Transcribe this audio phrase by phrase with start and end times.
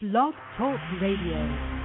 [0.00, 1.77] Blog Talk Radio.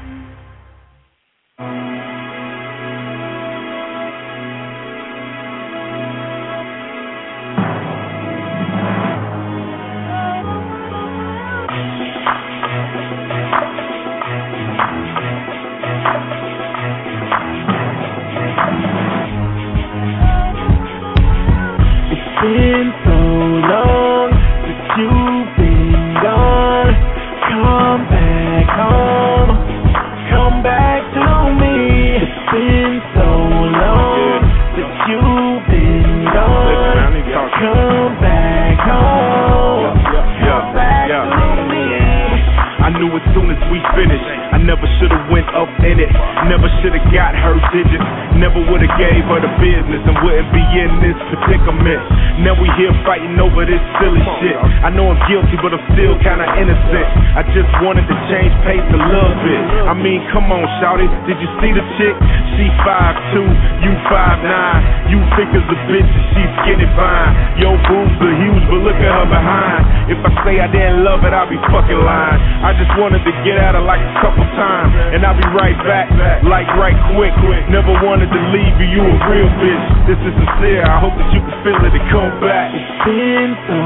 [55.34, 57.10] Guilty, but I'm still kinda innocent.
[57.34, 59.62] I just wanted to change pace a little bit.
[59.90, 62.14] I mean, come on, shouty, did you see the chick?
[62.54, 63.50] She 5'2",
[63.82, 65.10] you 5'9".
[65.10, 67.34] You think as a bitch and she skinny fine.
[67.58, 69.82] Yo, boobs are huge, but look at her behind.
[70.14, 72.40] If I say I didn't love it, I'll be fucking lying.
[72.62, 75.78] I just wanted to get at her like a couple times, and I'll be right
[75.82, 76.14] back,
[76.46, 77.34] like right quick.
[77.74, 79.86] Never wanted to leave you, you a real bitch.
[80.14, 82.70] This is sincere, I hope that you can feel it and come back.
[82.78, 83.80] It's been so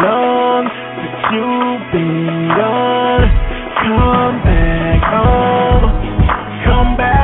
[0.00, 0.83] long
[1.34, 3.26] you've been gone.
[3.84, 7.23] Come back home, oh, come back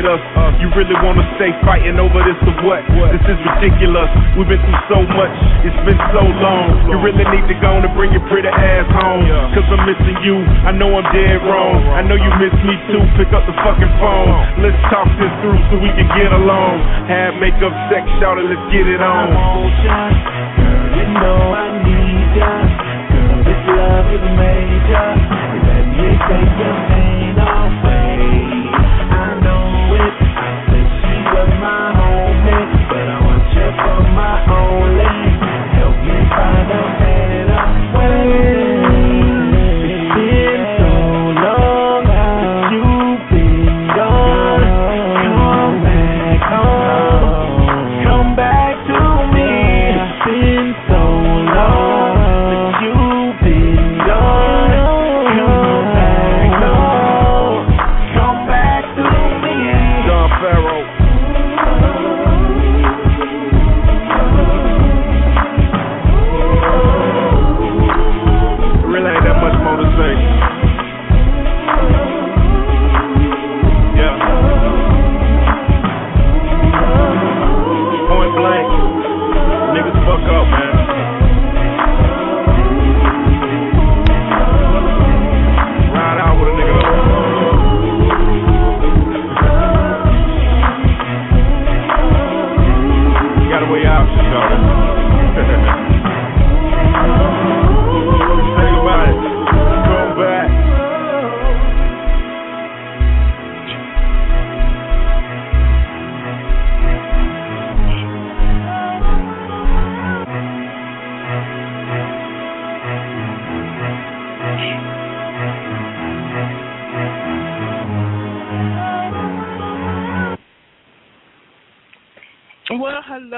[0.00, 0.22] at us,
[0.64, 2.80] you really wanna stay fighting over this or what?
[3.12, 6.88] This is ridiculous, we've been through so much, it's been so long.
[6.88, 9.28] You really need to go on and bring your pretty ass home.
[9.52, 11.84] Cause I'm missing you, I know I'm dead wrong.
[11.92, 14.64] I know you miss me too, pick up the fucking phone.
[14.64, 16.80] Let's talk this through so we can get along.
[17.04, 19.26] Have makeup, sex, shout it, let's get it I on.
[19.36, 20.00] want ya,
[20.56, 22.52] girl, you know I need ya.
[23.12, 25.08] Girl, this love is major.
[25.60, 27.09] Let me take your pain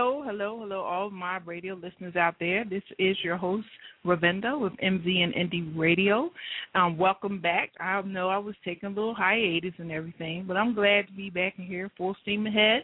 [0.03, 2.65] hello, hello, hello, all my radio listeners out there.
[2.65, 3.69] This is your host,
[4.05, 6.29] Ravinda, with MZ and Indie Radio.
[6.75, 7.71] Um, welcome back.
[7.79, 11.31] I know I was taking a little hiatus and everything, but I'm glad to be
[11.31, 12.83] back in here full steam ahead.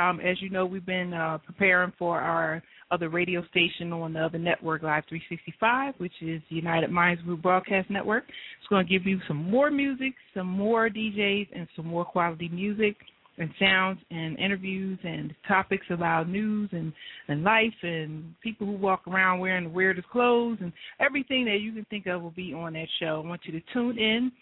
[0.00, 4.20] Um, as you know, we've been uh, preparing for our other radio station on the
[4.20, 8.24] other network, Live 365, which is United Minds Group Broadcast Network.
[8.26, 12.48] It's going to give you some more music, some more DJs, and some more quality
[12.48, 12.96] music
[13.38, 16.92] and sounds and interviews and topics about news and,
[17.28, 21.72] and life and people who walk around wearing the weirdest clothes and everything that you
[21.72, 23.22] can think of will be on that show.
[23.24, 24.32] I want you to tune in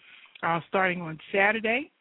[0.43, 1.91] uh, starting on Saturday.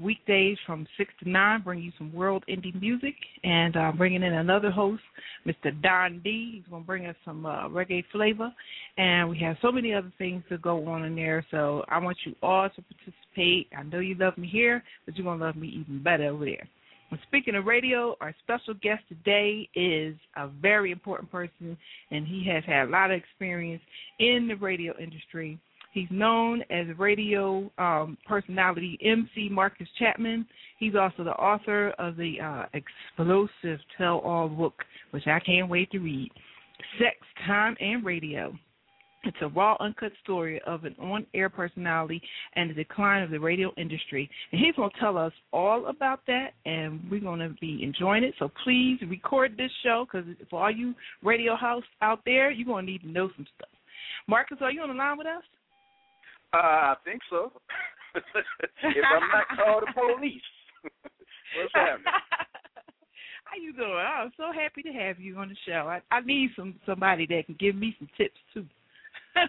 [0.00, 3.14] weekdays from 6 to 9, bring you some world indie music.
[3.44, 5.02] And uh, bringing in another host,
[5.46, 5.80] Mr.
[5.82, 6.52] Don D.
[6.54, 8.52] He's going to bring us some uh, reggae flavor.
[8.96, 11.44] And we have so many other things to go on in there.
[11.50, 13.68] So I want you all to participate.
[13.76, 16.44] I know you love me here, but you're going to love me even better over
[16.44, 16.68] there.
[17.10, 21.76] And speaking of radio, our special guest today is a very important person,
[22.12, 23.82] and he has had a lot of experience
[24.20, 25.58] in the radio industry.
[25.92, 30.46] He's known as radio um, personality MC Marcus Chapman.
[30.78, 34.74] He's also the author of the uh, explosive tell all book,
[35.10, 36.30] which I can't wait to read
[36.98, 37.16] Sex,
[37.46, 38.54] Time, and Radio.
[39.24, 42.22] It's a raw, uncut story of an on air personality
[42.56, 44.30] and the decline of the radio industry.
[44.50, 48.24] And he's going to tell us all about that, and we're going to be enjoying
[48.24, 48.34] it.
[48.38, 52.86] So please record this show because for all you radio hosts out there, you're going
[52.86, 53.68] to need to know some stuff.
[54.26, 55.42] Marcus, are you on the line with us?
[56.52, 57.52] Uh, I think so.
[58.14, 58.24] if
[59.04, 60.42] I'm not called the police,
[60.82, 62.06] what's happening?
[63.44, 63.90] How you doing?
[63.90, 65.88] I'm so happy to have you on the show.
[65.88, 68.66] I, I need some somebody that can give me some tips too.
[69.36, 69.46] uh,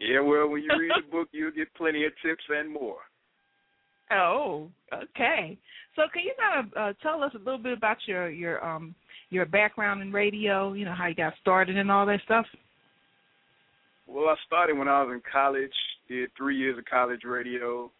[0.00, 2.98] yeah, well, when you read the book, you'll get plenty of tips and more.
[4.10, 5.56] Oh, okay.
[5.96, 8.94] So, can you kind of uh, tell us a little bit about your your um
[9.30, 10.72] your background in radio?
[10.72, 12.46] You know how you got started and all that stuff.
[14.06, 15.72] Well, I started when I was in college.
[16.08, 17.90] Did three years of college radio,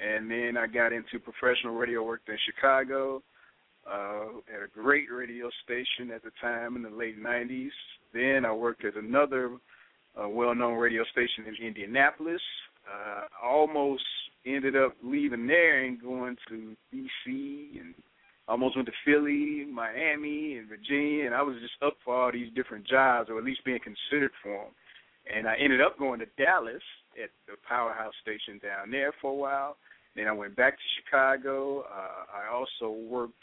[0.00, 2.02] and then I got into professional radio.
[2.02, 3.22] Worked in Chicago
[3.86, 7.70] uh, at a great radio station at the time in the late '90s.
[8.14, 9.58] Then I worked at another
[10.20, 12.42] uh, well-known radio station in Indianapolis.
[12.90, 14.02] Uh, almost
[14.46, 17.78] ended up leaving there and going to D.C.
[17.78, 17.94] and
[18.48, 21.26] almost went to Philly, Miami, and Virginia.
[21.26, 24.32] And I was just up for all these different jobs, or at least being considered
[24.42, 24.72] for them.
[25.26, 26.82] And I ended up going to Dallas
[27.22, 29.76] at the powerhouse station down there for a while.
[30.16, 31.82] Then I went back to Chicago.
[31.82, 33.42] Uh, I also worked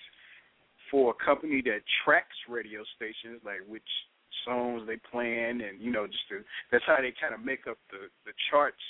[0.92, 3.88] for a company that tracks radio stations, like which
[4.46, 6.42] songs they playing, and you know, just to,
[6.72, 8.82] that's how they kind of make up the the charts.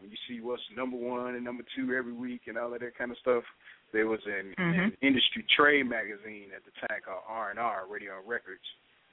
[0.00, 2.98] When you see what's number one and number two every week and all of that
[2.98, 3.44] kind of stuff,
[3.92, 4.80] there was an, mm-hmm.
[4.80, 8.66] an industry trade magazine at the time called R and R Radio and Records,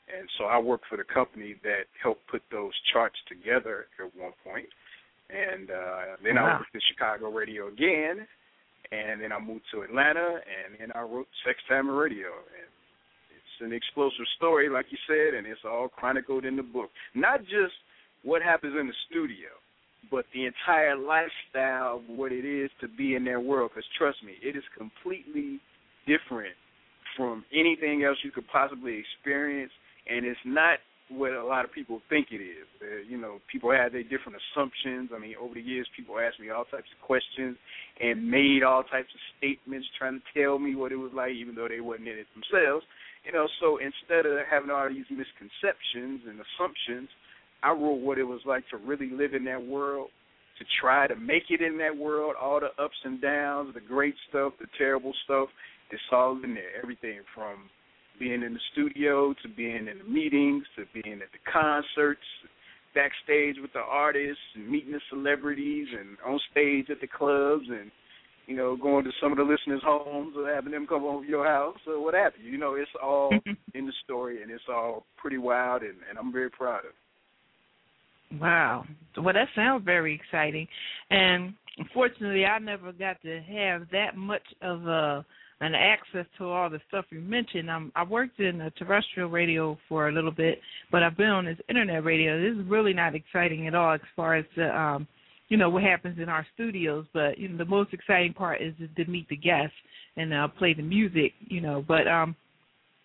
[0.08, 4.34] and so I worked for the company that helped put those charts together at one
[4.44, 4.68] point.
[5.30, 6.46] And uh, then wow.
[6.46, 8.28] I worked at Chicago Radio again,
[8.92, 12.28] and then I moved to Atlanta, and then I wrote Sex Time Radio.
[12.28, 12.68] And
[13.32, 16.90] it's an explosive story, like you said, and it's all chronicled in the book.
[17.16, 17.74] Not just
[18.24, 19.48] what happens in the studio,
[20.10, 23.72] but the entire lifestyle of what it is to be in that world.
[23.74, 25.62] Because trust me, it is completely
[26.06, 26.56] different
[27.16, 29.72] from anything else you could possibly experience
[30.10, 32.68] and it's not what a lot of people think it is.
[32.82, 35.12] Uh, you know, people have their different assumptions.
[35.14, 37.58] I mean, over the years, people asked me all types of questions
[38.00, 41.56] and made all types of statements trying to tell me what it was like, even
[41.56, 42.86] though they wasn't in it themselves.
[43.26, 47.10] You know, so instead of having all these misconceptions and assumptions,
[47.62, 50.10] I wrote what it was like to really live in that world,
[50.58, 54.16] to try to make it in that world, all the ups and downs, the great
[54.30, 55.50] stuff, the terrible stuff.
[55.92, 56.72] It's all in there.
[56.82, 57.70] Everything from
[58.22, 62.22] being in the studio to being in the meetings to being at the concerts,
[62.94, 67.90] backstage with the artists, and meeting the celebrities, and on stage at the clubs, and
[68.46, 71.46] you know going to some of the listeners' homes or having them come over your
[71.48, 72.52] house or what have you.
[72.52, 73.32] You know, it's all
[73.74, 76.86] in the story, and it's all pretty wild, and, and I'm very proud of.
[76.86, 78.40] it.
[78.40, 78.86] Wow.
[79.18, 80.68] Well, that sounds very exciting.
[81.10, 85.26] And unfortunately, I never got to have that much of a
[85.62, 87.70] and access to all the stuff you mentioned.
[87.96, 90.60] I worked in a terrestrial radio for a little bit,
[90.92, 92.42] but I've been on this internet radio.
[92.42, 95.08] This is really not exciting at all as far as the, um,
[95.50, 97.06] you know, what happens in our studios.
[97.14, 99.76] But you know, the most exciting part is to meet the guests
[100.18, 101.34] and uh, play the music.
[101.42, 102.36] You know, but um,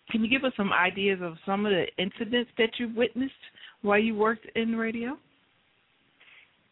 [0.09, 3.33] can you give us some ideas of some of the incidents that you witnessed
[3.83, 5.15] while you worked in radio?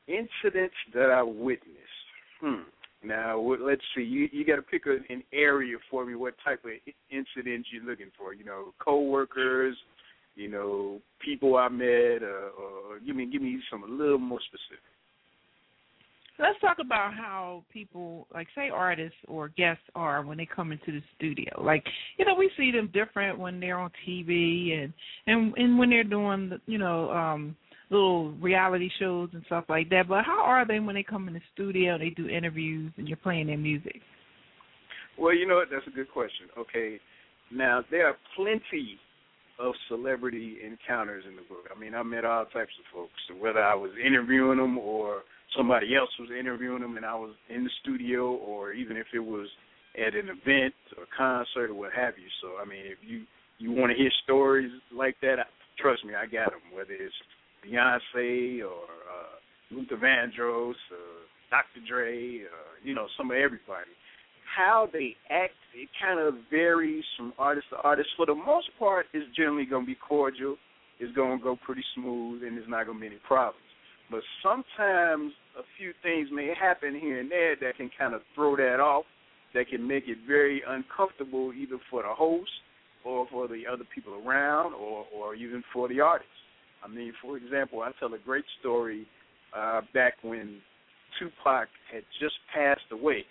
[0.07, 1.79] Incidents that I witnessed.
[2.41, 2.63] Hmm.
[3.05, 4.03] Now, let's see.
[4.03, 6.15] You you got to pick a, an area for me.
[6.15, 6.71] What type of
[7.09, 8.33] incidents you're looking for?
[8.33, 9.75] You know, coworkers.
[10.35, 12.23] You know, people I met.
[12.23, 14.83] Uh, or give me give me some a little more specific.
[16.37, 20.91] Let's talk about how people, like say artists or guests, are when they come into
[20.91, 21.63] the studio.
[21.63, 21.85] Like,
[22.17, 24.93] you know, we see them different when they're on TV and
[25.27, 27.55] and and when they're doing, you know, um
[27.89, 30.07] little reality shows and stuff like that.
[30.07, 31.97] But how are they when they come in the studio?
[31.97, 34.01] They do interviews and you're playing their music.
[35.17, 35.69] Well, you know what?
[35.71, 36.47] That's a good question.
[36.57, 36.99] Okay,
[37.51, 38.99] now there are plenty
[39.59, 41.65] of celebrity encounters in the book.
[41.73, 45.21] I mean, I met all types of folks, whether I was interviewing them or
[45.55, 49.19] somebody else was interviewing them and I was in the studio, or even if it
[49.19, 49.47] was
[49.95, 52.27] at an event or concert or what have you.
[52.41, 53.23] So I mean, if you
[53.57, 55.37] you want to hear stories like that,
[55.79, 56.59] trust me, I got them.
[56.73, 57.15] Whether it's
[57.65, 59.35] Beyonce or uh,
[59.71, 61.85] Luther Vandross, or Dr.
[61.87, 62.47] Dre, uh,
[62.83, 63.91] you know, some of everybody.
[64.55, 68.09] How they act, it kind of varies from artist to artist.
[68.15, 70.55] For the most part, it's generally going to be cordial.
[70.99, 73.59] It's going to go pretty smooth, and there's not going to be any problems.
[74.09, 78.55] But sometimes a few things may happen here and there that can kind of throw
[78.55, 79.05] that off,
[79.53, 82.51] that can make it very uncomfortable either for the host
[83.03, 86.29] or for the other people around or, or even for the artist.
[86.85, 89.07] I mean, for example, I tell a great story
[89.57, 90.61] uh, back when
[91.19, 93.25] Tupac had just passed away,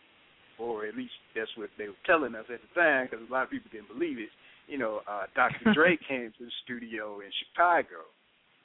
[0.58, 3.44] or at least that's what they were telling us at the time, because a lot
[3.44, 4.30] of people didn't believe it.
[4.66, 5.72] You know, uh, Dr.
[5.72, 8.08] Dre came to the studio in Chicago,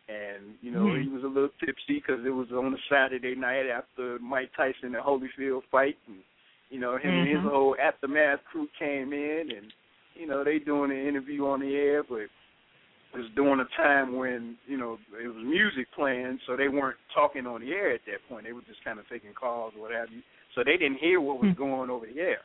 [0.07, 1.03] and you know mm-hmm.
[1.03, 4.95] he was a little tipsy because it was on a Saturday night after Mike Tyson
[4.95, 6.17] and Holyfield fight, and
[6.69, 7.19] you know him mm-hmm.
[7.19, 7.49] and his mm-hmm.
[7.49, 9.73] whole aftermath crew came in, and
[10.15, 12.27] you know they doing an interview on the air, but
[13.13, 17.47] was during a time when you know it was music playing, so they weren't talking
[17.47, 18.45] on the air at that point.
[18.45, 20.21] They were just kind of taking calls or what have you.
[20.55, 21.61] So they didn't hear what was hmm.
[21.61, 22.41] going over the air.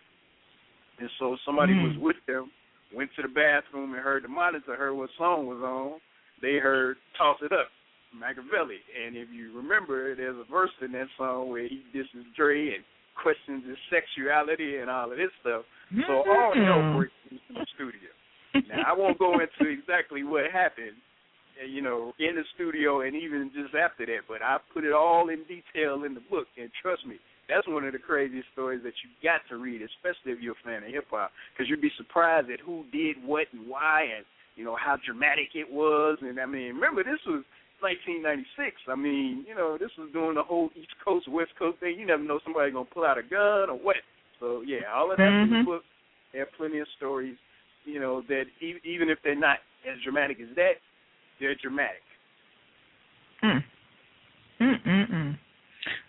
[1.00, 2.00] And so somebody mm-hmm.
[2.00, 2.50] was with them,
[2.94, 6.00] went to the bathroom and heard the monitor, heard what song was on.
[6.40, 7.68] They heard "Toss It Up,"
[8.16, 8.80] Makaveli.
[9.04, 12.84] And if you remember, there's a verse in that song where he disses Dre and
[13.20, 15.62] questions his sexuality and all of this stuff.
[16.08, 16.96] So all hell hmm.
[16.96, 18.08] breaks loose in the studio
[18.68, 20.96] now I won't go into exactly what happened,
[21.66, 25.28] you know, in the studio and even just after that, but I put it all
[25.28, 27.16] in detail in the book, and trust me,
[27.48, 30.64] that's one of the craziest stories that you got to read, especially if you're a
[30.64, 34.24] fan of hip hop, because you'd be surprised at who did what and why, and
[34.56, 36.18] you know how dramatic it was.
[36.22, 37.44] And I mean, remember this was
[37.80, 38.88] 1996.
[38.88, 41.98] I mean, you know, this was doing the whole East Coast West Coast thing.
[41.98, 44.00] You never know somebody gonna pull out a gun or what.
[44.40, 45.52] So yeah, all of that mm-hmm.
[45.52, 45.82] in the book.
[46.32, 47.36] There are plenty of stories
[47.84, 49.58] you know that e- even if they're not
[49.90, 50.72] as dramatic as that,
[51.40, 52.02] they're dramatic.
[53.42, 53.64] Mm.
[54.60, 55.38] Mm-mm-mm.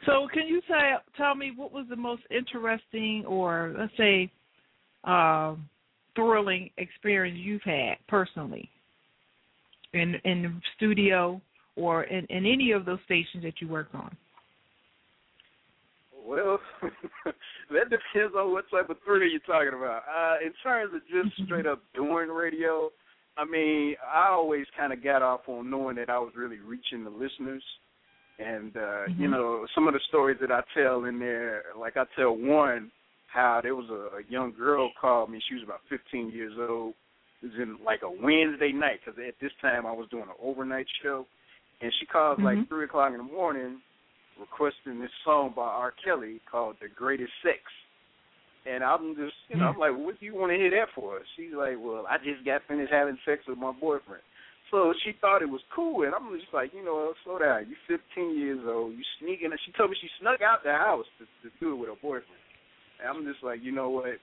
[0.06, 4.32] So, can you tell tell me what was the most interesting, or let's say,
[5.04, 5.56] uh,
[6.16, 8.70] thrilling experience you've had personally
[9.94, 11.42] in in the studio
[11.76, 14.16] or in, in any of those stations that you worked on?
[16.26, 16.60] Well,
[17.72, 20.02] that depends on what type of thriller you're talking about.
[20.10, 21.46] Uh, in terms of just mm-hmm.
[21.46, 22.90] straight up doing radio,
[23.38, 27.04] I mean, I always kind of got off on knowing that I was really reaching
[27.04, 27.64] the listeners.
[28.40, 29.22] And, uh, mm-hmm.
[29.22, 32.92] you know, some of the stories that I tell in there, like I tell one,
[33.28, 35.42] how there was a, a young girl called me.
[35.48, 36.94] She was about 15 years old.
[37.44, 40.42] It was in like a Wednesday night because at this time I was doing an
[40.42, 41.28] overnight show.
[41.82, 42.62] And she called mm-hmm.
[42.62, 43.82] like 3 o'clock in the morning
[44.40, 45.94] requesting this song by R.
[46.04, 47.60] Kelly called "The Greatest Sex."
[48.66, 51.22] And I'm just, you know, I'm like, what do you want to hear that for?
[51.38, 54.26] She's like, well, I just got finished having sex with my boyfriend.
[54.72, 57.68] So she thought it was cool, and I'm just like, you know, slow down.
[57.70, 58.94] You're 15 years old.
[58.94, 59.52] You sneaking.
[59.52, 62.02] And she told me she snuck out the house to, to do it with her
[62.02, 62.42] boyfriend.
[63.00, 64.18] And I'm just like, you know what?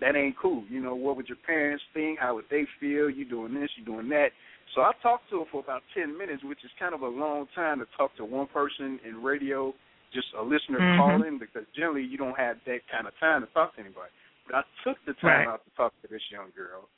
[0.00, 0.64] That ain't cool.
[0.68, 2.18] You know, what would your parents think?
[2.18, 3.08] How would they feel?
[3.08, 3.70] You doing this?
[3.78, 4.34] You doing that?
[4.74, 7.46] So I talked to her for about ten minutes, which is kind of a long
[7.54, 9.74] time to talk to one person in radio,
[10.12, 11.00] just a listener mm-hmm.
[11.00, 14.10] calling, because generally you don't have that kind of time to talk to anybody.
[14.46, 15.48] But I took the time right.
[15.48, 16.88] out to talk to this young girl,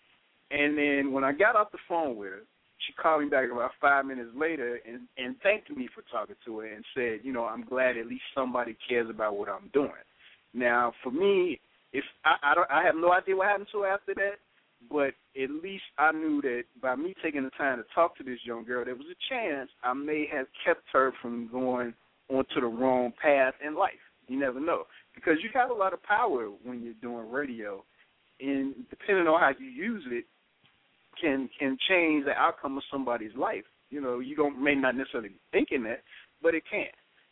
[0.50, 2.42] and then when I got off the phone with her,
[2.86, 6.58] she called me back about five minutes later and and thanked me for talking to
[6.58, 10.04] her and said, you know, I'm glad at least somebody cares about what I'm doing.
[10.52, 11.60] Now, for me,
[11.92, 14.36] if I I, don't, I have no idea what happened to her after that,
[14.90, 18.38] but at least I knew that by me taking the time to talk to this
[18.44, 21.94] young girl, there was a chance I may have kept her from going
[22.28, 23.92] onto the wrong path in life.
[24.28, 27.84] You never know because you have a lot of power when you're doing radio,
[28.40, 30.24] and depending on how you use it,
[31.20, 33.64] can can change the outcome of somebody's life.
[33.90, 36.02] You know, you don't may not necessarily be thinking that,
[36.42, 36.86] but it can.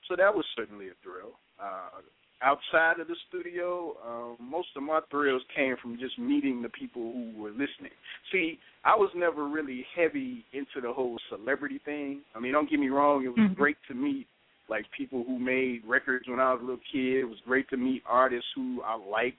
[0.08, 1.38] So that was certainly a thrill.
[1.60, 2.00] Uh,
[2.42, 7.02] outside of the studio, um, most of my thrills came from just meeting the people
[7.02, 7.92] who were listening.
[8.32, 12.22] See, I was never really heavy into the whole celebrity thing.
[12.34, 13.54] I mean, don't get me wrong, it was mm-hmm.
[13.54, 14.26] great to meet
[14.68, 17.20] like people who made records when I was a little kid.
[17.20, 19.38] It was great to meet artists who I liked.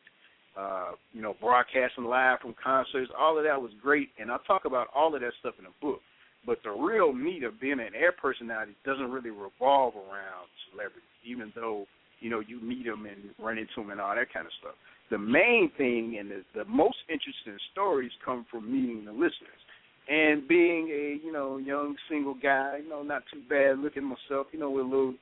[0.58, 4.64] Uh, you know, broadcasting live from concerts, all of that was great, and I talk
[4.64, 6.00] about all of that stuff in the book.
[6.46, 11.52] But the real meat of being an air personality doesn't really revolve around celebrities, even
[11.56, 11.88] though
[12.26, 14.74] you know, you meet them and run into them and all that kind of stuff.
[15.12, 19.62] The main thing and the, the most interesting stories come from meeting the listeners.
[20.10, 24.48] And being a, you know, young single guy, you know, not too bad looking myself,
[24.52, 25.14] you know, with a little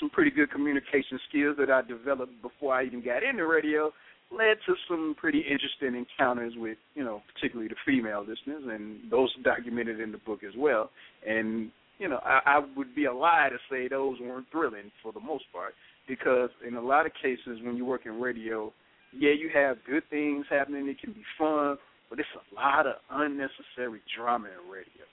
[0.00, 3.92] some pretty good communication skills that I developed before I even got into radio
[4.30, 9.30] led to some pretty interesting encounters with, you know, particularly the female listeners, and those
[9.42, 10.90] documented in the book as well.
[11.26, 15.12] And you know, I, I would be a lie to say those weren't thrilling for
[15.12, 15.74] the most part,
[16.08, 18.72] because in a lot of cases when you work in radio,
[19.12, 20.88] yeah, you have good things happening.
[20.88, 21.76] It can be fun,
[22.10, 25.04] but it's a lot of unnecessary drama in radio,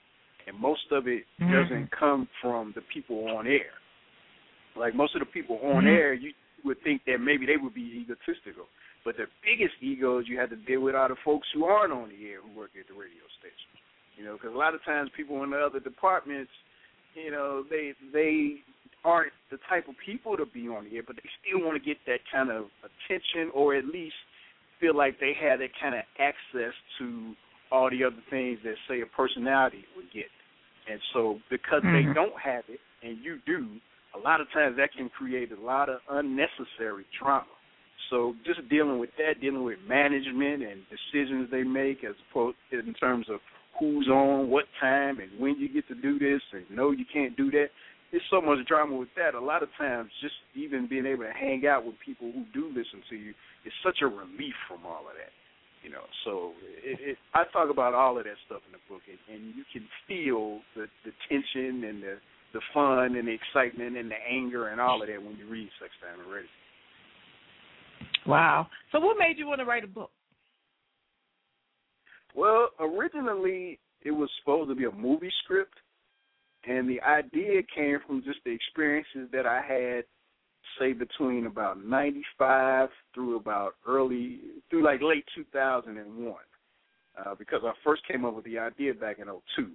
[0.46, 1.52] and most of it mm-hmm.
[1.52, 3.76] doesn't come from the people on air.
[4.76, 5.86] Like most of the people on mm-hmm.
[5.88, 6.32] air, you
[6.64, 8.66] would think that maybe they would be egotistical.
[9.04, 12.08] But the biggest egos you have to deal with are the folks who aren't on
[12.08, 13.70] the air who work at the radio station.
[14.18, 16.50] You know, because a lot of times people in the other departments,
[17.14, 18.56] you know, they they
[19.06, 21.96] aren't the type of people to be on air, but they still want to get
[22.06, 24.18] that kind of attention, or at least
[24.80, 27.32] feel like they have that kind of access to
[27.70, 30.26] all the other things that say a personality would get.
[30.90, 32.08] And so, because mm-hmm.
[32.08, 33.78] they don't have it, and you do,
[34.14, 37.46] a lot of times that can create a lot of unnecessary trauma.
[38.10, 42.94] So just dealing with that, dealing with management and decisions they make as opposed in
[42.94, 43.40] terms of
[43.78, 47.36] who's on, what time, and when you get to do this, and no, you can't
[47.36, 47.66] do that.
[48.10, 49.34] There's so much drama with that.
[49.34, 52.68] A lot of times, just even being able to hang out with people who do
[52.68, 53.30] listen to you
[53.64, 55.34] is such a relief from all of that.
[55.82, 59.02] You know, so it, it, I talk about all of that stuff in the book,
[59.06, 62.16] and, and you can feel the the tension and the
[62.52, 65.68] the fun and the excitement and the anger and all of that when you read
[65.78, 66.48] Sex Time and Radio.
[68.26, 68.66] Wow.
[68.90, 70.10] So what made you want to write a book?
[72.34, 75.74] Well, originally it was supposed to be a movie script,
[76.66, 80.04] and the idea came from just the experiences that I had,
[80.78, 86.34] say between about '95 through about early through like late 2001,
[87.24, 89.70] uh, because I first came up with the idea back in '02,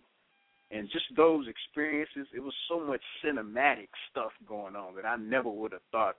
[0.71, 5.49] and just those experiences, it was so much cinematic stuff going on that I never
[5.49, 6.17] would have thought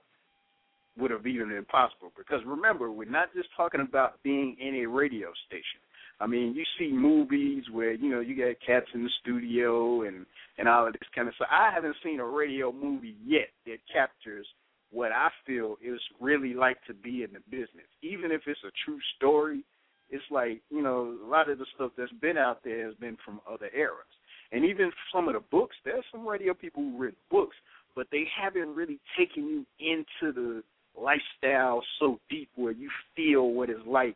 [0.97, 2.11] would have even been possible.
[2.17, 5.81] Because remember, we're not just talking about being in a radio station.
[6.23, 10.25] I mean, you see movies where you know you got cats in the studio and
[10.57, 11.49] and all of this kind of stuff.
[11.51, 14.47] I haven't seen a radio movie yet that captures
[14.89, 17.87] what I feel is really like to be in the business.
[18.01, 19.65] Even if it's a true story,
[20.09, 23.17] it's like you know a lot of the stuff that's been out there has been
[23.25, 24.07] from other eras.
[24.53, 27.57] And even some of the books, there's some radio people who read books,
[27.97, 30.63] but they haven't really taken you into the
[30.97, 34.15] lifestyle so deep where you feel what it's like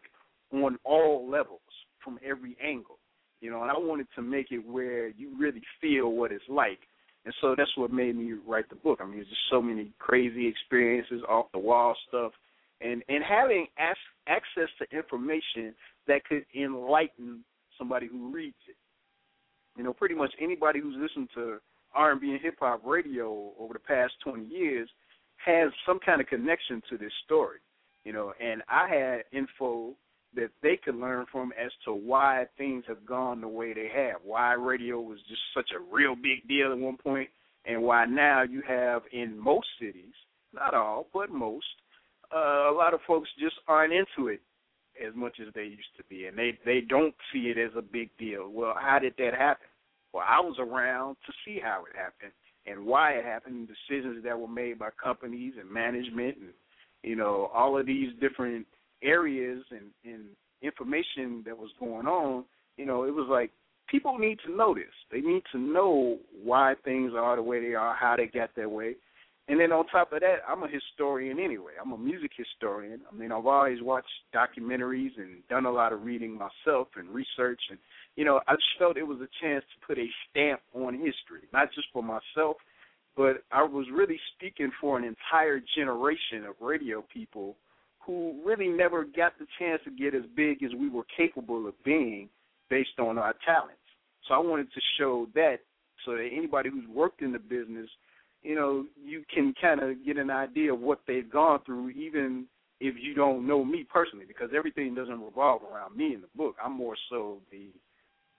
[0.54, 1.60] on all levels
[2.04, 2.98] from every angle.
[3.40, 6.80] You know, and I wanted to make it where you really feel what it's like.
[7.26, 9.00] And so that's what made me write the book.
[9.02, 12.32] I mean, there's just so many crazy experiences, off the wall stuff,
[12.82, 13.96] and and having as,
[14.28, 15.74] access to information
[16.08, 17.44] that could enlighten
[17.78, 18.76] somebody who reads it.
[19.78, 21.58] You know, pretty much anybody who's listened to
[21.94, 24.90] R&B and hip hop radio over the past 20 years
[25.46, 27.60] has some kind of connection to this story,
[28.04, 29.94] you know, and I had info
[30.36, 34.18] that they could learn from as to why things have gone the way they have,
[34.24, 37.30] why radio was just such a real big deal at one point,
[37.66, 40.14] and why now you have in most cities,
[40.54, 41.66] not all, but most,
[42.36, 44.42] uh, a lot of folks just aren't into it
[45.06, 47.82] as much as they used to be, and they they don't see it as a
[47.82, 48.50] big deal.
[48.50, 49.68] Well, how did that happen?
[50.14, 52.34] Well, I was around to see how it happened,
[52.66, 56.54] and why it happened, decisions that were made by companies and management and
[57.04, 58.66] you know, all of these different
[59.04, 60.26] areas and, and
[60.62, 62.46] information that was going on,
[62.78, 63.52] you know, it was like
[63.90, 64.86] people need to know this.
[65.12, 68.70] They need to know why things are the way they are, how they got that
[68.70, 68.96] way.
[69.50, 71.72] And then on top of that, I'm a historian anyway.
[71.82, 73.00] I'm a music historian.
[73.10, 77.62] I mean, I've always watched documentaries and done a lot of reading myself and research
[77.70, 77.80] and
[78.18, 81.48] you know, I just felt it was a chance to put a stamp on history,
[81.54, 82.58] not just for myself,
[83.16, 87.56] but I was really speaking for an entire generation of radio people
[88.08, 91.74] who really never got the chance to get as big as we were capable of
[91.84, 92.30] being
[92.70, 93.76] based on our talents.
[94.28, 95.58] So I wanted to show that
[96.06, 97.90] so that anybody who's worked in the business,
[98.42, 102.46] you know, you can kind of get an idea of what they've gone through, even
[102.80, 106.56] if you don't know me personally, because everything doesn't revolve around me in the book.
[106.64, 107.68] I'm more so the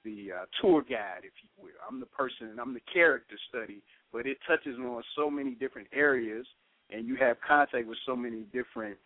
[0.05, 1.73] the uh, tour guide, if you will.
[1.87, 6.47] I'm the person, I'm the character study, but it touches on so many different areas,
[6.91, 8.97] and you have contact with so many different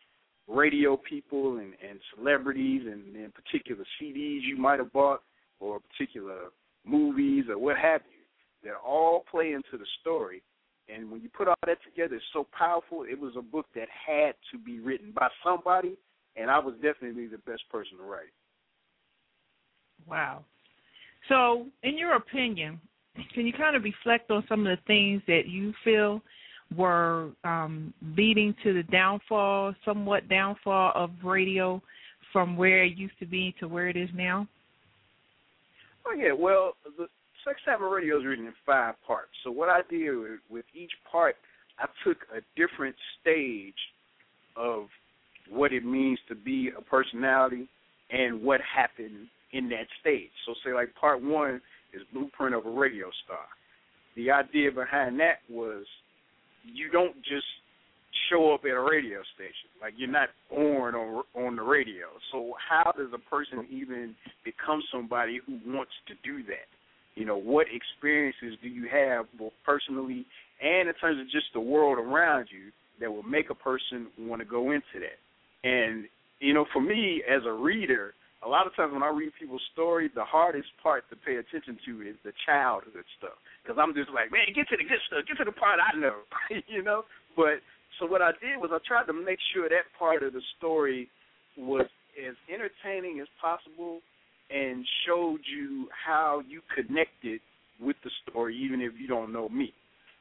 [0.52, 5.22] radio people and, and celebrities, and in particular CDs you might have bought,
[5.60, 6.50] or particular
[6.84, 10.42] movies or what have you, that all play into the story.
[10.88, 13.04] And when you put all that together, it's so powerful.
[13.08, 15.96] It was a book that had to be written by somebody,
[16.36, 18.32] and I was definitely the best person to write.
[20.08, 20.44] Wow.
[21.28, 22.80] So, in your opinion,
[23.32, 26.20] can you kind of reflect on some of the things that you feel
[26.76, 31.82] were um, leading to the downfall, somewhat downfall of radio
[32.32, 34.46] from where it used to be to where it is now?
[36.06, 37.06] Oh yeah, well, the
[37.44, 39.30] Sex Time Radio is written in five parts.
[39.44, 41.36] So what I did with, with each part,
[41.78, 43.74] I took a different stage
[44.56, 44.86] of
[45.50, 47.68] what it means to be a personality
[48.10, 50.30] and what happened in that stage.
[50.46, 51.60] So say like part one
[51.92, 53.46] is blueprint of a radio star.
[54.16, 55.84] The idea behind that was
[56.64, 57.46] you don't just
[58.30, 59.68] show up at a radio station.
[59.80, 62.06] Like you're not born on on the radio.
[62.30, 66.68] So how does a person even become somebody who wants to do that?
[67.14, 70.24] You know, what experiences do you have both personally
[70.62, 74.40] and in terms of just the world around you that will make a person want
[74.40, 75.68] to go into that?
[75.68, 76.06] And
[76.40, 79.62] you know, for me as a reader, a lot of times when I read people's
[79.72, 83.38] stories, the hardest part to pay attention to is the childhood stuff.
[83.62, 85.94] Because I'm just like, man, get to the good stuff, get to the part I
[85.98, 86.26] know,
[86.66, 87.06] you know.
[87.36, 87.62] But
[87.98, 91.08] so what I did was I tried to make sure that part of the story
[91.56, 91.86] was
[92.18, 94.00] as entertaining as possible
[94.50, 97.40] and showed you how you connected
[97.80, 99.72] with the story, even if you don't know me.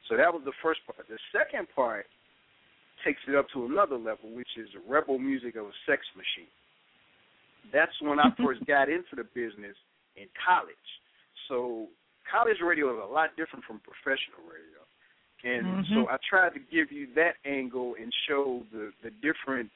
[0.08, 1.06] So that was the first part.
[1.08, 2.06] The second part
[3.04, 6.50] takes it up to another level, which is rebel music of a sex machine.
[7.72, 9.76] That's when I first got into the business
[10.16, 10.88] in college.
[11.48, 11.88] So
[12.30, 14.80] college radio is a lot different from professional radio.
[15.44, 15.94] And mm-hmm.
[15.94, 19.70] so I tried to give you that angle and show the, the different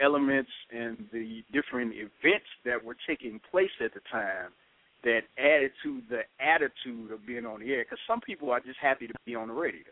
[0.00, 4.52] elements and the different events that were taking place at the time
[5.04, 7.84] that added to the attitude of being on the air.
[7.84, 9.84] Because some people are just happy to be on the radio.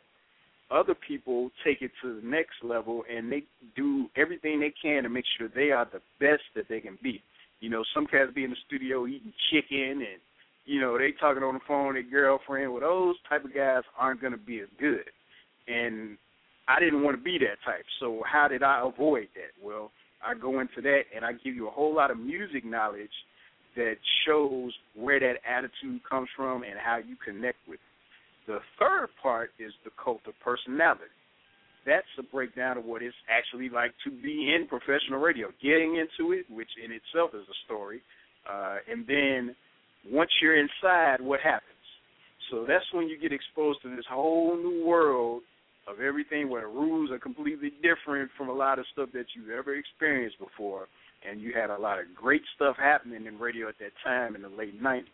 [0.71, 3.45] Other people take it to the next level and they
[3.77, 7.23] do everything they can to make sure they are the best that they can be.
[7.65, 10.21] You know, some cats be in the studio eating chicken and
[10.67, 12.73] you know, they talking on the phone, their girlfriend.
[12.73, 15.09] Well, those type of guys aren't going to be as good.
[15.67, 16.19] And
[16.69, 17.85] I didn't want to be that type.
[18.01, 19.53] So how did I avoid that?
[19.63, 19.91] Well,
[20.27, 23.13] I go into that and I give you a whole lot of music knowledge
[23.77, 23.95] that
[24.27, 28.51] shows where that attitude comes from and how you connect with it.
[28.51, 31.05] The third part is the cult of personality.
[31.87, 36.33] That's a breakdown of what it's actually like to be in professional radio, getting into
[36.33, 38.01] it, which in itself is a story,
[38.51, 39.55] uh, and then
[40.11, 41.71] once you're inside, what happens?
[42.51, 45.43] So that's when you get exposed to this whole new world
[45.89, 49.51] of everything where the rules are completely different from a lot of stuff that you've
[49.51, 50.87] ever experienced before.
[51.29, 54.43] And you had a lot of great stuff happening in radio at that time in
[54.43, 55.05] the late 90s.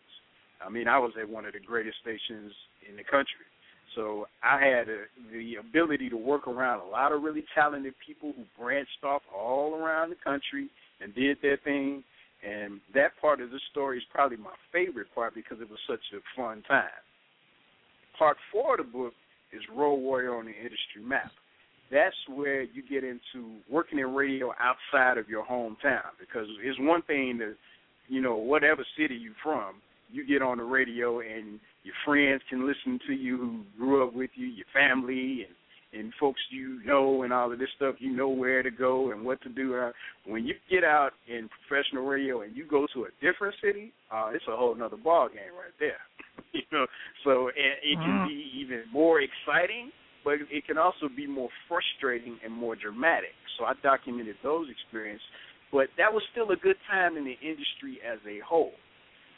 [0.65, 2.51] I mean, I was at one of the greatest stations
[2.87, 3.47] in the country.
[3.95, 8.33] So I had a, the ability to work around a lot of really talented people
[8.35, 10.69] who branched off all around the country
[11.01, 12.03] and did their thing.
[12.47, 15.99] And that part of the story is probably my favorite part because it was such
[16.15, 16.85] a fun time.
[18.17, 19.13] Part four of the book
[19.53, 21.31] is Road Warrior on the industry map.
[21.91, 27.01] That's where you get into working in radio outside of your hometown because it's one
[27.03, 27.53] thing to,
[28.07, 29.75] you know, whatever city you're from,
[30.11, 34.13] you get on the radio and your friends can listen to you who grew up
[34.13, 35.55] with you, your family and
[35.93, 39.25] and folks you know and all of this stuff, you know where to go and
[39.25, 39.75] what to do.
[39.75, 39.91] Uh,
[40.25, 44.29] when you get out in professional radio and you go to a different city, uh,
[44.33, 45.99] it's a whole other ball game right there.
[46.53, 46.85] you know,
[47.23, 49.91] so it, it can be even more exciting,
[50.23, 53.35] but it can also be more frustrating and more dramatic.
[53.59, 55.25] So I documented those experiences,
[55.71, 58.73] but that was still a good time in the industry as a whole.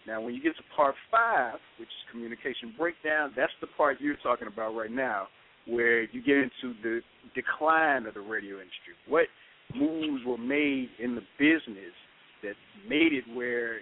[0.05, 4.17] Now, when you get to part five, which is communication breakdown, that's the part you're
[4.21, 5.27] talking about right now
[5.65, 7.01] where you get into the
[7.33, 8.99] decline of the radio industry.
[9.07, 9.25] What
[9.75, 11.95] moves were made in the business
[12.43, 12.55] that
[12.87, 13.77] made it where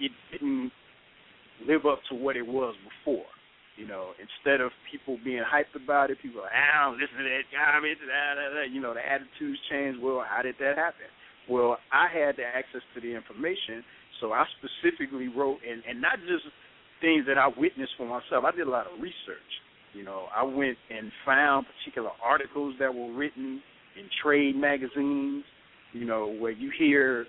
[0.00, 0.72] it didn't
[1.66, 3.28] live up to what it was before.
[3.76, 7.16] You know, instead of people being hyped about it, people ah, are, I don't listen
[7.16, 8.62] to that garbage, da, da, da.
[8.68, 9.96] you know, the attitudes change.
[10.00, 11.08] Well, how did that happen?
[11.48, 13.84] Well, I had the access to the information,
[14.20, 16.44] so I specifically wrote, and, and not just
[17.00, 19.50] things that I witnessed for myself, I did a lot of research.
[19.94, 23.60] You know, I went and found particular articles that were written
[23.98, 25.44] in trade magazines,
[25.92, 27.26] you know, where you hear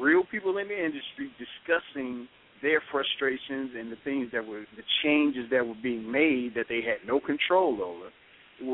[0.00, 2.26] real people in the industry discussing
[2.62, 6.80] their frustrations and the things that were the changes that were being made that they
[6.80, 8.08] had no control over.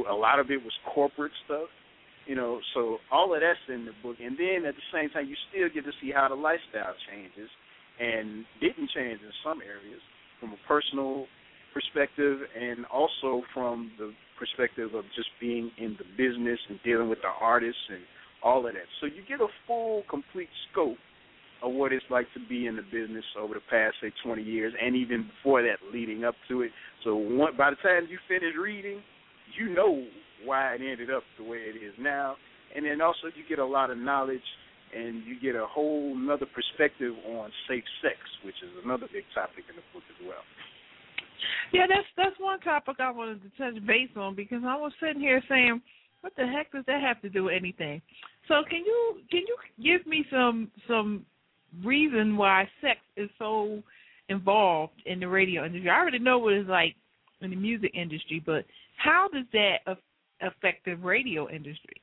[0.08, 1.68] A lot of it was corporate stuff,
[2.29, 2.61] you know.
[2.75, 5.67] So all of that's in the book, and then at the same time, you still
[5.73, 7.51] get to see how the lifestyle changes,
[7.99, 9.99] and didn't change in some areas
[10.38, 11.27] from a personal
[11.75, 17.19] perspective and also from the perspective of just being in the business and dealing with
[17.23, 18.01] the artists and
[18.43, 18.88] all of that.
[19.01, 20.97] So you get a full, complete scope
[21.62, 24.73] of what it's like to be in the business over the past, say, 20 years,
[24.81, 26.71] and even before that, leading up to it.
[27.05, 29.03] So one, by the time you finish reading,
[29.59, 30.07] you know
[30.44, 32.37] why it ended up the way it is now,
[32.74, 34.44] and then also you get a lot of knowledge
[34.94, 39.64] and you get a whole another perspective on safe sex, which is another big topic
[39.68, 40.44] in the book as well.
[41.72, 45.20] Yeah, that's that's one topic I wanted to touch base on because I was sitting
[45.20, 45.81] here saying,
[46.20, 48.01] what the heck does that have to do with anything?
[48.48, 51.27] So can you can you give me some some
[51.85, 53.83] reason why sex is so
[54.29, 55.90] involved in the radio industry?
[55.90, 56.94] I already know what it's like
[57.40, 58.64] in the music industry, but
[58.96, 59.77] how does that
[60.40, 62.01] affect the radio industry?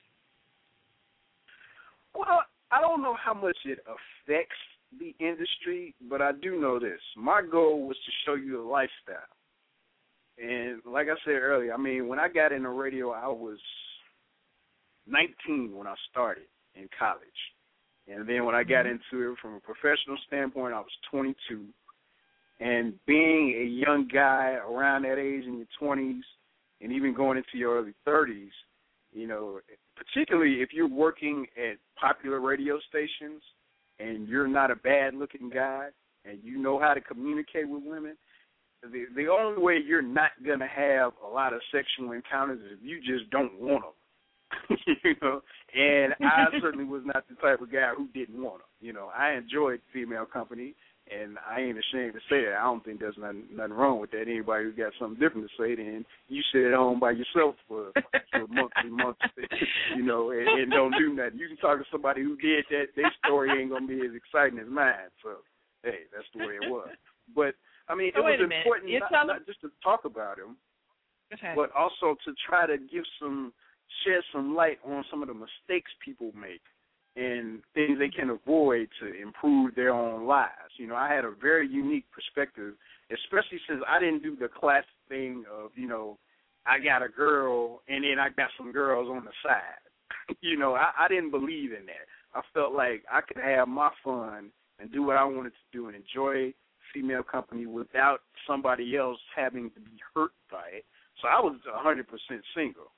[2.13, 4.55] Well, I don't know how much it affects
[4.99, 6.99] the industry, but I do know this.
[7.17, 9.17] My goal was to show you a lifestyle.
[10.37, 13.59] And like I said earlier, I mean, when I got into radio, I was
[15.07, 16.45] 19 when I started
[16.75, 17.21] in college.
[18.07, 18.97] And then when I got mm-hmm.
[19.13, 21.65] into it from a professional standpoint, I was 22.
[22.59, 26.21] And being a young guy around that age in your 20s
[26.85, 28.51] and even going into your early 30s,
[29.11, 29.59] you know,
[29.95, 33.41] particularly if you're working at popular radio stations
[33.99, 35.87] and you're not a bad looking guy
[36.25, 38.15] and you know how to communicate with women,
[38.83, 42.79] the the only way you're not gonna have a lot of sexual encounters is if
[42.83, 44.77] you just don't want them.
[45.03, 45.41] you know,
[45.73, 48.67] and I certainly was not the type of guy who didn't want them.
[48.79, 52.57] You know, I enjoyed female company, and I ain't ashamed to say that.
[52.57, 54.25] I don't think there's nothing, nothing wrong with that.
[54.25, 57.91] Anybody who got something different to say, then you sit at home by yourself for,
[57.93, 59.21] for months and months,
[59.95, 61.37] you know, and, and don't do nothing.
[61.37, 62.95] You can talk to somebody who did that.
[62.95, 65.13] Their story ain't gonna be as exciting as mine.
[65.21, 65.45] So,
[65.83, 66.89] hey, that's the way it was.
[67.35, 67.53] But
[67.87, 70.57] I mean, so it was important not, not just to talk about him,
[71.33, 71.53] okay.
[71.55, 73.53] but also to try to give some
[74.03, 76.65] shed some light on some of the mistakes people make
[77.15, 80.51] and things they can avoid to improve their own lives.
[80.77, 82.73] You know, I had a very unique perspective,
[83.11, 86.17] especially since I didn't do the classic thing of, you know,
[86.65, 90.35] I got a girl and then I got some girls on the side.
[90.41, 92.07] you know, I, I didn't believe in that.
[92.33, 94.49] I felt like I could have my fun
[94.79, 96.53] and do what I wanted to do and enjoy
[96.93, 100.85] female company without somebody else having to be hurt by it.
[101.21, 102.03] So I was a 100%
[102.55, 102.91] single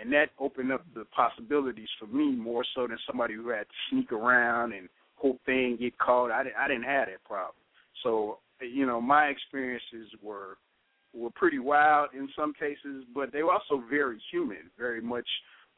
[0.00, 3.74] and that opened up the possibilities for me more so than somebody who had to
[3.90, 6.30] sneak around and hope they didn't get caught.
[6.30, 7.54] I didn't, I didn't have that problem.
[8.02, 10.56] So you know, my experiences were
[11.14, 15.26] were pretty wild in some cases, but they were also very human, very much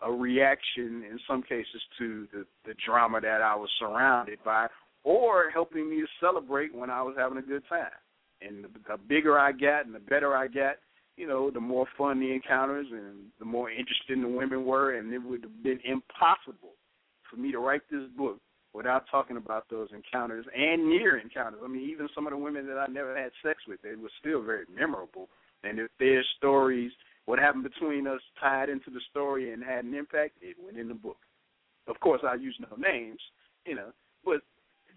[0.02, 4.66] a reaction in some cases to the the drama that I was surrounded by,
[5.04, 7.90] or helping me to celebrate when I was having a good time.
[8.42, 10.76] And the, the bigger I got and the better I got,
[11.20, 15.12] you know, the more fun the encounters and the more interested the women were, and
[15.12, 16.72] it would have been impossible
[17.30, 18.38] for me to write this book
[18.72, 21.60] without talking about those encounters and near encounters.
[21.62, 24.10] I mean, even some of the women that I never had sex with, they were
[24.18, 25.28] still very memorable.
[25.62, 26.90] And if their stories,
[27.26, 30.88] what happened between us, tied into the story and had an impact, it went in
[30.88, 31.18] the book.
[31.86, 33.20] Of course, I use no names,
[33.66, 33.92] you know,
[34.24, 34.40] but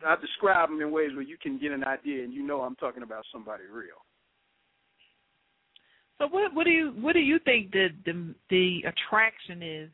[0.07, 2.75] I describe them in ways where you can get an idea and you know I'm
[2.77, 3.99] talking about somebody real.
[6.19, 9.89] So what what do you what do you think the the the attraction is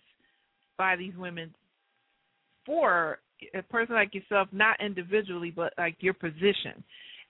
[0.78, 1.54] by these women
[2.66, 3.20] for
[3.54, 6.84] a person like yourself, not individually, but like your position,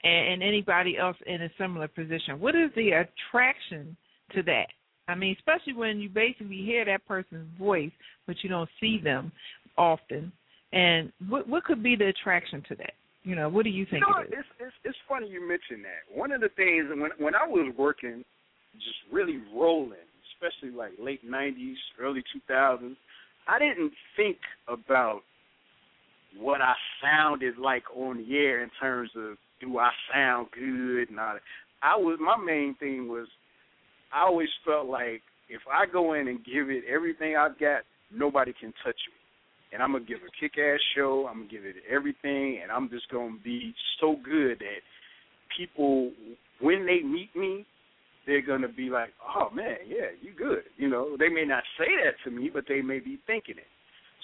[0.04, 2.40] and, and anybody else in a similar position?
[2.40, 3.96] What is the attraction
[4.34, 4.68] to that?
[5.08, 7.92] I mean, especially when you basically hear that person's voice,
[8.28, 9.32] but you don't see them
[9.78, 10.32] often.
[10.72, 12.94] And what what could be the attraction to that?
[13.24, 14.04] You know, what do you think?
[14.08, 14.34] You know, it is?
[14.40, 16.16] It's, it's it's funny you mentioned that.
[16.16, 18.24] One of the things when when I was working
[18.76, 19.94] just really rolling,
[20.34, 22.96] especially like late '90s, early 2000s.
[23.48, 25.22] I didn't think about
[26.38, 31.20] what I sounded like on the air in terms of do I sound good and
[31.20, 31.42] all that.
[31.82, 33.28] I was my main thing was
[34.14, 37.82] I always felt like if I go in and give it everything I've got,
[38.14, 39.18] nobody can touch me.
[39.74, 42.90] And I'm gonna give a kick ass show, I'm gonna give it everything and I'm
[42.90, 44.82] just gonna be so good that
[45.58, 46.12] people
[46.60, 47.66] when they meet me,
[48.30, 51.64] they're going to be like, "Oh man, yeah, you good." You know, they may not
[51.78, 53.68] say that to me, but they may be thinking it.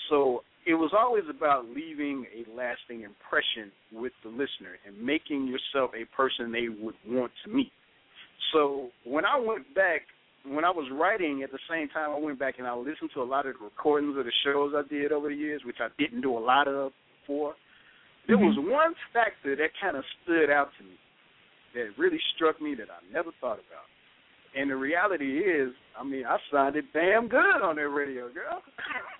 [0.09, 5.91] So it was always about leaving a lasting impression with the listener and making yourself
[5.93, 7.71] a person they would want to meet.
[8.53, 10.01] So when I went back,
[10.45, 13.21] when I was writing at the same time, I went back and I listened to
[13.21, 15.87] a lot of the recordings of the shows I did over the years, which I
[15.97, 16.91] didn't do a lot of
[17.21, 17.55] before.
[18.27, 18.45] There mm-hmm.
[18.45, 20.97] was one factor that kind of stood out to me
[21.75, 23.85] that really struck me that I never thought about.
[24.55, 28.61] And the reality is, I mean, I sounded damn good on that radio, girl.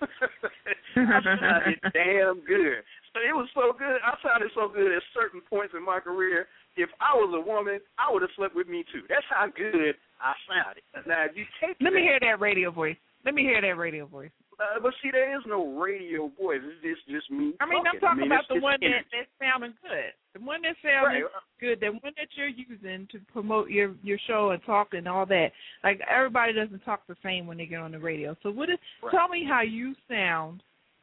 [0.96, 2.80] I sounded damn good,
[3.12, 4.00] So it was so good.
[4.00, 6.46] I sounded so good at certain points in my career.
[6.76, 9.02] If I was a woman, I would have slept with me too.
[9.08, 10.82] That's how good I sounded.
[11.06, 12.96] Now, if you take Let that, me hear that radio voice.
[13.24, 14.30] Let me hear that radio voice.
[14.58, 16.60] Uh, but see, there is no radio voice.
[16.64, 17.52] It's just just me.
[17.60, 18.00] I mean, I'm talking.
[18.00, 20.12] talking I mean, about the one that that's sounding good.
[20.32, 21.60] The one that's sounding Right.
[21.60, 21.80] good.
[21.80, 25.52] The one that you're using to promote your your show and talk and all that.
[25.84, 28.34] Like everybody doesn't talk the same when they get on the radio.
[28.42, 28.78] So what is?
[29.02, 29.12] Right.
[29.12, 30.62] Tell me how you sound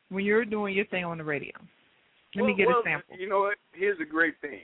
[0.09, 1.53] when you're doing your thing on the radio.
[2.35, 3.17] Let me get well, a sample.
[3.17, 3.57] You know what?
[3.73, 4.61] Here's the great thing.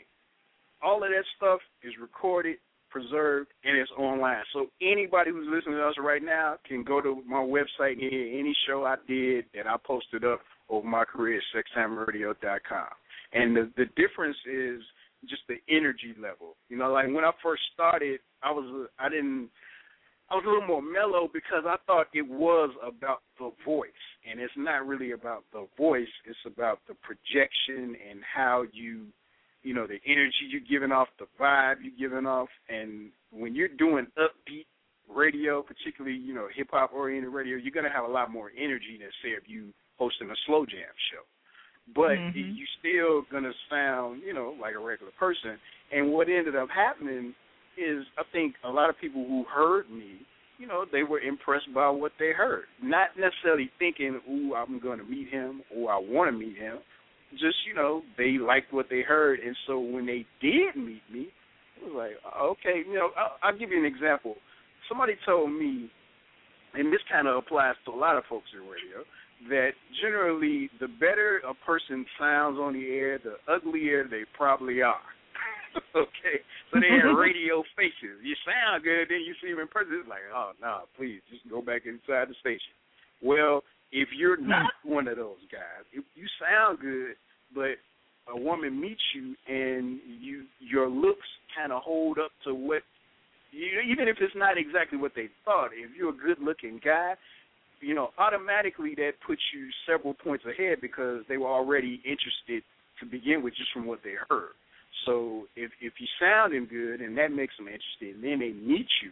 [0.81, 2.57] All of that stuff is recorded,
[2.89, 4.43] preserved, and it's online.
[4.53, 8.39] So anybody who's listening to us right now can go to my website and hear
[8.39, 12.87] any show I did that I posted up over my career at sextimeradio.com.
[13.33, 14.81] And the the difference is
[15.27, 16.55] just the energy level.
[16.69, 19.49] You know, like when I first started, I was I didn't
[20.31, 23.89] I was a little more mellow because I thought it was about the voice,
[24.29, 26.07] and it's not really about the voice.
[26.25, 29.07] It's about the projection and how you,
[29.63, 33.67] you know, the energy you're giving off, the vibe you're giving off, and when you're
[33.67, 34.65] doing upbeat
[35.13, 38.97] radio, particularly you know hip hop oriented radio, you're gonna have a lot more energy
[38.99, 41.23] than say if you hosting a slow jam show.
[41.93, 42.55] But Mhm.
[42.55, 45.59] you still gonna sound, you know, like a regular person.
[45.91, 47.33] And what ended up happening
[47.77, 50.25] is I think a lot of people who heard me,
[50.57, 52.65] you know, they were impressed by what they heard.
[52.81, 56.79] Not necessarily thinking, ooh, I'm going to meet him or I want to meet him.
[57.31, 59.39] Just, you know, they liked what they heard.
[59.39, 61.29] And so when they did meet me,
[61.77, 64.35] it was like, okay, you know, I'll, I'll give you an example.
[64.87, 65.91] Somebody told me,
[66.73, 69.05] and this kind of applies to a lot of folks in radio,
[69.47, 74.99] that generally the better a person sounds on the air, the uglier they probably are.
[75.95, 76.41] okay,
[76.73, 78.19] so they're radio faces.
[78.23, 80.01] You sound good, then you see them in person.
[80.01, 82.73] It's like, oh no, please just go back inside the station.
[83.21, 84.49] Well, if you're hmm.
[84.49, 87.15] not one of those guys, if you sound good,
[87.53, 87.77] but
[88.31, 92.83] a woman meets you and you your looks kind of hold up to what
[93.51, 95.69] you, even if it's not exactly what they thought.
[95.73, 97.15] If you're a good-looking guy,
[97.81, 102.63] you know, automatically that puts you several points ahead because they were already interested
[102.99, 104.53] to begin with just from what they heard.
[105.05, 108.87] So if if you sounding good and that makes them interested, and then they meet
[109.01, 109.11] you,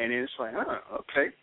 [0.00, 1.34] and then it's like, huh, okay.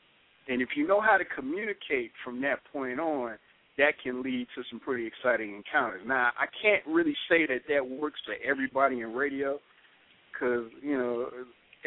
[0.48, 3.38] And if you know how to communicate from that point on,
[3.78, 6.02] that can lead to some pretty exciting encounters.
[6.06, 9.60] Now, I can't really say that that works for everybody in radio,
[10.32, 11.30] because you know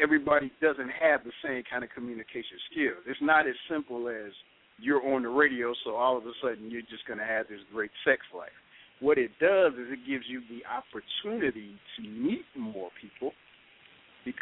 [0.01, 3.03] everybody doesn't have the same kind of communication skills.
[3.07, 4.33] It's not as simple as
[4.79, 7.61] you're on the radio, so all of a sudden you're just going to have this
[7.73, 8.55] great sex life.
[9.01, 12.38] What it does is it gives you the opportunity to meet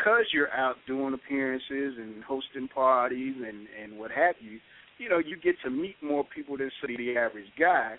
[0.06, 4.58] because you're out doing appearances and hosting parties and and what have you.
[4.98, 7.96] You know, you get to meet more people than say the average guy,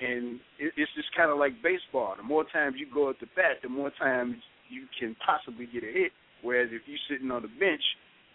[0.00, 2.14] and it, it's just kind of like baseball.
[2.16, 4.36] The more times you go at the bat, the more times
[4.68, 6.12] you can possibly get a hit.
[6.42, 7.82] Whereas if you're sitting on the bench,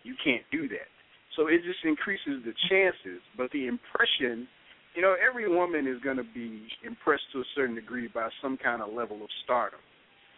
[0.03, 0.89] you can't do that.
[1.37, 4.47] So it just increases the chances, but the impression,
[4.95, 8.57] you know, every woman is going to be impressed to a certain degree by some
[8.57, 9.79] kind of level of stardom,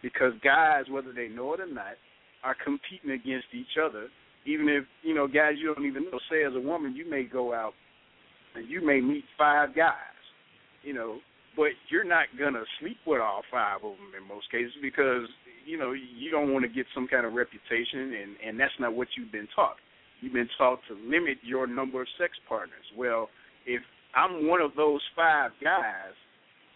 [0.02, 1.96] because guys, whether they know it or not,
[2.44, 4.08] are competing against each other.
[4.46, 6.18] Even if you know guys you don't even know.
[6.30, 7.72] Say as a woman, you may go out
[8.54, 10.20] and you may meet five guys,
[10.82, 11.18] you know,
[11.56, 15.26] but you're not gonna sleep with all five of them in most cases because
[15.66, 18.94] you know you don't want to get some kind of reputation, and and that's not
[18.94, 19.76] what you've been taught.
[20.20, 22.84] You've been taught to limit your number of sex partners.
[22.96, 23.28] Well,
[23.66, 23.82] if
[24.14, 26.14] I'm one of those five guys,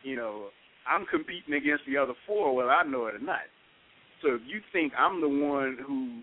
[0.02, 0.48] you know,
[0.86, 3.46] I'm competing against the other four, whether I know it or not.
[4.22, 6.20] So if you think I'm the one who,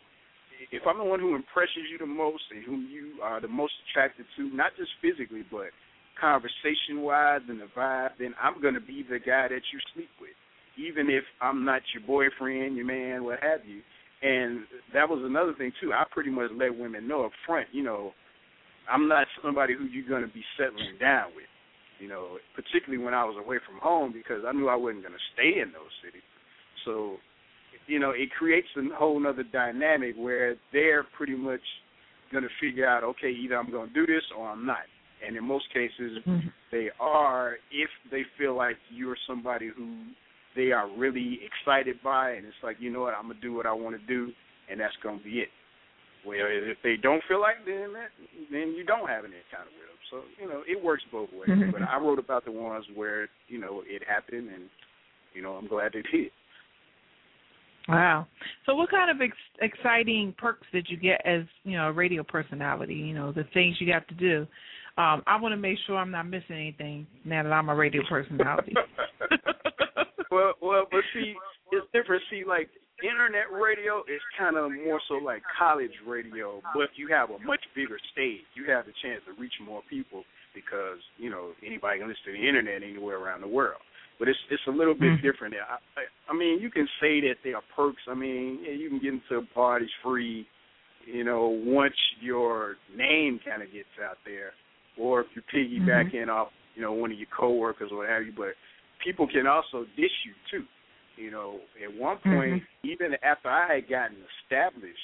[0.71, 3.73] if I'm the one who impresses you the most and whom you are the most
[3.88, 5.71] attracted to, not just physically, but
[6.19, 10.10] conversation wise and the vibe, then I'm going to be the guy that you sleep
[10.19, 10.36] with,
[10.77, 13.81] even if I'm not your boyfriend, your man, what have you.
[14.21, 15.93] And that was another thing too.
[15.93, 18.13] I pretty much let women know up front, you know,
[18.89, 21.49] I'm not somebody who you're going to be settling down with.
[21.99, 25.15] You know, particularly when I was away from home because I knew I wasn't going
[25.15, 26.27] to stay in those cities.
[26.84, 27.17] So,
[27.88, 31.62] you know, it creates a whole other dynamic where they're pretty much
[32.32, 34.86] going to figure out, okay, either I'm going to do this or I'm not.
[35.25, 36.52] And in most cases, Mhm.
[36.71, 39.98] they are if they feel like you're somebody who
[40.56, 43.65] they are really excited by, and it's like, you know what, I'm gonna do what
[43.65, 44.33] I want to do,
[44.69, 45.50] and that's gonna be it.
[46.23, 48.12] Well, if they don't feel like then that,
[48.52, 49.98] then you don't have any encounter with them.
[50.10, 51.50] So you know, it works both ways.
[51.50, 51.71] Mhm.
[51.71, 54.69] But I wrote about the ones where you know it happened, and
[55.33, 56.31] you know, I'm glad they did.
[57.88, 58.27] Wow.
[58.65, 62.23] So, what kind of ex- exciting perks did you get as you know a radio
[62.23, 62.96] personality?
[62.96, 64.48] You know the things you got to do.
[64.98, 68.02] Um, I want to make sure I'm not missing anything now that I'm a radio
[68.08, 68.73] personality.
[70.31, 71.36] well, well, but see,
[71.71, 72.23] it's different.
[72.31, 72.69] See, like
[73.04, 77.62] internet radio is kind of more so like college radio, but you have a much
[77.75, 78.46] bigger stage.
[78.56, 80.23] You have the chance to reach more people
[80.56, 83.81] because you know anybody can listen to the internet anywhere around the world.
[84.19, 85.25] But it's it's a little bit Mm-hmm.
[85.27, 85.55] different.
[85.55, 88.01] I, I, I mean, you can say that there are perks.
[88.09, 90.47] I mean, yeah, you can get into parties free.
[91.05, 94.51] You know, once your name kind of gets out there,
[94.97, 96.17] or if you piggyback Mm-hmm.
[96.17, 98.33] in off, you know, one of your coworkers or what have you.
[98.35, 98.55] But
[99.03, 100.65] people can also dish you too.
[101.21, 102.87] You know, at one point, Mm-hmm.
[102.89, 104.97] even after I had gotten established,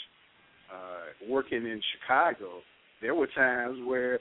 [0.74, 2.62] uh, working in Chicago,
[3.02, 4.20] there were times where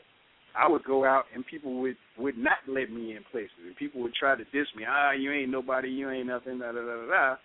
[0.56, 4.00] I would go out and people would would not let me in places, and people
[4.02, 4.84] would try to diss me.
[4.88, 7.06] Ah, you ain't nobody, you ain't nothing, da da da da.
[7.06, 7.36] da.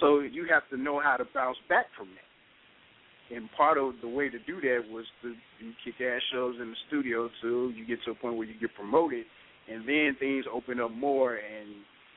[0.00, 3.36] So you have to know how to bounce back from that.
[3.36, 6.70] And part of the way to do that was to do kick ass shows in
[6.70, 9.24] the studio till you get to a point where you get promoted,
[9.68, 11.68] and then things open up more, and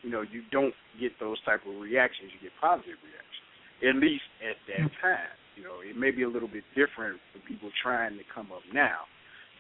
[0.03, 2.29] you know you don't get those type of reactions.
[2.33, 3.45] You get positive reactions,
[3.89, 5.33] at least at that time.
[5.57, 8.61] You know, it may be a little bit different for people trying to come up
[8.71, 9.09] now.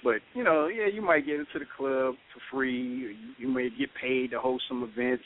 [0.03, 2.71] But you know, yeah, you might get into the club for free.
[2.75, 5.23] You, you may get paid to host some events.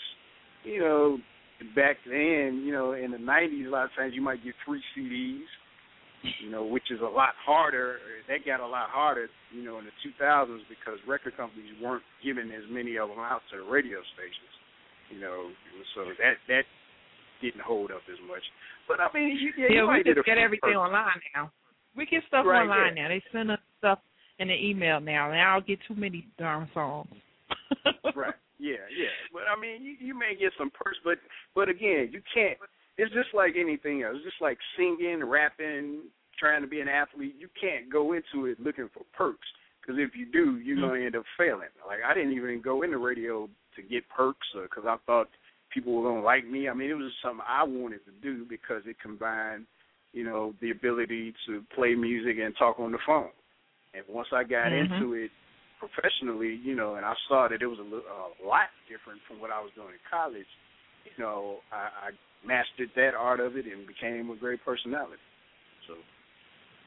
[0.63, 1.17] You know,
[1.75, 4.81] back then, you know, in the '90s, a lot of times you might get free
[4.97, 5.45] CDs.
[6.39, 7.97] You know, which is a lot harder.
[8.29, 12.47] That got a lot harder, you know, in the 2000s because record companies weren't giving
[12.55, 14.53] as many of them out to the radio stations.
[15.11, 15.51] You know,
[15.93, 16.63] so that that
[17.43, 18.41] didn't hold up as much.
[18.87, 20.95] But I mean, you, yeah, you we just get everything person.
[20.95, 21.51] online now.
[21.95, 23.03] We get stuff Right, online yeah.
[23.03, 23.07] now.
[23.11, 23.99] They send us stuff
[24.39, 27.07] in the email now, and I don't get too many darn songs.
[28.15, 28.33] right.
[28.59, 29.13] Yeah, yeah.
[29.31, 31.17] But I mean, you, you may get some perks, but
[31.55, 32.57] but again, you can't.
[32.97, 34.15] It's just like anything else.
[34.17, 36.01] It's just like singing, rapping,
[36.39, 37.35] trying to be an athlete.
[37.37, 39.47] You can't go into it looking for perks
[39.81, 40.95] because if you do, you're Mm-hmm.
[40.95, 41.73] to end up failing.
[41.85, 45.29] Like I didn't even go into radio to get perks because I thought
[45.73, 46.69] people were to like me.
[46.69, 49.65] I mean, it was something I wanted to do because it combined,
[50.13, 53.29] you know, the ability to play music and talk on the phone.
[53.93, 54.91] And once I got Mhm.
[54.91, 55.31] into it
[55.79, 58.07] professionally, you know, and I saw that it was a, li-
[58.41, 60.47] a lot different from what I was doing in college,
[61.05, 62.11] you know, I, I
[62.45, 65.21] mastered that art of it and became a great personality.
[65.87, 65.95] So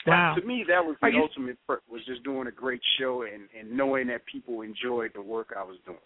[0.07, 0.35] wow.
[0.35, 3.23] to me, that was Are the you- ultimate perk was just doing a great show
[3.23, 5.99] and, and knowing that people enjoyed the work I was doing.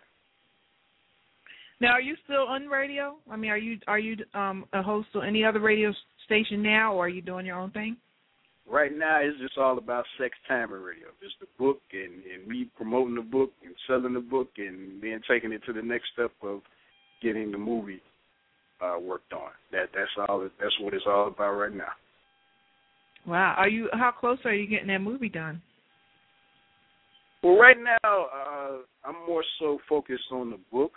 [1.81, 3.17] Now, are you still on radio?
[3.31, 5.95] I mean, are you are you um a host on any other radio
[6.27, 7.97] station now, or are you doing your own thing?
[8.71, 11.09] Right now, it's just all about sex time and radio.
[11.21, 15.21] Just the book and, and me promoting the book and selling the book and then
[15.29, 16.61] taking it to the next step of
[17.21, 18.01] getting the movie
[18.81, 19.51] uh, worked on.
[19.73, 20.49] That that's all.
[20.61, 21.93] That's what it's all about right now.
[23.27, 23.55] Wow.
[23.59, 23.89] Are you?
[23.93, 25.61] How close are you getting that movie done?
[27.43, 30.93] Well, right now, uh, I'm more so focused on the book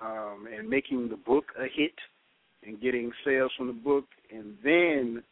[0.00, 1.92] um, and making the book a hit
[2.64, 5.22] and getting sales from the book, and then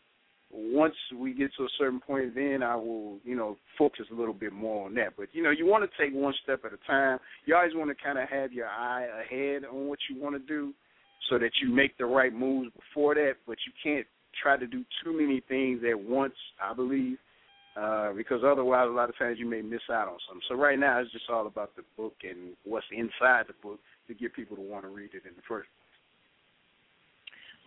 [0.50, 4.34] once we get to a certain point, then I will, you know, focus a little
[4.34, 5.14] bit more on that.
[5.16, 7.18] But you know, you want to take one step at a time.
[7.44, 10.46] You always want to kind of have your eye ahead on what you want to
[10.46, 10.72] do,
[11.28, 13.34] so that you make the right moves before that.
[13.46, 14.06] But you can't
[14.42, 16.34] try to do too many things at once.
[16.62, 17.18] I believe
[17.78, 20.42] uh, because otherwise, a lot of times you may miss out on something.
[20.48, 23.78] So right now, it's just all about the book and what's inside the book
[24.08, 25.68] to get people to want to read it in the first.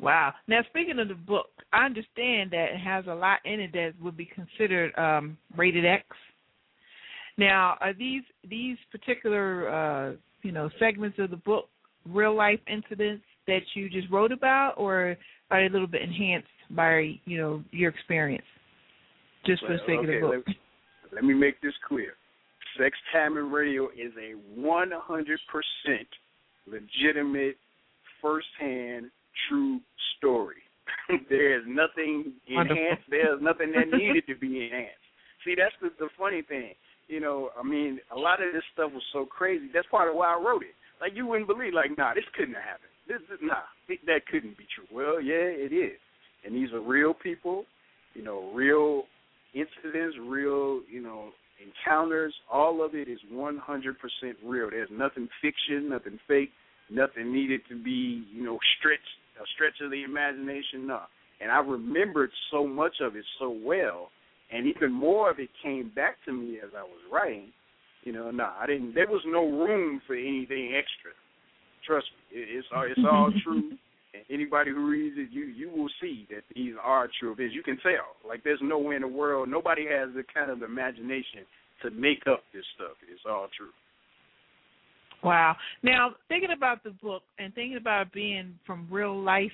[0.01, 0.33] Wow.
[0.47, 3.93] Now, speaking of the book, I understand that it has a lot in it that
[4.01, 6.03] would be considered um, rated X.
[7.37, 11.69] Now, are these these particular uh, you know segments of the book
[12.09, 15.15] real life incidents that you just wrote about, or
[15.51, 18.45] are they a little bit enhanced by you know your experience?
[19.45, 20.45] Just for the sake okay, of the book.
[20.47, 22.13] Let, let me make this clear.
[22.79, 24.87] Sex Time and Radio is a 100%
[26.67, 27.57] legitimate,
[28.21, 29.11] firsthand,
[29.49, 29.79] true
[30.17, 30.61] story.
[31.29, 33.07] there is nothing enhanced.
[33.09, 35.01] There's nothing that needed to be enhanced.
[35.45, 36.73] See, that's the, the funny thing.
[37.07, 39.67] You know, I mean, a lot of this stuff was so crazy.
[39.73, 40.75] That's part of why I wrote it.
[41.01, 42.93] Like you wouldn't believe, like, nah, this couldn't have happened.
[43.07, 44.85] This is nah, that couldn't be true.
[44.93, 45.97] Well, yeah, it is.
[46.45, 47.65] And these are real people.
[48.13, 49.03] You know, real
[49.53, 53.57] incidents, real, you know, encounters, all of it is 100%
[54.45, 54.69] real.
[54.69, 56.51] There's nothing fiction, nothing fake,
[56.89, 59.01] nothing needed to be, you know, stretched,
[59.41, 60.87] a stretch of the imagination.
[60.87, 61.01] No.
[61.41, 64.09] And I remembered so much of it so well,
[64.51, 67.51] and even more of it came back to me as I was writing.
[68.03, 68.93] You know, no, I didn't.
[68.93, 71.11] There was no room for anything extra.
[71.85, 73.71] Trust me, it's all, it's all true.
[74.13, 77.55] And anybody who reads it, you you will see that these are true events.
[77.55, 78.17] You can tell.
[78.27, 81.45] Like there's nowhere in the world, nobody has the kind of imagination
[81.81, 82.97] to make up this stuff.
[83.11, 83.73] It's all true.
[85.23, 85.55] Wow.
[85.83, 89.51] Now, thinking about the book and thinking about being from real life,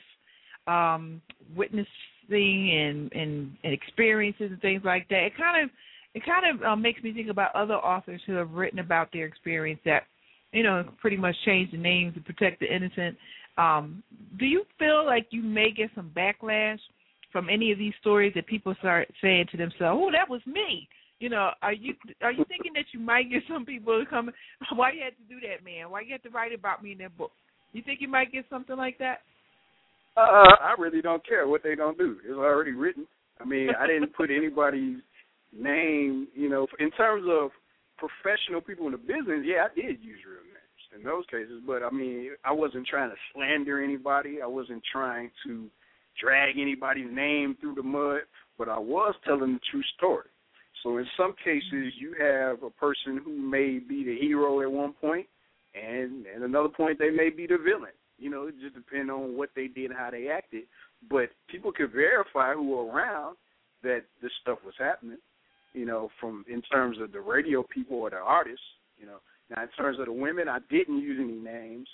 [0.68, 1.22] um,
[1.56, 1.88] witnessing
[2.30, 5.70] and, and and experiences and things like that, it kind of
[6.14, 9.26] it kind of uh, makes me think about other authors who have written about their
[9.26, 10.04] experience that,
[10.52, 13.18] you know, pretty much change the names to protect the innocent.
[13.58, 14.04] Um,
[14.40, 16.80] do you feel like you may get some backlash
[17.32, 20.88] from any of these stories that people start saying to themselves, "Oh, that was me"?
[21.20, 24.30] You know, are you are you thinking that you might get some people to come?
[24.76, 25.90] Why you had to do that, man?
[25.90, 27.32] Why you had to write about me in that book?
[27.74, 29.20] You think you might get something like that?
[30.16, 32.18] Uh, I really don't care what they don't do.
[32.24, 33.06] It's already written.
[33.40, 34.98] I mean, I didn't put anybody's
[35.58, 36.28] name.
[36.36, 37.52] You know, in terms of
[37.98, 41.62] professional people in the business, yeah, I did use real names in those cases.
[41.66, 44.38] But I mean, I wasn't trying to slander anybody.
[44.44, 45.68] I wasn't trying to
[46.22, 48.22] drag anybody's name through the mud.
[48.58, 50.30] But I was telling the true story.
[50.84, 54.94] So in some cases, you have a person who may be the hero at one
[54.94, 55.28] point,
[55.76, 57.94] and at another point they may be the villain.
[58.18, 60.64] You know, it just depends on what they did and how they acted.
[61.10, 63.38] But people could verify who were around
[63.84, 65.18] that this stuff was happening.
[65.74, 68.66] You know, from in terms of the radio people or the artists.
[68.98, 69.18] You know,
[69.56, 71.88] now in terms of the women, I didn't use any names.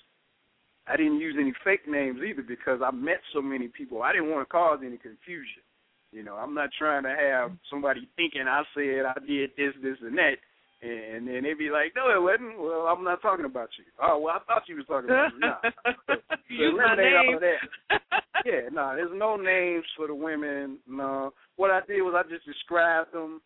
[0.87, 4.01] I didn't use any fake names either because I met so many people.
[4.03, 5.63] I didn't want to cause any confusion.
[6.13, 9.97] You know, I'm not trying to have somebody thinking I said I did this, this,
[10.01, 10.37] and that,
[10.83, 13.85] and then they'd be like, "No, it wasn't." Well, I'm not talking about you.
[14.01, 15.39] Oh, well, I thought you was talking about me.
[15.39, 15.57] Nah.
[16.15, 17.13] so, my name.
[17.17, 18.01] all of that.
[18.45, 20.77] yeah, no, nah, there's no names for the women.
[20.87, 23.41] No, what I did was I just described them,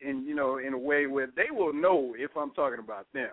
[0.00, 3.30] in you know, in a way where they will know if I'm talking about them.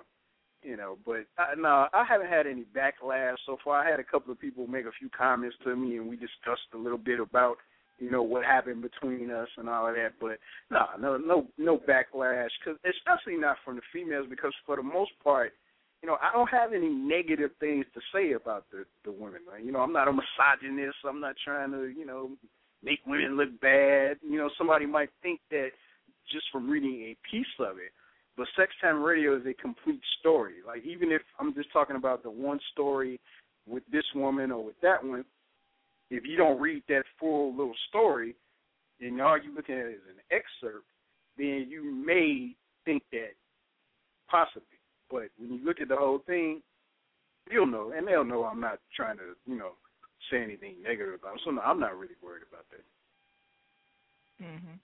[0.62, 3.80] You know, but I, no, I haven't had any backlash so far.
[3.80, 6.70] I had a couple of people make a few comments to me, and we discussed
[6.76, 7.58] a little bit about
[8.02, 10.14] you know what happened between us and all of that.
[10.20, 10.39] But
[10.72, 15.12] no, no, no, no backlash, because especially not from the females, because for the most
[15.24, 15.54] part,
[16.02, 19.41] you know, I don't have any negative things to say about the the women.
[19.49, 19.64] Right?
[19.64, 20.97] You know, I'm not a misogynist.
[21.08, 22.32] I'm not trying to, you know,
[22.84, 24.18] make women look bad.
[24.28, 25.70] You know, somebody might think that
[26.32, 27.91] just from reading a piece of it.
[28.36, 30.56] But Sex Time Radio is a complete story.
[30.66, 33.20] Like even if I'm just talking about the one story
[33.68, 35.24] with this woman or with that one,
[36.12, 38.36] if you don't read that full little story
[38.99, 40.86] and all you're looking at is an excerpt,
[41.38, 42.53] then you may
[42.86, 43.32] think that
[44.30, 44.68] possibly.
[45.09, 46.62] But when you look at the whole thing,
[47.49, 49.72] you'll know, and they'll know I'm not trying to, you know,
[50.30, 51.41] say anything negative about it.
[51.45, 54.45] So no, I'm not really worried about that.
[54.45, 54.80] Mhm.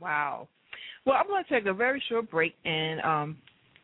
[0.00, 0.48] Wow.
[1.04, 3.38] Well, I'm going to take a very short break and um,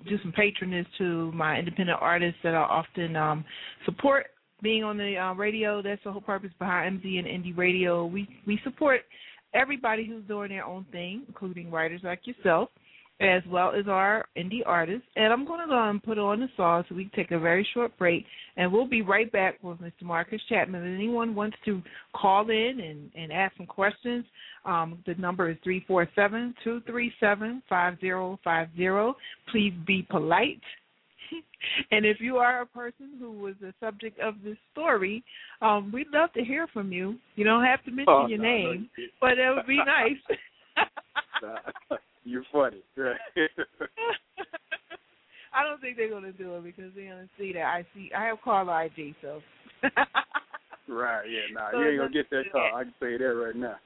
[0.09, 3.45] do some patronage to my independent artists that I often um,
[3.85, 4.27] support
[4.63, 5.83] being on the uh, radio.
[5.83, 8.07] That's the whole purpose behind MZ and Indie Radio.
[8.07, 9.01] We we support
[9.55, 12.71] everybody who's doing their own thing, including writers like yourself,
[13.21, 15.07] as well as our indie artists.
[15.17, 17.39] And I'm going to go and put on the song so we can take a
[17.39, 18.25] very short break,
[18.57, 20.03] and we'll be right back with Mr.
[20.03, 20.83] Marcus Chapman.
[20.83, 21.83] If anyone wants to
[22.15, 24.25] call in and, and ask some questions,
[24.65, 29.17] um, the number is three four seven two three seven five zero five zero.
[29.51, 30.61] Please be polite
[31.91, 35.23] and if you are a person who was the subject of this story,
[35.61, 37.17] um, we'd love to hear from you.
[37.37, 40.39] You don't have to mention Oh, your no, name, no, but it would be nice.
[41.43, 41.59] Nah,
[42.25, 42.83] You're funny.
[45.55, 47.85] I don't think they're going to do it because they're going to see that I
[47.95, 49.41] see I have caller ID, so.
[50.89, 52.77] right, yeah, nah, So you ain't gonna get that call.
[52.77, 53.77] I can say that right now.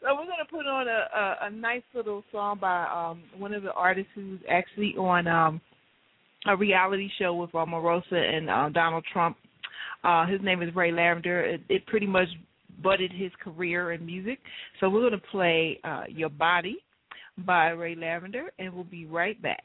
[0.00, 3.52] So we're going to put on a, a a nice little song by um one
[3.52, 5.60] of the artists who's actually on um
[6.46, 9.36] a reality show with uh, Omarosa and uh, Donald Trump.
[10.04, 11.40] Uh his name is Ray Lavender.
[11.44, 12.28] It, it pretty much
[12.82, 14.38] budded his career in music.
[14.78, 16.78] So we're going to play uh Your Body
[17.46, 19.64] by Ray Lavender and we'll be right back.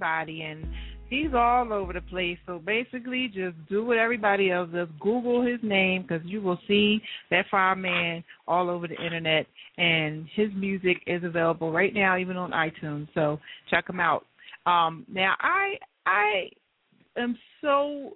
[0.00, 0.66] Lavender with your body and
[1.08, 2.38] he's all over the place.
[2.46, 4.88] So basically just do what everybody else does.
[5.00, 9.46] Google his name because you will see that fireman all over the internet
[9.76, 13.08] and his music is available right now even on iTunes.
[13.14, 13.38] So
[13.70, 14.24] check him out.
[14.66, 15.74] Um now I
[16.06, 16.50] I
[17.16, 18.14] am so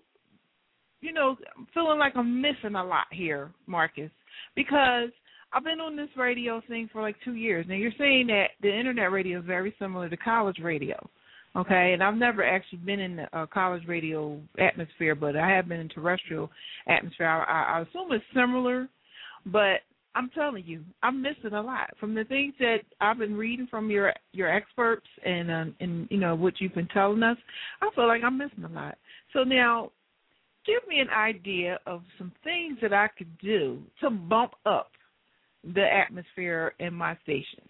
[1.03, 1.37] you know,
[1.75, 4.11] feeling like I'm missing a lot here, Marcus,
[4.55, 5.11] because
[5.53, 7.67] I've been on this radio thing for like two years.
[7.69, 10.97] Now you're saying that the internet radio is very similar to college radio,
[11.57, 11.93] okay?
[11.93, 15.81] And I've never actually been in the uh, college radio atmosphere, but I have been
[15.81, 16.51] in terrestrial
[16.89, 17.27] atmosphere.
[17.27, 18.89] I, I, I assume it's similar,
[19.47, 19.81] but
[20.15, 23.91] I'm telling you, I'm missing a lot from the things that I've been reading from
[23.91, 27.39] your your experts and um, and you know what you've been telling us.
[27.81, 28.99] I feel like I'm missing a lot.
[29.33, 29.91] So now
[30.67, 34.91] give me an idea of some things that I could do to bump up
[35.65, 37.63] the atmosphere in my station.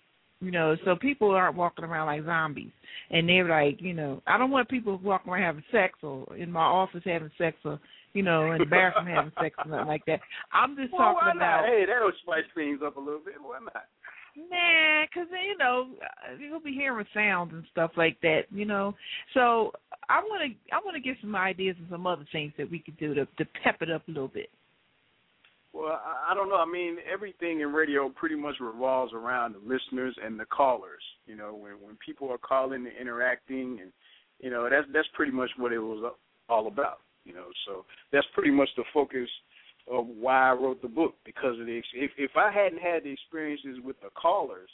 [0.42, 2.72] You know, so people aren't walking around like zombies.
[3.10, 6.50] And they're like, you know, I don't want people walking around having sex or in
[6.50, 7.78] my office having sex or,
[8.12, 10.18] you know, in the bathroom having sex or nothing like that.
[10.52, 13.34] I'm just Well, talking about Hey, that'll spice things up a little bit.
[13.40, 13.84] Why not?
[14.34, 15.88] Nah, because eh, you know
[16.40, 18.44] you'll be hearing sounds and stuff like that.
[18.50, 18.94] You know,
[19.34, 19.72] so
[20.08, 22.78] I want to I want to get some ideas and some other things that we
[22.78, 24.48] could do to to pep it up a little bit.
[25.72, 26.56] Well, I, don't know.
[26.56, 31.02] I mean, everything in radio pretty much revolves around the listeners and the callers.
[31.26, 33.92] You know, when when people are calling and interacting, and
[34.38, 36.12] you know, that's that's pretty much what it was
[36.48, 36.98] all about.
[37.24, 39.28] You know, so that's pretty much the focus
[39.90, 43.10] of why I wrote the book because of the if if I hadn't had the
[43.10, 44.68] experiences with the callers,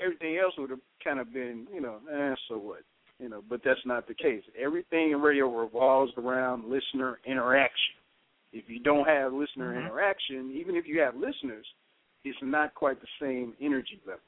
[0.00, 2.82] everything else would have kind of been, you know, eh, so what,
[3.18, 3.42] you know.
[3.48, 4.42] But that's not the case.
[4.58, 8.01] Everything in radio revolves around listener interaction.
[8.52, 9.78] If you don't have listener Mhm.
[9.78, 11.66] interaction, even if you have listeners,
[12.24, 14.22] it's not quite the same energy level.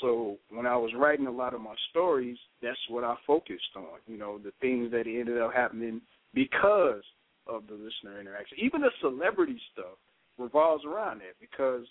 [0.00, 4.00] So when I was writing a lot of my stories, that's what I focused on.
[4.06, 6.00] You know, the things that ended up happening
[6.34, 7.04] because
[7.46, 8.58] of the listener interaction.
[8.60, 9.98] Even the celebrity stuff
[10.38, 11.86] revolves around that because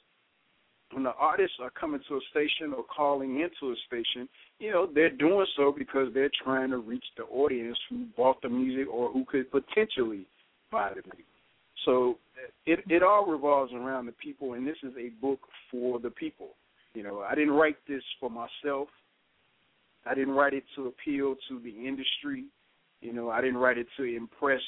[0.92, 4.88] when the artists are coming to a station or calling into a station, you know,
[4.94, 9.12] they're doing so because they're trying to reach the audience who bought the music or
[9.12, 10.26] who could potentially
[10.72, 11.26] buy the music.
[11.86, 12.18] So
[12.66, 15.40] it it all revolves around the people, and this is a book
[15.72, 16.50] for the people.
[16.94, 18.88] You know, I didn't write this for myself.
[20.06, 22.46] I didn't write it to appeal to the industry.
[23.02, 24.62] You know, I didn't write it to impress,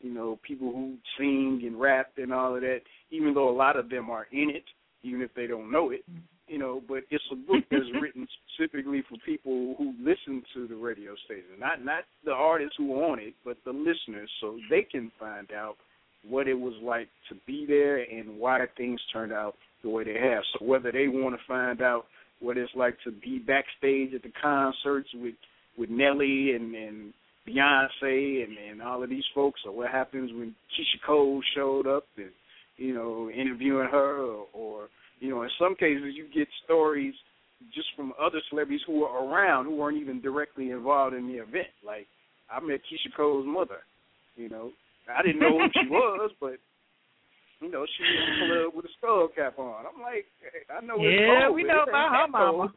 [0.00, 2.80] you know, people who sing and rap and all of that.
[3.10, 4.64] Even though a lot of them are in it,
[5.02, 6.04] even if they don't know it,
[6.46, 6.82] you know.
[6.86, 11.58] But it's a book that's written specifically for people who listen to the radio station,
[11.58, 15.76] not not the artists who own it, but the listeners, so they can find out
[16.28, 20.18] what it was like to be there and why things turned out the way they
[20.20, 20.42] have.
[20.52, 22.06] So whether they want to find out
[22.40, 25.34] what it's like to be backstage at the concerts with
[25.78, 27.12] with Nelly and and
[27.48, 32.04] Beyonce and and all of these folks, or what happens when Keyshia Cole showed up
[32.16, 32.30] and
[32.76, 34.88] you know interviewing her, or, or
[35.20, 37.14] you know in some cases you get stories
[37.74, 41.68] just from other celebrities who were around who weren't even directly involved in the event.
[41.84, 42.06] Like
[42.50, 43.78] I met Keyshia Cole's mother,
[44.36, 44.72] you know,
[45.08, 46.58] I didn't know who she was, but
[47.60, 49.86] you know, she was in the club with a skull cap on.
[49.86, 50.96] I'm like, hey, I know.
[51.00, 52.72] Yeah, we know about her mama.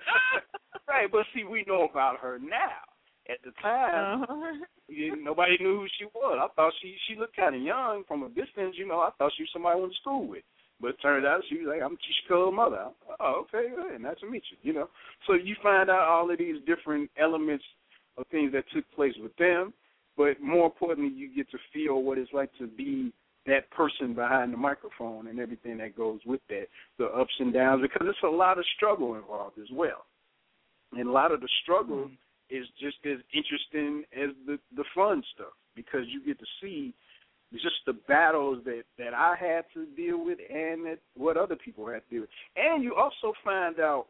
[0.88, 2.88] right, but see, we know about her now.
[3.28, 4.64] At the time, uh-huh.
[4.88, 6.38] you, nobody knew who she was.
[6.40, 8.76] I thought she she looked kind of young from a distance.
[8.78, 10.44] You know, I thought she was somebody I went to school with.
[10.80, 11.98] But it turned out she was like, I'm
[12.28, 12.86] Cole's mother.
[13.20, 14.00] Oh, okay, good.
[14.00, 14.56] Nice to meet you.
[14.62, 14.88] You know,
[15.26, 17.64] so you find out all of these different elements
[18.16, 19.74] of things that took place with them
[20.18, 23.12] but more importantly, you get to feel what it's like to be
[23.46, 26.66] that person behind the microphone and everything that goes with that,
[26.98, 30.04] the ups and downs, because it's a lot of struggle involved as well.
[30.92, 32.56] And a lot of the struggle mm-hmm.
[32.56, 36.92] is just as interesting as the the fun stuff because you get to see
[37.52, 41.86] just the battles that that I had to deal with and that what other people
[41.86, 42.30] had to deal with.
[42.56, 44.06] And you also find out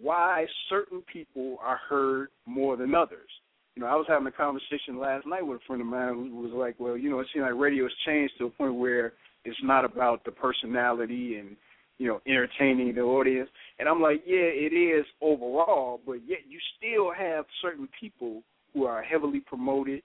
[0.00, 3.28] why certain people are heard more than others
[3.78, 6.40] you know, I was having a conversation last night with a friend of mine who
[6.40, 9.12] was like, well, you know, it seems like radio has changed to a point where
[9.44, 11.54] it's not about the personality and,
[11.98, 13.48] you know, entertaining the audience.
[13.78, 18.42] And I'm like, yeah, it is overall, but yet you still have certain people
[18.74, 20.02] who are heavily promoted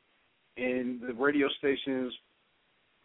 [0.56, 2.14] and the radio stations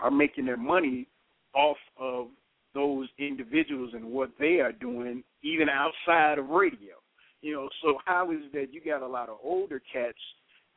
[0.00, 1.08] are making their money
[1.54, 2.26] off of
[2.74, 6.96] those individuals and what they are doing even outside of radio.
[7.40, 10.18] You know, so how is that you got a lot of older cats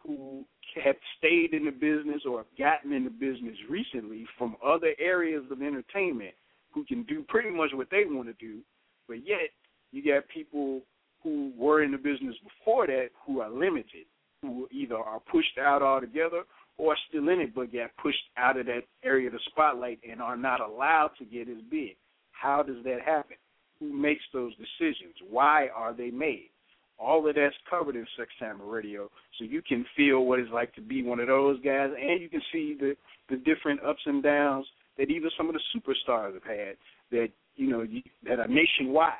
[0.05, 0.43] who
[0.83, 5.43] have stayed in the business or have gotten in the business recently from other areas
[5.51, 6.33] of entertainment
[6.73, 8.59] who can do pretty much what they want to do,
[9.07, 9.49] but yet
[9.91, 10.81] you got people
[11.23, 14.05] who were in the business before that who are limited,
[14.41, 16.43] who either are pushed out altogether
[16.77, 20.21] or still in it but get pushed out of that area of the spotlight and
[20.21, 21.95] are not allowed to get as big.
[22.31, 23.37] How does that happen?
[23.79, 25.13] Who makes those decisions?
[25.29, 26.49] Why are they made?
[27.01, 30.73] All of that's covered in Sex Time Radio, so you can feel what it's like
[30.75, 32.95] to be one of those guys, and you can see the
[33.29, 36.75] the different ups and downs that even some of the superstars have had
[37.11, 39.13] that you know you, that are nationwide,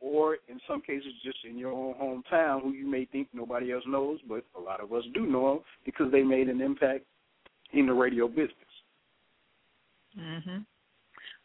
[0.00, 3.84] or in some cases just in your own hometown, who you may think nobody else
[3.86, 7.04] knows, but a lot of us do know them because they made an impact
[7.72, 8.54] in the radio business.
[10.18, 10.66] Mhm.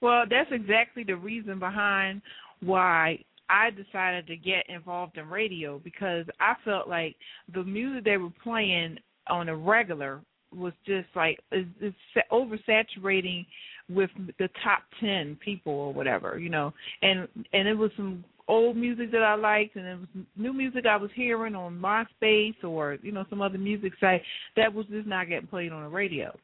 [0.01, 2.21] Well, that's exactly the reason behind
[2.61, 7.15] why I decided to get involved in radio because I felt like
[7.53, 10.21] the music they were playing on a regular
[10.53, 11.97] was just like it's, it's
[12.31, 13.45] oversaturating
[13.89, 16.73] with the top 10 people or whatever, you know.
[17.01, 20.85] And and it was some old music that I liked and it was new music
[20.85, 24.21] I was hearing on MySpace or, you know, some other music site
[24.55, 26.35] that was just not getting played on the radio.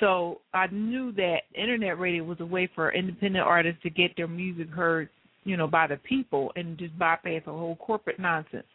[0.00, 4.28] So I knew that internet radio was a way for independent artists to get their
[4.28, 5.08] music heard
[5.48, 8.66] you know, by the people and just bypass the whole corporate nonsense.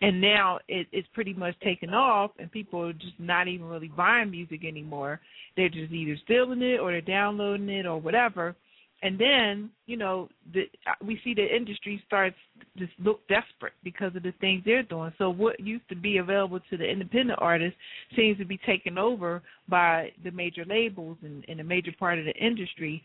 [0.00, 3.88] And now it, it's pretty much taken off, and people are just not even really
[3.88, 5.20] buying music anymore.
[5.54, 8.56] They're just either stealing it or they're downloading it or whatever.
[9.02, 10.62] And then, you know, the,
[11.04, 12.36] we see the industry starts
[12.78, 15.12] to look desperate because of the things they're doing.
[15.18, 17.76] So what used to be available to the independent artists
[18.16, 22.24] seems to be taken over by the major labels and, and a major part of
[22.24, 23.02] the industry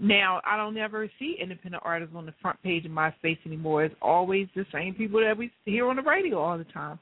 [0.00, 3.84] now, I don't ever see independent artists on the front page of MySpace anymore.
[3.84, 6.98] It's always the same people that we hear on the radio all the time.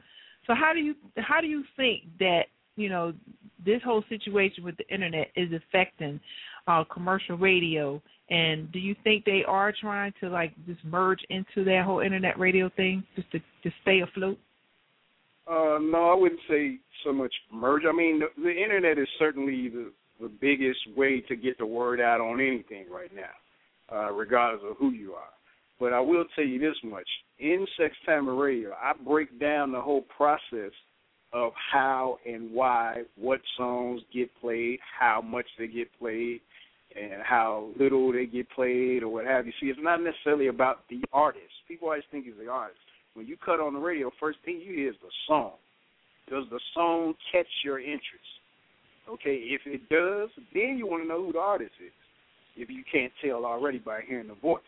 [0.46, 2.44] So how do you how do you think that
[2.76, 3.12] you know
[3.64, 6.18] this whole situation with the internet is affecting
[6.66, 8.02] uh, commercial radio?
[8.30, 12.38] And do you think they are trying to like just merge into that whole internet
[12.38, 14.38] radio thing just to to stay afloat?
[15.46, 17.82] Uh, no, I wouldn't say so much merge.
[17.88, 22.00] I mean, the, the internet is certainly the the biggest way to get the word
[22.00, 25.32] out on anything right now, uh, regardless of who you are.
[25.78, 27.08] But I will tell you this much:
[27.38, 30.72] in Sex Time Radio, I break down the whole process
[31.32, 36.40] of how and why what songs get played, how much they get played,
[36.96, 39.52] and how little they get played or what have you.
[39.60, 41.52] See, it's not necessarily about the artist.
[41.68, 42.80] People always think it's the artist.
[43.14, 45.52] When you cut on the radio, first thing you hear is the song.
[46.28, 48.39] Does the song catch your interest?
[49.10, 51.92] Okay, if it does, then you want to know who the artist is.
[52.56, 54.60] If you can't tell already by hearing the voice.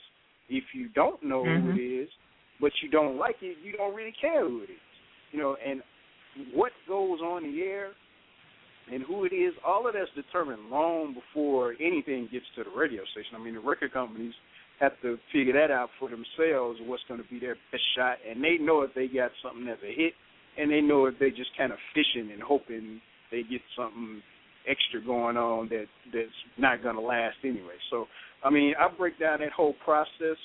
[0.49, 1.71] If you don't know mm-hmm.
[1.71, 2.09] who it is,
[2.61, 4.85] but you don't like it, you don't really care who it is.
[5.31, 5.83] You know, and
[6.55, 7.91] what goes on the air
[8.93, 13.03] and who it is, all of that's determined long before anything gets to the radio
[13.13, 13.37] station.
[13.37, 14.35] I mean, the record companies
[14.81, 18.43] have to figure that out for themselves, what's going to be their best shot, and
[18.43, 20.15] they know if they got something that's a hit,
[20.59, 24.21] and they know if they're just kind of fishing and hoping they get something
[24.69, 27.77] extra going on that that's not going to last anyway.
[27.91, 28.07] So,
[28.45, 30.37] I mean, I break down that whole process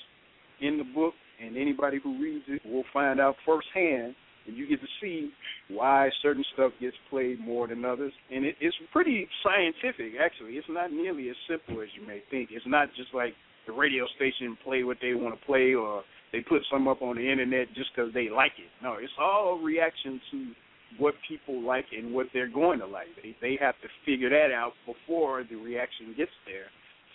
[0.62, 1.14] in the book,
[1.44, 4.16] and anybody who reads it will find out firsthand
[4.48, 5.30] and you get to see
[5.70, 8.14] why certain stuff gets played more than others.
[8.32, 10.54] And it, it's pretty scientific, actually.
[10.54, 12.50] It's not nearly as simple as you may think.
[12.52, 13.34] It's not just like
[13.68, 17.18] the radio station play what they want to play or they put some up on
[17.18, 18.72] the internet just because they like it.
[18.82, 20.52] No, it's all reaction to
[20.98, 23.08] what people like and what they're going to like.
[23.22, 26.70] They they have to figure that out before the reaction gets there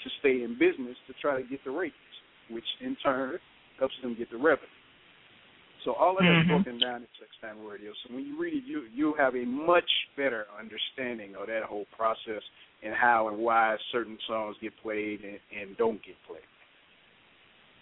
[0.05, 2.17] to stay in business to try to get the ratings,
[2.51, 3.39] which in turn
[3.79, 4.69] helps them get the revenue.
[5.85, 6.49] So all of that mm-hmm.
[6.49, 7.91] broken down in Sex Time Radio.
[8.07, 11.87] So when you read it, you you have a much better understanding of that whole
[11.97, 12.43] process
[12.83, 16.41] and how and why certain songs get played and, and don't get played.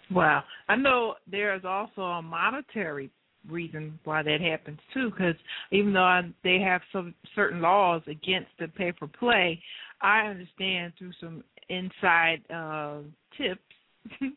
[0.09, 3.09] Wow, I know there is also a monetary
[3.49, 5.35] reason why that happens too, because
[5.71, 9.61] even though I, they have some certain laws against the pay for play,
[10.01, 12.99] I understand through some inside uh,
[13.37, 13.61] tips,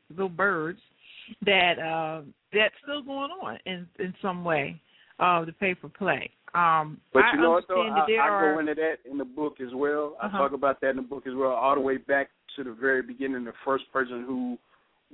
[0.11, 0.81] little birds,
[1.45, 4.81] that uh, that's still going on in in some way,
[5.19, 6.31] uh, the pay for play.
[6.55, 9.25] Um, but I you know what though, I, I are, go into that in the
[9.25, 10.17] book as well.
[10.23, 10.37] Uh-huh.
[10.37, 12.73] I talk about that in the book as well, all the way back to the
[12.73, 13.45] very beginning.
[13.45, 14.59] The first person who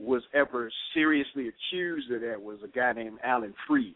[0.01, 3.95] was ever seriously accused of that was a guy named Alan Freed.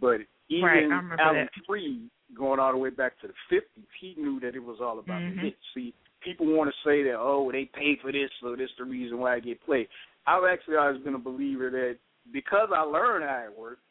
[0.00, 0.18] But
[0.48, 0.84] even right,
[1.20, 1.64] Alan that.
[1.66, 4.98] Freed, going all the way back to the fifties, he knew that it was all
[4.98, 5.36] about mm-hmm.
[5.36, 5.56] the hits.
[5.74, 9.18] See, people want to say that oh they paid for this, so this the reason
[9.18, 9.88] why I get played.
[10.26, 11.96] I've actually always been a believer that
[12.32, 13.82] because I learned how it worked,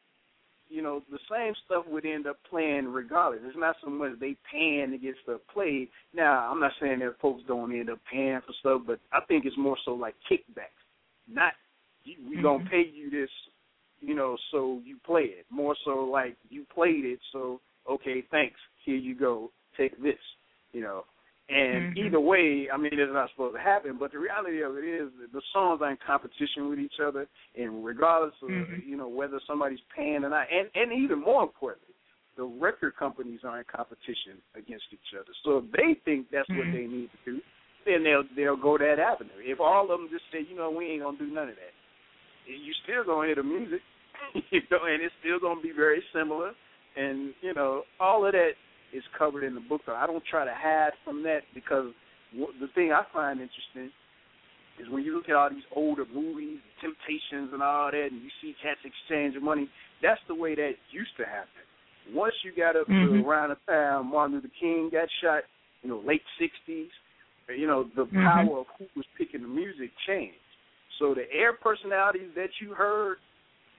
[0.70, 3.42] you know, the same stuff would end up playing regardless.
[3.46, 5.90] It's not so much they paying to get stuff played.
[6.14, 9.46] Now, I'm not saying that folks don't end up paying for stuff, but I think
[9.46, 10.85] it's more so like kickbacks.
[11.32, 11.54] Not
[12.06, 12.42] we mm-hmm.
[12.42, 13.30] gonna pay you this,
[14.00, 15.46] you know, so you play it.
[15.50, 17.60] More so like you played it, so
[17.90, 18.58] okay, thanks.
[18.86, 20.20] Here you go, take this.
[20.72, 21.06] You know,
[21.48, 22.06] and mm-hmm.
[22.08, 23.98] either way, I mean, it's not supposed to happen.
[24.00, 27.86] But the reality of it is, the songs are in competition with each other, and
[27.86, 28.88] regardless of mm-hmm.
[28.90, 31.94] you know whether somebody's paying or not, and and even more importantly,
[32.36, 35.32] the record companies are in competition against each other.
[35.44, 36.60] So if they think that's mm-hmm.
[36.60, 37.42] what they need to do,
[37.86, 39.40] then they'll they'll go that avenue.
[39.40, 41.76] If all of them just say, you know, we ain't gonna do none of that,
[42.48, 43.82] you still gonna hear the music,
[44.52, 46.52] you know, and it's still gonna be very similar,
[46.98, 48.58] and you know, all of that
[48.94, 49.82] is covered in the book.
[49.88, 51.92] I don't try to hide from that because
[52.34, 53.92] the thing I find interesting
[54.80, 58.30] is when you look at all these older movies, Temptations and all that, and you
[58.42, 59.70] see cats exchanging money.
[60.02, 61.64] That's the way that used to happen.
[62.14, 63.24] Once you got up mm-hmm.
[63.24, 65.44] to around the time Martin Luther King got shot,
[65.82, 66.92] you know, late '60s,
[67.50, 68.24] you know, the mm-hmm.
[68.24, 70.38] power of who was picking the music changed.
[71.00, 73.18] So the air personalities that you heard,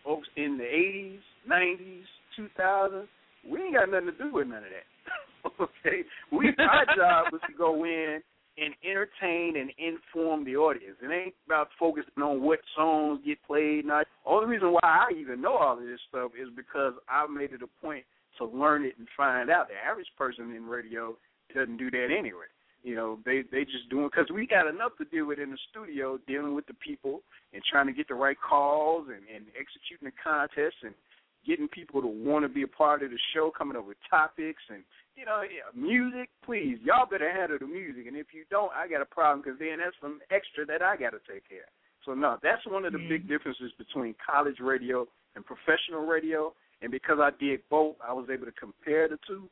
[0.05, 1.19] folks, in the '80s,
[1.51, 2.05] '90s,
[2.39, 3.07] 2000s,
[3.51, 5.53] we ain't got nothing to do with none of that.
[5.61, 6.03] okay,
[6.33, 8.21] we our job was to go in
[8.59, 10.97] and entertain and inform the audience.
[11.03, 13.85] It ain't about focusing on what songs get played.
[13.85, 17.53] Not only reason why I even know all of this stuff is because I made
[17.53, 18.05] it a point
[18.39, 19.69] to learn it and find out.
[19.69, 21.17] The average person in radio
[21.55, 22.49] doesn't do that anyway.
[22.87, 25.59] You know, they they just doing because we got enough to deal with in the
[25.75, 27.19] studio, dealing with the people
[27.53, 30.95] and trying to get the right calls and and executing the contests and
[31.43, 34.63] getting people to want to be a part of the show, coming up with topics
[34.71, 36.31] and you know, yeah, music.
[36.45, 39.59] Please, y'all better handle the music, and if you don't, I got a problem because
[39.59, 41.67] then that's some extra that I got to take care.
[41.67, 41.75] of.
[42.07, 43.19] So no, that's one of the mm-hmm.
[43.19, 46.55] big differences between college radio and professional radio.
[46.83, 49.51] And because I did both, I was able to compare the two,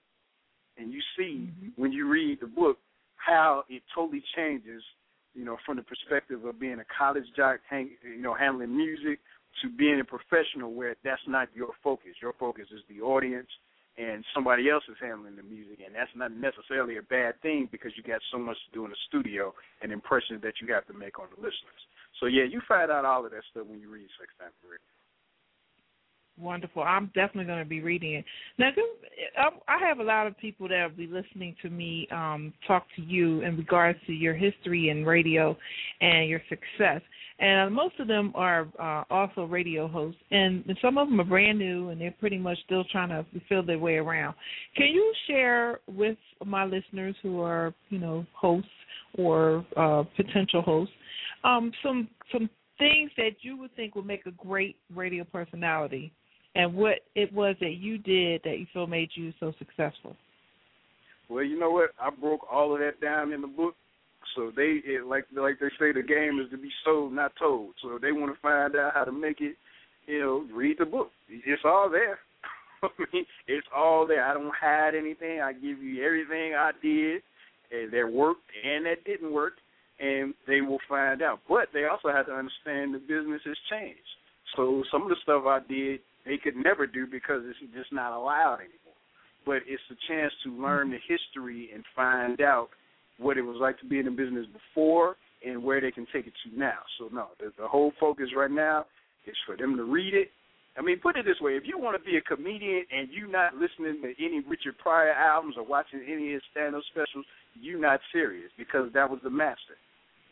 [0.78, 1.74] and you see mm-hmm.
[1.74, 2.78] when you read the book
[3.24, 4.82] how it totally changes.
[5.34, 9.18] You know, from the perspective of being a college jock, hang, you know, handling music
[9.62, 12.14] to being a professional where that's not your focus.
[12.22, 13.48] Your focus is the audience
[13.96, 17.92] and somebody else is handling the music, and that's not necessarily a bad thing because
[17.96, 20.94] you got so much to do in the studio and impressions that you have to
[20.94, 21.82] make on the listeners.
[22.18, 24.74] So yeah, you find out all of that stuff when you read Sex Time for
[24.74, 24.93] Radio.
[26.40, 26.82] Wonderful.
[26.82, 28.24] I'm definitely going to be reading it.
[28.58, 28.70] Now,
[29.38, 32.86] um, I have a lot of people that will be listening to me um, talk
[32.96, 35.56] to you in regards to your history in radio
[36.00, 37.02] and your success.
[37.38, 41.24] And most of them are uh, also radio hosts, and, and some of them are
[41.24, 44.34] brand new, and they're pretty much still trying to feel their way around.
[44.76, 48.68] Can you share with my listeners who are, you know, hosts
[49.18, 50.94] or uh, potential hosts,
[51.44, 56.12] um, some some things that you would think would make a great radio personality
[56.54, 60.16] and what it was that you did that you feel made you so successful.
[61.28, 61.90] Well, you know what?
[62.00, 63.74] I broke all of that down in the book.
[64.36, 67.74] So they it, like like they say, the game is to be sold, not told.
[67.82, 69.56] So they want to find out how to make it,
[70.06, 71.10] you know, read the book.
[71.28, 72.18] It's all there.
[72.82, 74.24] I mean, it's all there.
[74.24, 75.40] I don't hide anything.
[75.40, 77.22] I give you everything I did,
[77.70, 79.54] and that worked and that didn't work,
[80.00, 81.40] and they will find out.
[81.48, 84.00] But they also have to understand the business has changed.
[84.56, 88.12] So some of the stuff I did they could never do because it's just not
[88.12, 88.98] allowed anymore.
[89.44, 92.68] But it's a chance to learn the history and find out
[93.18, 95.16] what it was like to be in the business before
[95.46, 96.78] and where they can take it to now.
[96.98, 98.86] So no, the, the whole focus right now
[99.26, 100.28] is for them to read it.
[100.76, 103.30] I mean, put it this way: if you want to be a comedian and you're
[103.30, 107.24] not listening to any Richard Pryor albums or watching any of his stand-up specials,
[107.60, 109.78] you're not serious because that was the master.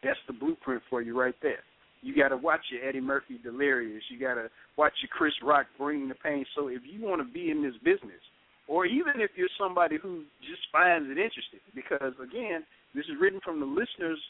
[0.02, 1.62] That's the blueprint for you right there.
[2.02, 4.02] You got to watch your Eddie Murphy Delirious.
[4.10, 6.44] You got to watch your Chris Rock Bring the Pain.
[6.54, 8.20] So if you want to be in this business,
[8.68, 13.40] or even if you're somebody who just finds it interesting, because again, this is written
[13.44, 14.20] from the listener's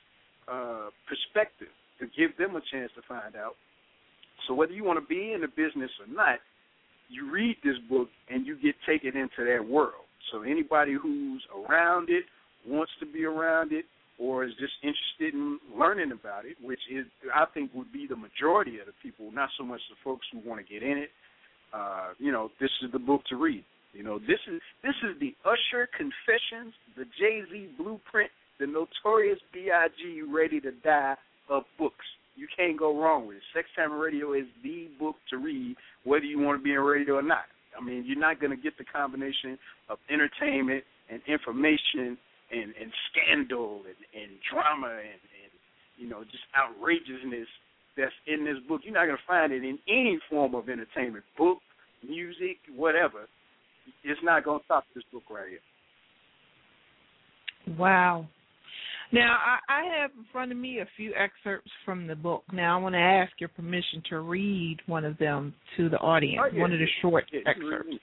[0.51, 3.55] uh, perspective to give them a chance to find out.
[4.47, 6.39] So whether you want to be in the business or not,
[7.09, 10.05] you read this book and you get taken into that world.
[10.31, 12.25] So anybody who's around it,
[12.67, 13.85] wants to be around it,
[14.19, 18.17] or is just interested in learning about it, which is I think would be the
[18.17, 21.11] majority of the people, not so much the folks who want to get in it.
[21.73, 23.65] Uh, you know, this is the book to read.
[23.93, 29.39] You know, this is this is the Usher Confessions, the Jay Z Blueprint, the Notorious
[29.53, 30.23] B.I.G.
[30.33, 31.17] Ready to Die
[31.49, 32.05] of books.
[32.35, 33.43] You can't go wrong with it.
[33.55, 37.17] Sex Time Radio is the book to read, whether you want to be in radio
[37.17, 37.45] or not.
[37.79, 39.59] I mean, you're not going to get the combination
[39.89, 42.17] of entertainment and information
[42.53, 45.53] and and scandal and, and drama and, and
[45.97, 47.49] you know just outrageousness
[47.97, 48.83] that's in this book.
[48.85, 51.59] You're not going to find it in any form of entertainment, book,
[52.07, 53.27] music, whatever.
[54.05, 55.59] It's not going to top this book right here.
[57.77, 58.29] Wow.
[59.13, 59.37] Now,
[59.69, 62.45] I, I have in front of me a few excerpts from the book.
[62.51, 66.41] Now, I want to ask your permission to read one of them to the audience,
[66.43, 67.97] oh, yeah, one of the short yeah, excerpts.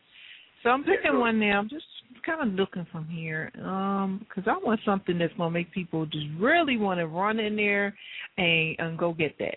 [0.63, 1.59] So I'm picking yeah, one now.
[1.59, 1.85] I'm just
[2.25, 6.05] kind of looking from here um because I want something that's going to make people
[6.05, 7.95] just really want to run in there
[8.37, 9.55] and, and go get that.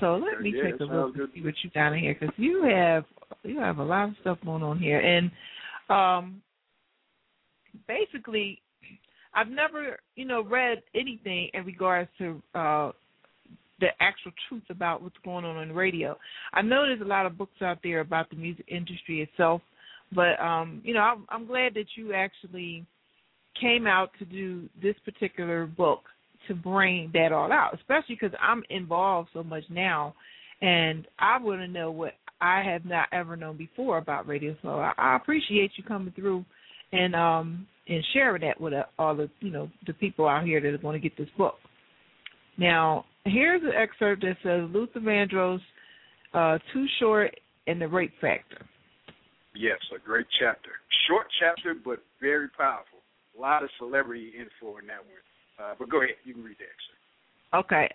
[0.00, 2.34] So let me yeah, take a look and see what you got in here because
[2.38, 3.04] you have
[3.42, 5.30] you have a lot of stuff going on here and
[5.90, 6.42] um
[7.86, 8.60] basically
[9.34, 12.92] I've never you know read anything in regards to uh
[13.80, 16.16] the actual truth about what's going on on the radio.
[16.54, 19.60] I know there's a lot of books out there about the music industry itself
[20.12, 22.86] but um, you know, I'm, I'm glad that you actually
[23.60, 26.00] came out to do this particular book
[26.48, 30.14] to bring that all out, especially because I'm involved so much now,
[30.60, 34.54] and I want to know what I have not ever known before about radio.
[34.62, 36.44] So I, I appreciate you coming through
[36.92, 40.60] and um and sharing that with uh, all the you know the people out here
[40.60, 41.54] that are going to get this book.
[42.58, 45.60] Now, here's an excerpt that says Luther Vandross,
[46.32, 47.34] uh, "Too Short"
[47.66, 48.64] and the Rape Factor.
[49.58, 50.70] Yes, a great chapter.
[51.08, 52.98] Short chapter, but very powerful.
[53.36, 55.24] A lot of celebrity info in that one.
[55.58, 56.96] Uh, but go ahead, you can read the excerpt.
[57.54, 57.88] Okay.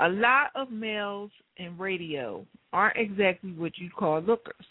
[0.00, 4.66] A lot of males in radio aren't exactly what you call lookers.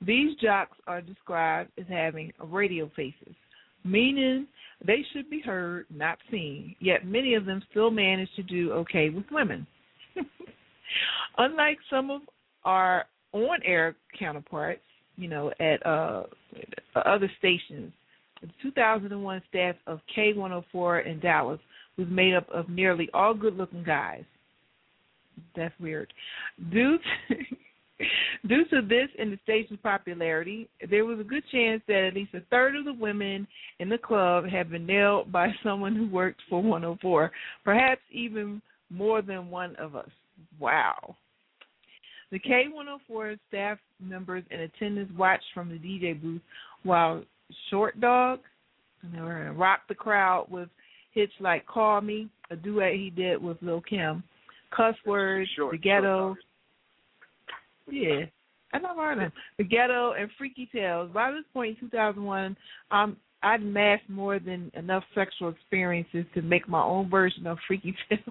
[0.00, 3.34] These jocks are described as having radio faces,
[3.84, 4.46] meaning
[4.84, 6.74] they should be heard, not seen.
[6.80, 9.66] Yet many of them still manage to do okay with women.
[11.38, 12.22] Unlike some of
[12.64, 14.82] our on air counterparts,
[15.16, 16.24] you know, at uh,
[16.94, 17.92] other stations.
[18.40, 21.60] The 2001 staff of K104 in Dallas
[21.96, 24.24] was made up of nearly all good-looking guys.
[25.56, 26.12] That's weird.
[26.72, 27.34] Due to,
[28.48, 32.34] due to this and the station's popularity, there was a good chance that at least
[32.34, 33.46] a third of the women
[33.78, 37.30] in the club had been nailed by someone who worked for 104,
[37.64, 38.60] perhaps even
[38.90, 40.10] more than one of us.
[40.58, 41.16] Wow.
[42.32, 46.40] The K104 staff members in attendance watched from the DJ booth
[46.82, 47.22] while
[47.70, 48.40] Short Dog
[49.02, 50.68] and they were rock the crowd with
[51.12, 54.22] hits like "Call Me," a duet he did with Lil Kim,
[54.70, 56.36] "Cuss Words," Short, "The Ghetto."
[57.90, 58.24] Yeah,
[58.72, 59.32] I heard of.
[59.58, 61.10] The Ghetto and Freaky Tales.
[61.12, 62.56] By this point in 2001,
[62.90, 67.94] um, I'd amassed more than enough sexual experiences to make my own version of Freaky
[68.08, 68.22] Tales.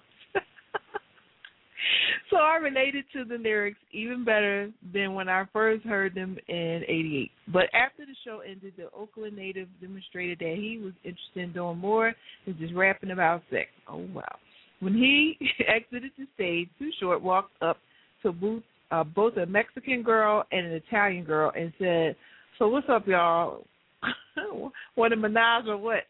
[2.30, 6.84] so I related to the lyrics even better than when I first heard them in
[6.88, 7.32] '88.
[7.48, 11.78] But after the show ended, the Oakland native demonstrated that he was interested in doing
[11.78, 12.14] more
[12.46, 13.70] than just rapping about sex.
[13.88, 14.36] Oh wow!
[14.80, 17.78] When he exited the stage, Too Short walked up
[18.24, 22.16] to booth, uh, both a Mexican girl and an Italian girl and said,
[22.60, 23.66] "So what's up, y'all?
[24.96, 26.04] Want a menage or what?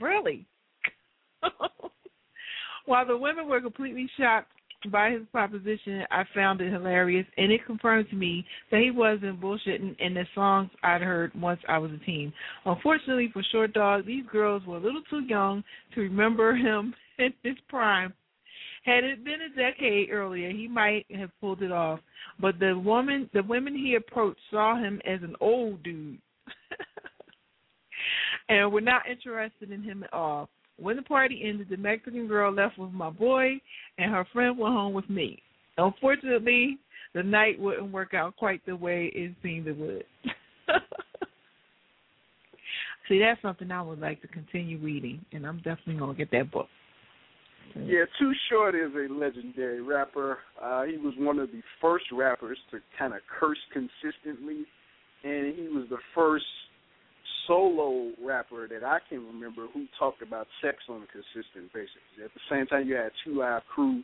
[0.00, 0.46] Really?"
[2.86, 4.50] While the women were completely shocked
[4.88, 9.40] by his proposition, I found it hilarious, and it confirmed to me that he wasn't
[9.40, 12.32] bullshitting in the songs I'd heard once I was a teen.
[12.64, 15.62] Unfortunately for Short Dog, these girls were a little too young
[15.94, 18.14] to remember him in his prime.
[18.84, 22.00] Had it been a decade earlier, he might have pulled it off.
[22.40, 26.18] But the woman, the women he approached saw him as an old dude,
[28.48, 30.48] and were not interested in him at all.
[30.80, 33.60] When the party ended, the Mexican girl left with my boy,
[33.98, 35.42] and her friend went home with me.
[35.76, 36.78] Unfortunately,
[37.14, 40.04] the night wouldn't work out quite the way it seemed it would.
[43.08, 46.50] See, that's something I would like to continue reading, and I'm definitely gonna get that
[46.50, 46.68] book.
[47.74, 50.38] Yeah, Too Short is a legendary rapper.
[50.60, 54.64] Uh, he was one of the first rappers to kind of curse consistently,
[55.24, 56.44] and he was the first
[57.46, 61.90] solo rapper that I can remember who talked about sex on a consistent basis.
[62.24, 64.02] At the same time, you had Two Live Crew,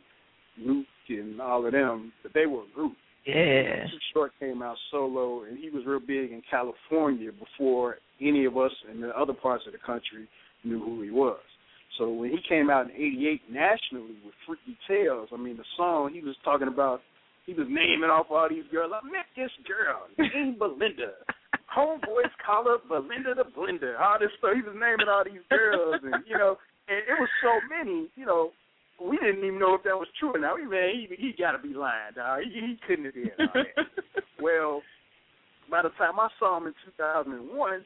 [0.59, 2.93] Luke, and all of them, but they were a group.
[3.25, 3.85] Yeah.
[3.85, 8.57] Too Short came out solo, and he was real big in California before any of
[8.57, 10.27] us in the other parts of the country
[10.63, 11.39] knew who he was.
[11.97, 16.11] So when he came out in '88 nationally with Freaky Tales, I mean the song
[16.13, 17.01] he was talking about,
[17.45, 18.91] he was naming off all these girls.
[18.93, 21.13] I met this girl named Belinda.
[21.77, 23.99] Homeboys call her Belinda the Blender.
[23.99, 24.55] All this stuff.
[24.55, 26.57] He was naming all these girls, and you know,
[26.89, 28.09] and it was so many.
[28.15, 28.49] You know,
[28.97, 30.55] we didn't even know if that was true or not.
[30.55, 32.41] We man, he he got to be lying, dog.
[32.41, 33.85] He, he couldn't have did all that.
[34.41, 34.81] well,
[35.69, 37.85] by the time I saw him in 2001,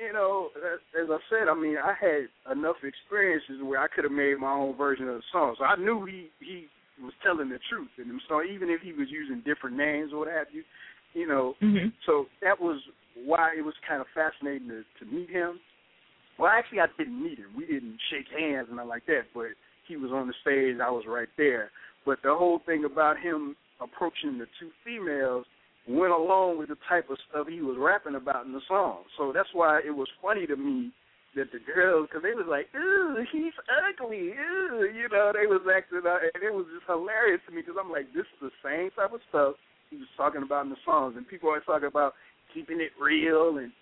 [0.00, 4.04] you know, as as I said, I mean, I had enough experiences where I could
[4.04, 5.54] have made my own version of the song.
[5.58, 6.66] So I knew he he
[7.02, 10.20] was telling the truth in them songs, even if he was using different names or
[10.20, 10.64] what have you.
[11.12, 12.80] You know, hmm so that was
[13.24, 15.60] why it was kind of fascinating to, to meet him.
[16.38, 17.52] Well, actually, I didn't meet him.
[17.56, 19.28] We didn't shake hands and nothing like that.
[19.34, 19.52] But
[19.86, 20.80] he was on the stage.
[20.80, 21.70] I was right there.
[22.06, 25.44] But the whole thing about him approaching the two females
[25.88, 29.04] went along with the type of stuff he was rapping about in the song.
[29.18, 30.92] So that's why it was funny to me
[31.36, 35.62] that the girls, because they was like, "Ooh, he's ugly," Ooh, you know, they was
[35.70, 38.54] acting out, and it was just hilarious to me because I'm like, this is the
[38.64, 39.54] same type of stuff
[39.90, 42.14] he was talking about in the songs, and people always talk about
[42.54, 43.72] keeping it real, and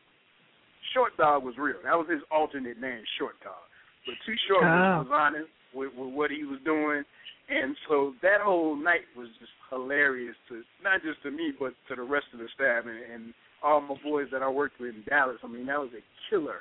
[0.94, 1.76] Short Dog was real.
[1.84, 3.62] That was his alternate name, Short Dog.
[4.06, 5.02] But Too Short Oh.
[5.04, 7.04] was honest with, with what he was doing,
[7.48, 11.96] and so that whole night was just hilarious to not just to me, but to
[11.96, 15.02] the rest of the staff and, and all my boys that I worked with in
[15.08, 15.38] Dallas.
[15.42, 16.60] I mean, that was a killer,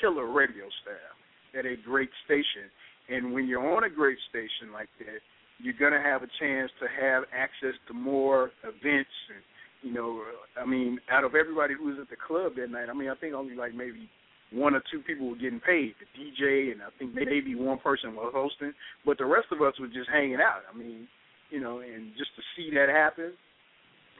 [0.00, 1.14] killer radio staff
[1.58, 2.70] at a great station.
[3.08, 5.20] And when you're on a great station like that,
[5.58, 9.42] you're gonna have a chance to have access to more events and
[9.84, 10.22] you know,
[10.60, 13.14] I mean, out of everybody who was at the club that night, I mean, I
[13.14, 14.08] think only like maybe
[14.50, 17.28] one or two people were getting paid, the DJ, and I think mm-hmm.
[17.28, 18.72] maybe one person was hosting,
[19.04, 20.62] but the rest of us were just hanging out.
[20.72, 21.06] I mean,
[21.50, 23.32] you know, and just to see that happen,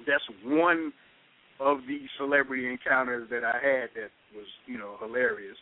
[0.06, 0.92] that's one
[1.60, 5.56] of the celebrity encounters that I had that was, you know, hilarious.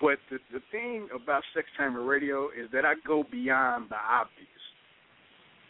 [0.00, 3.96] But the the thing about Sex Time and Radio is that I go beyond the
[3.96, 4.46] obvious.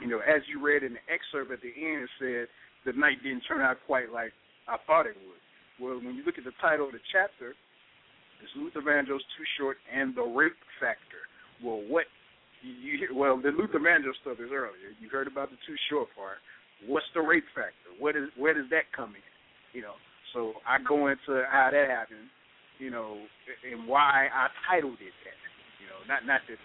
[0.01, 2.47] You know, as you read in the excerpt at the end, it said
[2.89, 4.33] the night didn't turn out quite like
[4.65, 5.43] I thought it would.
[5.77, 7.53] Well, when you look at the title of the chapter,
[8.41, 11.29] it's Luther Vandross Too Short and the Rape Factor.
[11.61, 12.09] Well, what
[12.65, 13.13] you, hear?
[13.13, 14.97] Well, the Luther Vandross stuff is earlier.
[15.01, 16.41] You heard about the Too Short part.
[16.87, 17.91] What's the rape factor?
[17.99, 19.29] What is where does that come in?
[19.75, 19.99] You know,
[20.33, 22.31] so I go into how that happened.
[22.79, 23.19] You know,
[23.67, 25.39] and why I titled it that.
[25.83, 26.61] You know, not not that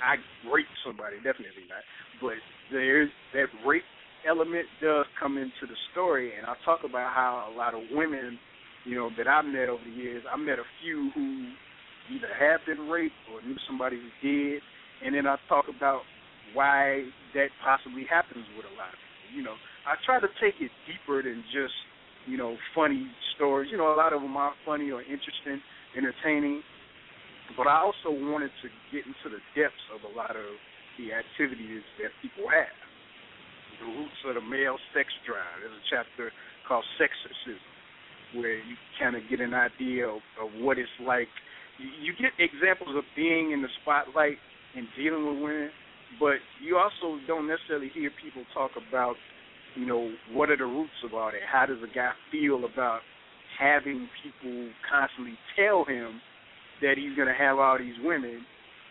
[0.00, 0.16] I
[0.48, 1.84] raped somebody, definitely not.
[2.24, 2.40] But
[2.72, 3.84] there's that rape
[4.26, 8.38] element does come into the story, and I talk about how a lot of women,
[8.84, 11.52] you know, that I've met over the years, I met a few who
[12.14, 14.62] either have been raped or knew somebody who did,
[15.04, 16.02] and then I talk about
[16.54, 17.04] why
[17.34, 19.36] that possibly happens with a lot of people.
[19.36, 21.76] You know, I try to take it deeper than just
[22.24, 23.04] you know funny
[23.36, 23.68] stories.
[23.70, 25.60] You know, a lot of them are funny or interesting,
[25.96, 26.62] entertaining.
[27.56, 30.48] But I also wanted to get into the depths of a lot of
[30.96, 32.87] the activities that people have.
[33.80, 35.62] The roots of the male sex drive.
[35.62, 36.32] There's a chapter
[36.66, 41.28] called Sexorcism, where you kind of get an idea of, of what it's like.
[41.78, 44.36] You, you get examples of being in the spotlight
[44.76, 45.70] and dealing with women,
[46.20, 49.14] but you also don't necessarily hear people talk about,
[49.76, 51.40] you know, what are the roots about it?
[51.50, 53.00] How does a guy feel about
[53.58, 56.20] having people constantly tell him
[56.80, 58.40] that he's going to have all these women,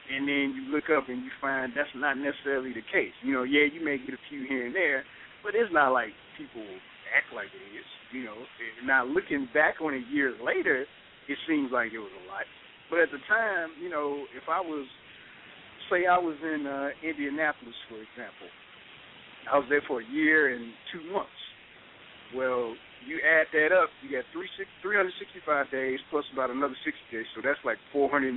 [0.08, 3.14] and then you look up and you find that's not necessarily the case.
[3.24, 5.04] You know, yeah, you may get a few here and there,
[5.44, 6.64] but it's not like people
[7.12, 7.88] act like it is.
[8.12, 8.40] You know,
[8.86, 10.86] now looking back on it years later,
[11.28, 12.48] it seems like it was a lot.
[12.90, 14.88] But at the time, you know, if I was,
[15.92, 18.48] say, I was in uh, Indianapolis, for example,
[19.52, 21.36] I was there for a year and two months.
[22.36, 22.76] Well,
[23.08, 24.52] you add that up, you got three,
[24.84, 28.36] 365 days plus about another 60 days, so that's like 425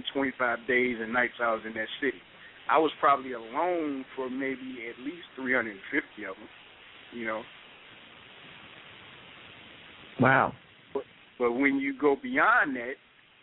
[0.67, 2.23] days and nights I was in that city.
[2.71, 5.75] I was probably alone for maybe at least 350
[6.23, 6.49] of them,
[7.13, 7.43] you know.
[10.21, 10.53] Wow.
[10.95, 11.03] But,
[11.39, 12.95] but when you go beyond that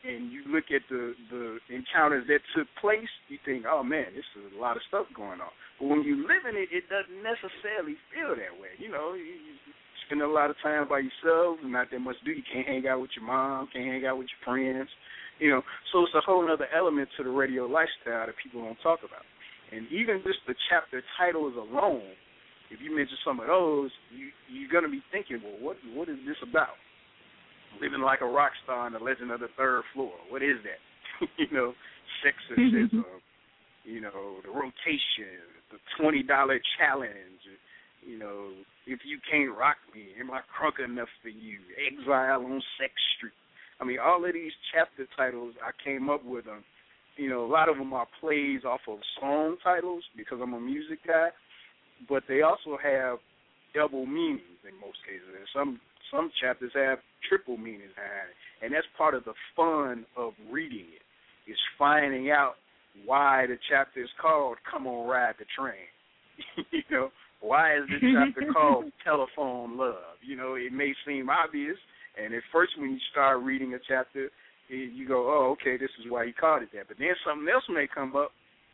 [0.08, 4.24] and you look at the the encounters that took place, you think, oh man, this
[4.40, 5.52] is a lot of stuff going on.
[5.80, 8.80] But when you live in it, it doesn't necessarily feel that way.
[8.80, 9.36] You know, you,
[10.10, 12.32] you spend a lot of time by yourself, not that much do.
[12.32, 14.90] You can't hang out with your mom, can't hang out with your friends,
[15.40, 15.62] you know.
[15.92, 19.26] So it's a whole other element to the radio lifestyle that people don't talk about.
[19.72, 22.16] And even just the chapter titles alone,
[22.72, 26.18] if you mention some of those, you you're gonna be thinking, well, what what is
[26.26, 26.80] this about?
[27.82, 30.14] Living like a rock star in the Legend of the Third Floor.
[30.30, 30.80] What is that?
[31.38, 31.74] you know,
[32.24, 32.90] sexism.
[33.08, 33.22] Um,
[33.88, 35.40] you know, the rotation,
[35.72, 37.40] the twenty dollar challenge,
[38.08, 38.52] you know,
[38.88, 41.60] if you can't rock me, am I crunk enough for you?
[41.76, 43.36] Exile on Sex Street.
[43.82, 46.64] I mean, all of these chapter titles, I came up with them.
[47.18, 50.60] You know, a lot of them are plays off of song titles because I'm a
[50.60, 51.30] music guy,
[52.08, 53.18] but they also have
[53.76, 55.28] double meanings in most cases.
[55.36, 55.80] And some
[56.10, 60.86] some chapters have triple meanings behind it, and that's part of the fun of reading
[60.96, 61.52] it.
[61.52, 62.56] Is finding out
[63.06, 65.90] why the chapter is called "Come on, Ride the Train."
[66.72, 67.10] you know,
[67.42, 70.18] why is this chapter called Telephone Love?
[70.26, 71.78] You know, it may seem obvious,
[72.18, 74.30] and at first when you start reading a chapter,
[74.70, 76.88] you go, oh, okay, this is why he called it that.
[76.88, 78.32] But then something else may come up,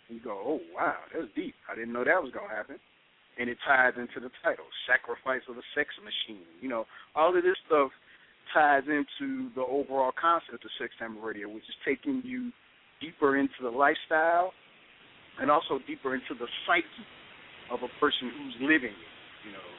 [0.07, 1.53] and you go, oh, wow, that's deep.
[1.69, 2.77] I didn't know that was going to happen.
[3.37, 6.45] And it ties into the title, Sacrifice of the Sex Machine.
[6.61, 6.85] You know,
[7.15, 7.89] all of this stuff
[8.53, 12.51] ties into the overall concept of Sex Time Radio, which is taking you
[13.01, 14.53] deeper into the lifestyle
[15.41, 16.85] and also deeper into the psyche
[17.71, 19.13] of a person who's living it.
[19.45, 19.69] You know,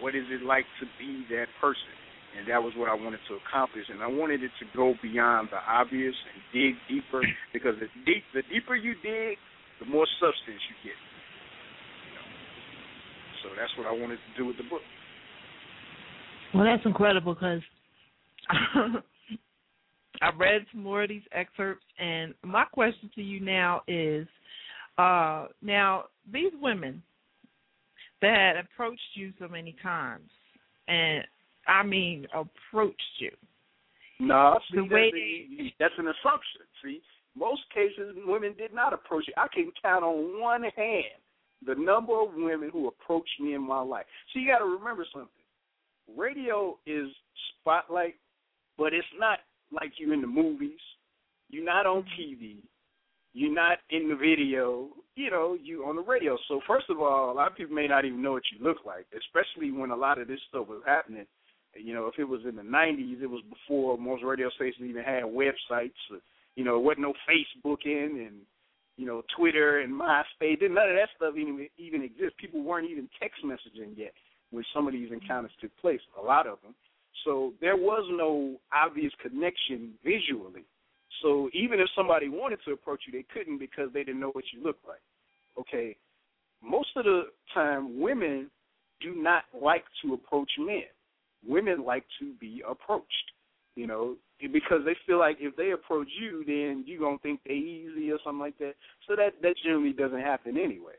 [0.00, 1.94] what is it like to be that person?
[2.36, 3.88] And that was what I wanted to accomplish.
[3.88, 8.24] And I wanted it to go beyond the obvious and dig deeper because the deep
[8.34, 9.40] the deeper you dig,
[9.80, 10.98] the more substance you get.
[12.04, 12.28] You know?
[13.42, 14.84] So that's what I wanted to do with the book.
[16.52, 17.62] Well, that's incredible because
[20.22, 24.26] I read some more of these excerpts, and my question to you now is:
[24.98, 27.02] uh, now these women
[28.22, 30.30] that approached you so many times,
[30.88, 31.24] and
[31.66, 33.30] I mean approached you.
[34.18, 35.12] No, see, the way
[35.58, 36.62] that's, that's an assumption.
[36.82, 37.02] See,
[37.36, 39.34] most cases women did not approach you.
[39.36, 41.04] I can count on one hand
[41.64, 44.06] the number of women who approached me in my life.
[44.32, 45.28] So you got to remember something.
[46.16, 47.08] Radio is
[47.60, 48.14] spotlight,
[48.78, 49.40] but it's not
[49.72, 50.78] like you're in the movies.
[51.48, 52.44] You're not on mm-hmm.
[52.44, 52.56] TV.
[53.36, 56.36] You're not in the video you know, you on the radio.
[56.46, 58.78] So first of all, a lot of people may not even know what you look
[58.86, 61.26] like, especially when a lot of this stuff was happening.
[61.74, 65.02] You know, if it was in the '90s, it was before most radio stations even
[65.02, 65.96] had websites.
[66.54, 68.36] You know, it wasn't no Facebooking and
[68.96, 70.60] you know Twitter and MySpace.
[70.60, 72.36] None of that stuff even even exist.
[72.38, 74.12] People weren't even text messaging yet
[74.50, 76.00] when some of these encounters took place.
[76.20, 76.74] A lot of them.
[77.24, 80.64] So there was no obvious connection visually.
[81.22, 84.44] So even if somebody wanted to approach you, they couldn't because they didn't know what
[84.52, 85.00] you looked like.
[85.58, 85.96] Okay,
[86.62, 87.24] most of the
[87.54, 88.50] time, women
[89.00, 90.84] do not like to approach men.
[91.46, 93.06] Women like to be approached.
[93.74, 97.54] You know, because they feel like if they approach you, then you're gonna think they
[97.54, 98.74] easy or something like that.
[99.06, 100.94] So that that generally doesn't happen anyway.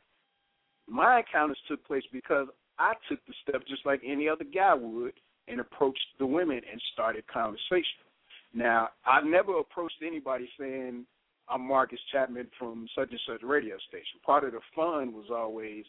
[0.88, 2.48] My encounters took place because
[2.80, 5.14] I took the step just like any other guy would
[5.48, 8.07] and approached the women and started conversation.
[8.58, 11.06] Now, I've never approached anybody saying
[11.48, 14.20] I'm Marcus Chapman from such and such radio station.
[14.26, 15.86] Part of the fun was always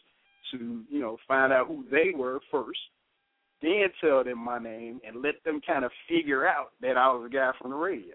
[0.51, 2.79] to, you know, find out who they were first,
[3.63, 7.25] then tell them my name and let them kind of figure out that I was
[7.25, 8.13] a guy from the radio.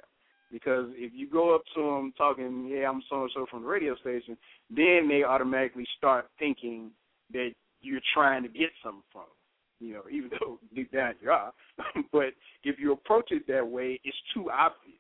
[0.52, 3.68] Because if you go up to them talking, yeah, I'm so and so from the
[3.68, 4.36] radio station,
[4.70, 6.92] then they automatically start thinking
[7.32, 7.50] that
[7.80, 9.43] you're trying to get something from them.
[9.80, 11.52] You know, even though deep down you are.
[12.12, 14.98] but if you approach it that way, it's too obvious.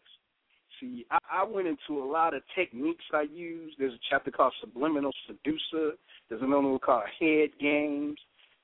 [0.80, 3.74] See, I, I went into a lot of techniques I use.
[3.78, 5.96] There's a chapter called Subliminal Seducer.
[6.28, 8.18] There's another one called Head Games.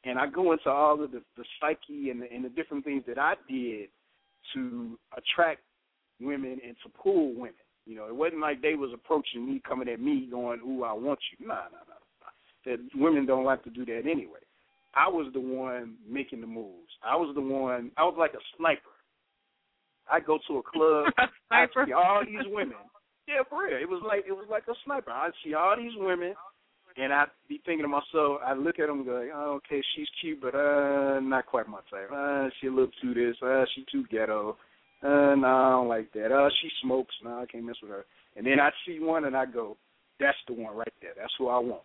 [0.04, 3.04] And I go into all of the, the psyche and the, and the different things
[3.06, 3.90] that I did
[4.54, 5.60] to attract
[6.20, 7.54] women and to pull women.
[7.86, 10.92] You know, it wasn't like they was approaching me, coming at me, going, "Ooh, I
[10.92, 11.84] want you." Nah, nah.
[11.88, 12.30] nah.
[12.64, 14.40] That women don't like to do that anyway.
[14.94, 16.90] I was the one making the moves.
[17.02, 17.90] I was the one.
[17.96, 18.80] I was like a sniper.
[20.10, 21.12] I go to a club,
[21.50, 22.76] I see all these women.
[23.28, 23.78] Yeah, for real.
[23.80, 25.10] It was like it was like a sniper.
[25.12, 26.34] I see all these women,
[26.96, 28.40] and I'd be thinking to myself.
[28.44, 31.68] I look at them and go, like, oh, okay, she's cute, but uh, not quite
[31.68, 32.10] my type.
[32.12, 33.36] Uh, she a little too this.
[33.40, 34.56] Uh, she too ghetto.
[35.02, 36.32] Uh, no, I don't like that.
[36.34, 37.14] Uh, she smokes.
[37.24, 38.04] No, I can't mess with her.
[38.36, 39.76] And then I see one and I go,
[40.18, 41.12] that's the one right there.
[41.16, 41.82] That's who I want.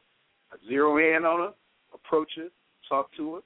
[0.52, 1.54] I zero in on her,
[1.94, 2.50] approach her,
[2.90, 3.42] talk to her,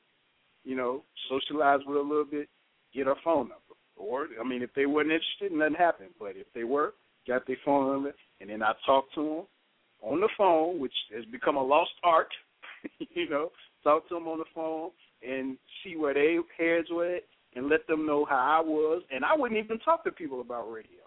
[0.64, 2.50] you know, socialize with her a little bit,
[2.94, 3.56] get her phone number.
[3.96, 6.12] Or, I mean, if they weren't interested, nothing happened.
[6.20, 6.94] But if they were,
[7.28, 9.46] got their phone number, and then I talk to them
[10.02, 12.30] on the phone, which has become a lost art,
[13.14, 13.52] you know,
[13.84, 14.92] talk to them on the phone
[15.28, 17.24] and see where they heads were at
[17.56, 19.04] and let them know how I was.
[19.12, 21.00] And I wouldn't even talk to people about radio.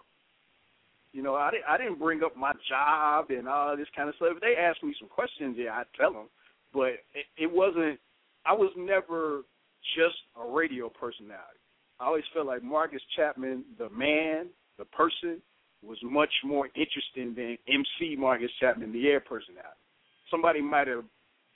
[1.13, 4.29] You know, I I didn't bring up my job and all this kind of stuff.
[4.35, 6.27] If they asked me some questions, yeah, I'd tell them.
[6.73, 7.99] But it, it wasn't.
[8.45, 9.41] I was never
[9.95, 11.59] just a radio personality.
[11.99, 14.47] I always felt like Marcus Chapman, the man,
[14.77, 15.41] the person,
[15.85, 19.79] was much more interesting than MC Marcus Chapman, the air personality.
[20.31, 21.03] Somebody might have,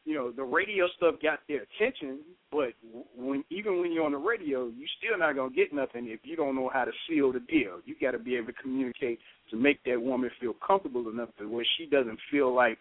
[0.06, 2.20] you know, the radio stuff got their attention,
[2.52, 2.74] but
[3.16, 6.36] when even when you're on the radio, you're still not gonna get nothing if you
[6.36, 7.80] don't know how to seal the deal.
[7.86, 9.20] You got to be able to communicate
[9.50, 12.78] to make that woman feel comfortable enough to where she doesn't feel like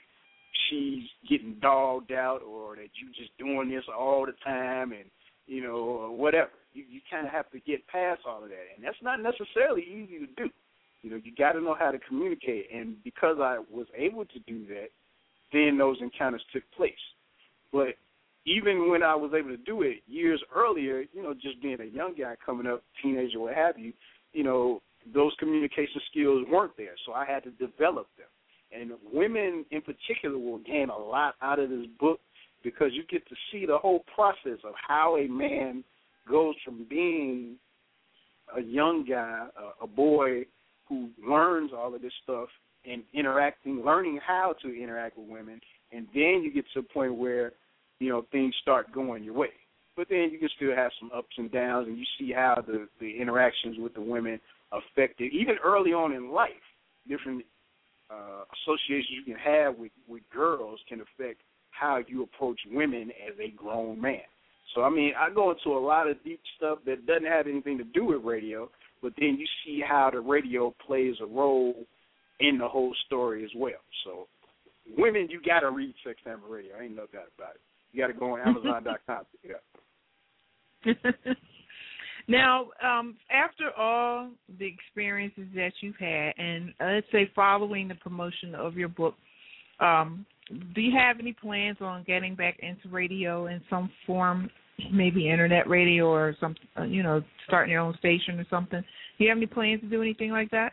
[0.69, 5.05] she's getting dogged out or that you just doing this all the time and
[5.47, 6.51] you know or whatever.
[6.73, 9.83] You you kind of have to get past all of that, and that's not necessarily
[9.83, 10.51] easy to do.
[11.03, 14.39] You know, you got to know how to communicate, and because I was able to
[14.41, 14.89] do that,
[15.53, 16.93] then those encounters took place.
[17.73, 17.95] But
[18.47, 21.85] even when I was able to do it years earlier, you know, just being a
[21.85, 23.93] young guy coming up, teenager, what have you,
[24.33, 24.83] you know,
[25.15, 28.27] those communication skills weren't there, so I had to develop them.
[28.73, 32.21] And women in particular will gain a lot out of this book
[32.63, 35.85] because you get to see the whole process of how a man
[36.29, 37.57] goes from being
[38.57, 40.45] a young guy, a, a boy
[40.89, 42.49] who learns all of this stuff
[42.85, 45.61] and interacting, learning how to interact with women,
[45.93, 47.53] and then you get to a point where
[47.99, 49.51] you know things start going your way.
[49.97, 52.89] But then you can still have some ups and downs, and you see how the
[53.01, 54.41] the interactions with the women
[54.73, 56.51] affected even early on in life.
[57.09, 57.45] Different
[58.11, 63.35] uh, associations you can have with with girls can affect how you approach women as
[63.39, 64.21] a grown man.
[64.75, 67.79] So I mean, I go into a lot of deep stuff that doesn't have anything
[67.79, 68.71] to do with radio,
[69.03, 71.75] but then you see how the radio plays a role
[72.41, 73.81] in the whole story as well.
[74.05, 74.29] So
[74.97, 76.77] women, you got to read Sex Time and Radio.
[76.79, 77.61] I Ain't no doubt about it.
[77.93, 79.25] You got to go on Amazon.com.
[80.85, 80.93] Yeah.
[82.29, 87.95] now, um, after all the experiences that you've had, and uh, let's say following the
[87.97, 89.15] promotion of your book,
[89.81, 90.27] um,
[90.75, 94.51] do you have any plans on getting back into radio in some form
[94.93, 98.81] maybe internet radio or some, uh, you know, starting your own station or something.
[98.81, 100.73] Do you have any plans to do anything like that?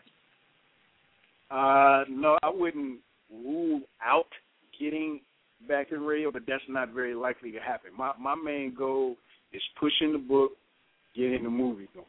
[1.49, 2.99] Uh, no, I wouldn't
[3.31, 4.27] rule out
[4.79, 5.21] getting
[5.67, 7.91] back in radio, but that's not very likely to happen.
[7.97, 9.15] My my main goal
[9.53, 10.51] is pushing the book,
[11.15, 12.05] getting the movie going.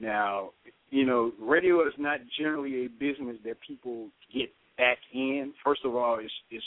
[0.00, 0.50] Now,
[0.90, 5.52] you know, radio is not generally a business that people get back in.
[5.64, 6.64] First of all, it's it's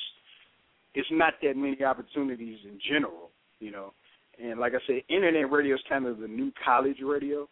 [0.93, 3.29] it's not that many opportunities in general.
[3.59, 3.93] You know,
[4.41, 7.47] and like I said, internet radio is kind of the new college radio.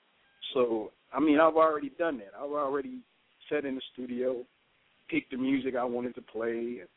[0.53, 2.31] So I mean, I've already done that.
[2.37, 2.99] I've already
[3.49, 4.43] sat in the studio,
[5.09, 6.89] picked the music I wanted to play, and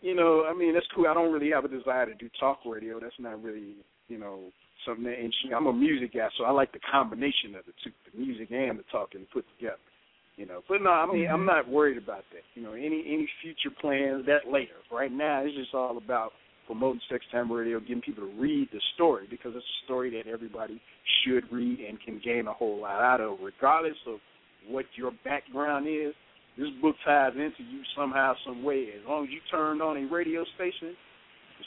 [0.00, 1.06] you know, I mean, that's cool.
[1.06, 3.00] I don't really have a desire to do talk radio.
[3.00, 3.76] That's not really,
[4.08, 4.50] you know,
[4.86, 5.18] something that.
[5.18, 8.50] And I'm a music guy, so I like the combination of the two, the music
[8.50, 9.82] and the talking put together.
[10.36, 11.46] You know, but no, I mean, I'm mm-hmm.
[11.46, 12.46] not worried about that.
[12.54, 14.78] You know, any any future plans that later.
[14.92, 16.30] Right now, it's just all about
[16.68, 20.30] promoting Sex Time Radio, getting people to read the story because it's a story that
[20.30, 20.80] everybody
[21.24, 24.18] should read and can gain a whole lot out of, regardless of
[24.68, 26.14] what your background is.
[26.58, 28.88] This book ties into you somehow, some way.
[28.98, 30.96] As long as you turned on a radio station,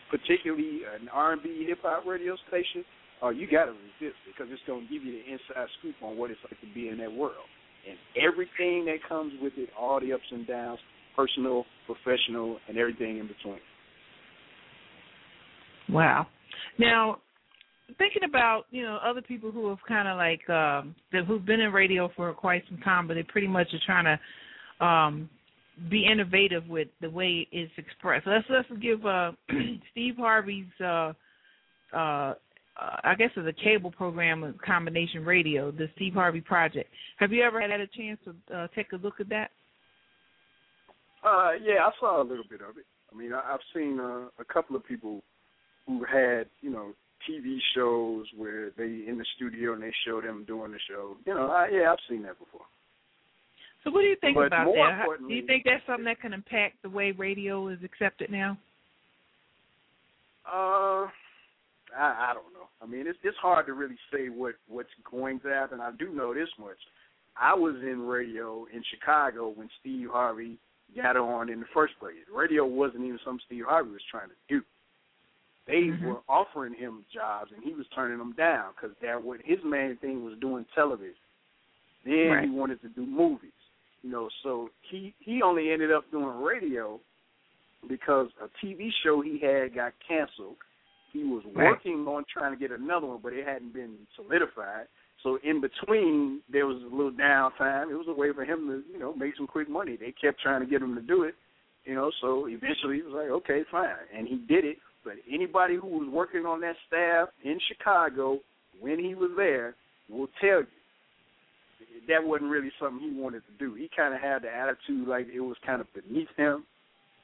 [0.09, 2.83] particularly an R&B hip hop radio station,
[3.23, 6.17] uh, you got to resist because it's going to give you the inside scoop on
[6.17, 7.47] what it's like to be in that world
[7.87, 10.79] and everything that comes with it, all the ups and downs,
[11.15, 13.59] personal, professional, and everything in between.
[15.89, 16.27] Wow.
[16.77, 17.17] Now,
[17.97, 20.95] thinking about you know other people who have kind of like um
[21.27, 24.19] who've been in radio for quite some time, but they pretty much are trying to
[24.81, 25.29] um
[25.89, 28.27] be innovative with the way it's expressed.
[28.27, 29.31] Let's let's give uh
[29.91, 31.13] Steve Harvey's uh
[31.93, 32.33] uh
[32.79, 36.89] uh, I guess it's a cable program of combination radio, the Steve Harvey Project.
[37.17, 39.51] Have you ever had a chance to uh, take a look at that?
[41.23, 42.85] Uh, yeah, I saw a little bit of it.
[43.11, 45.21] I mean, I, I've seen a couple of people
[45.85, 46.93] who had, you know,
[47.29, 51.15] TV shows where they in the studio and they show them doing the show.
[51.25, 52.65] You know, I, yeah, I've seen that before.
[53.83, 55.05] So, what do you think But about that?
[55.27, 58.57] Do you think that's something that can impact the way radio is accepted now?
[60.45, 61.07] Uh,
[61.97, 62.67] I, I don't know.
[62.81, 65.81] I mean, it's it's hard to really say what what's going to happen.
[65.81, 66.77] I do know this much.
[67.39, 70.57] I was in radio in Chicago when Steve Harvey
[70.95, 72.17] got on in the first place.
[72.33, 74.61] Radio wasn't even something Steve Harvey was trying to do.
[75.67, 76.01] They Mhm.
[76.03, 79.95] were offering him jobs, and he was turning them down because that what his main
[79.97, 81.15] thing was doing television.
[82.03, 82.43] Then Right.
[82.43, 83.53] he wanted to do movies,
[84.03, 84.29] you know.
[84.43, 86.99] So he he only ended up doing radio
[87.87, 90.55] because a TV show he had got canceled.
[91.11, 94.87] He was working on trying to get another one, but it hadn't been solidified.
[95.23, 97.91] So in between, there was a little downtime.
[97.91, 99.97] It was a way for him to, you know, make some quick money.
[99.97, 101.35] They kept trying to get him to do it,
[101.85, 102.11] you know.
[102.21, 104.77] So eventually, he was like, okay, fine, and he did it.
[105.03, 108.39] But anybody who was working on that staff in Chicago
[108.79, 109.75] when he was there
[110.09, 110.67] will tell you
[112.07, 113.75] that wasn't really something he wanted to do.
[113.75, 116.65] He kind of had the attitude like it was kind of beneath him,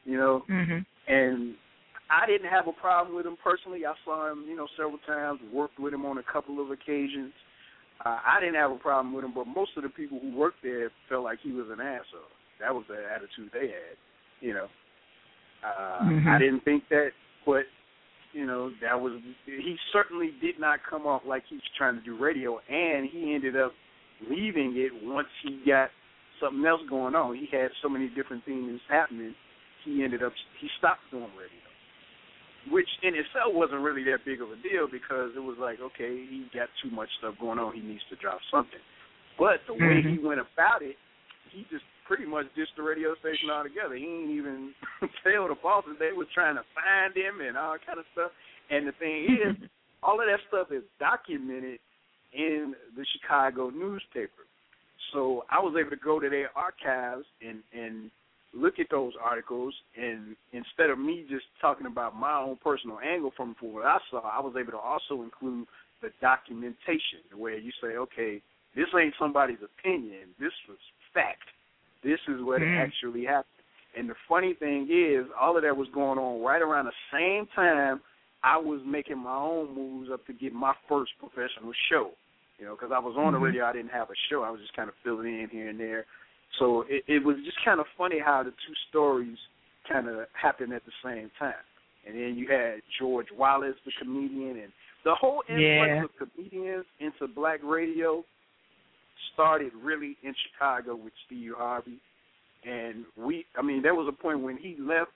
[0.05, 0.45] you know.
[0.49, 0.85] Mhm.
[1.07, 1.55] And
[2.09, 3.85] I didn't have a problem with him personally.
[3.85, 7.33] I saw him, you know, several times, worked with him on a couple of occasions.
[8.05, 10.61] Uh, I didn't have a problem with him, but most of the people who worked
[10.61, 12.31] there felt like he was an asshole.
[12.59, 13.97] That was the attitude they had,
[14.39, 14.69] you know.
[15.63, 16.27] Uh, Mhm.
[16.27, 17.13] I didn't think that,
[17.45, 17.65] but
[18.33, 22.01] you know, that was he certainly did not come off like he was trying to
[22.01, 23.73] do radio, and he ended up
[24.29, 25.89] leaving it once he got
[26.41, 27.35] something else going on.
[27.35, 29.33] He had so many different things happening.
[29.85, 31.67] He ended up he stopped doing radio,
[32.73, 36.25] which in itself wasn't really that big of a deal because it was like, okay,
[36.27, 37.73] he got too much stuff going on.
[37.73, 38.81] He needs to drop something.
[39.37, 40.23] But the way he Mhm.
[40.23, 40.97] went about it,
[41.49, 43.95] he just pretty much ditched the radio station altogether.
[43.95, 44.73] He didn't even
[45.23, 48.31] tell the bosses they was trying to find him and all kind of stuff.
[48.69, 49.55] And the thing is,
[50.03, 51.79] all of that stuff is documented
[52.33, 54.45] in the Chicago newspaper.
[55.13, 58.11] So I was able to go to their archives and and
[58.53, 63.31] look at those articles and instead of me just talking about my own personal angle
[63.35, 65.67] from, what I saw, I was able to also include
[66.01, 68.41] the documentation where you say, okay,
[68.75, 70.29] this ain't somebody's opinion.
[70.39, 70.77] This was
[71.13, 71.43] fact.
[72.03, 72.77] This is what Mm.
[72.77, 73.45] actually happened.
[73.95, 77.47] And the funny thing is, all of that was going on right around the same
[77.47, 78.01] time
[78.47, 82.11] I was making my own moves up to get my first professional show.
[82.59, 83.43] You know, because I was on the Mhm.
[83.43, 84.41] radio, I didn't have a show.
[84.41, 86.05] I was just kind of filling in here and there.
[86.59, 89.37] So it, it was just kind of funny how the two stories
[89.91, 91.63] kind of happened at the same time.
[92.05, 94.71] And then you had George Wallace, the comedian, and
[95.03, 96.03] the whole influx Yeah.
[96.05, 98.23] of comedians into black radio
[99.33, 101.99] started really in Chicago with Steve Harvey.
[102.63, 105.11] And we, I mean, there was a point when he left,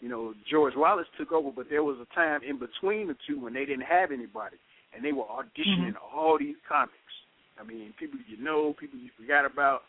[0.00, 3.40] you know, George Wallace took over, but there was a time in between the two
[3.40, 4.56] when they didn't have anybody.
[4.94, 6.18] And they were auditioning mm-hmm.
[6.18, 6.94] all these comics.
[7.60, 9.82] I mean, people you know, people you forgot about.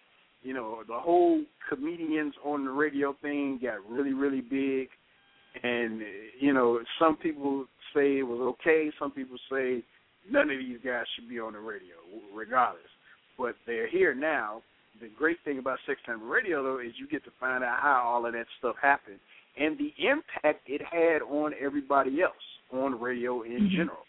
[0.44, 4.90] You know, the whole comedians on the radio thing got really, really big.
[5.62, 6.02] And,
[6.40, 8.90] you know, some people say it was okay.
[8.98, 9.84] Some people say
[10.30, 11.94] none of these guys should be on the radio,
[12.34, 12.82] regardless.
[13.38, 14.64] But they're here now.
[15.00, 18.04] The great thing about Sex Time Radio, though, is you get to find out how
[18.06, 19.20] all of that stuff happened
[19.58, 22.36] and the impact it had on everybody else
[22.72, 23.72] on radio in Mhm.
[23.72, 24.06] general.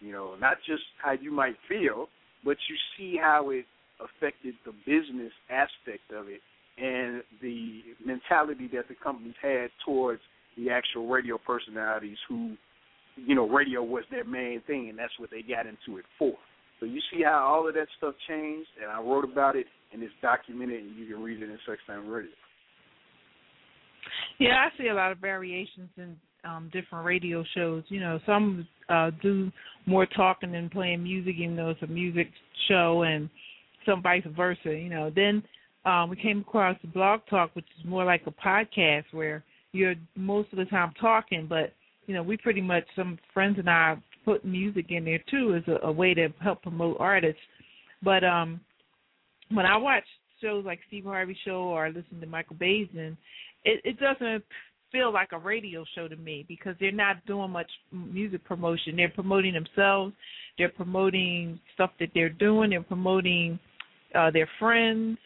[0.00, 2.08] You know, not just how you might feel,
[2.42, 3.66] but you see how it
[4.00, 6.42] affected the business aspect of it
[6.78, 10.22] and the mentality that the companies had towards
[10.56, 12.56] the actual radio personalities who,
[13.16, 16.36] you know, radio was their main thing and that's what they got into it for.
[16.80, 20.02] So you see how all of that stuff changed, and I wrote about it, and
[20.02, 22.32] it's documented, and you can read it in Sex Time Radio.
[24.38, 27.84] Yeah, I see a lot of variations in um different radio shows.
[27.88, 29.50] You know, some uh do
[29.86, 32.30] more talking than playing music, even though it's a music
[32.68, 33.28] show, and
[33.86, 34.72] some vice versa.
[34.74, 35.42] You know, then
[35.84, 40.52] um we came across Blog Talk, which is more like a podcast where you're most
[40.52, 41.72] of the time talking, but
[42.06, 45.62] you know, we pretty much some friends and I put music in there too as
[45.68, 47.40] a, a way to help promote artists.
[48.02, 48.60] But um
[49.50, 50.04] when I watch
[50.40, 53.16] shows like Steve Harvey show or I listen to Michael Baisden,
[53.64, 54.44] it, it doesn't
[54.92, 58.96] feel like a radio show to me because they're not doing much music promotion.
[58.96, 60.14] They're promoting themselves.
[60.58, 62.70] They're promoting stuff that they're doing.
[62.70, 63.58] They're promoting
[64.14, 65.18] uh their friends,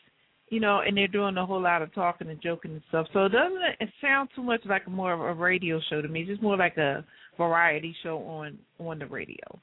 [0.50, 3.06] you know, and they're doing a whole lot of talking and joking and stuff.
[3.12, 6.20] So it doesn't it sound too much like more of a radio show to me.
[6.20, 7.04] It's just more like a
[7.38, 9.58] variety show on on the radio.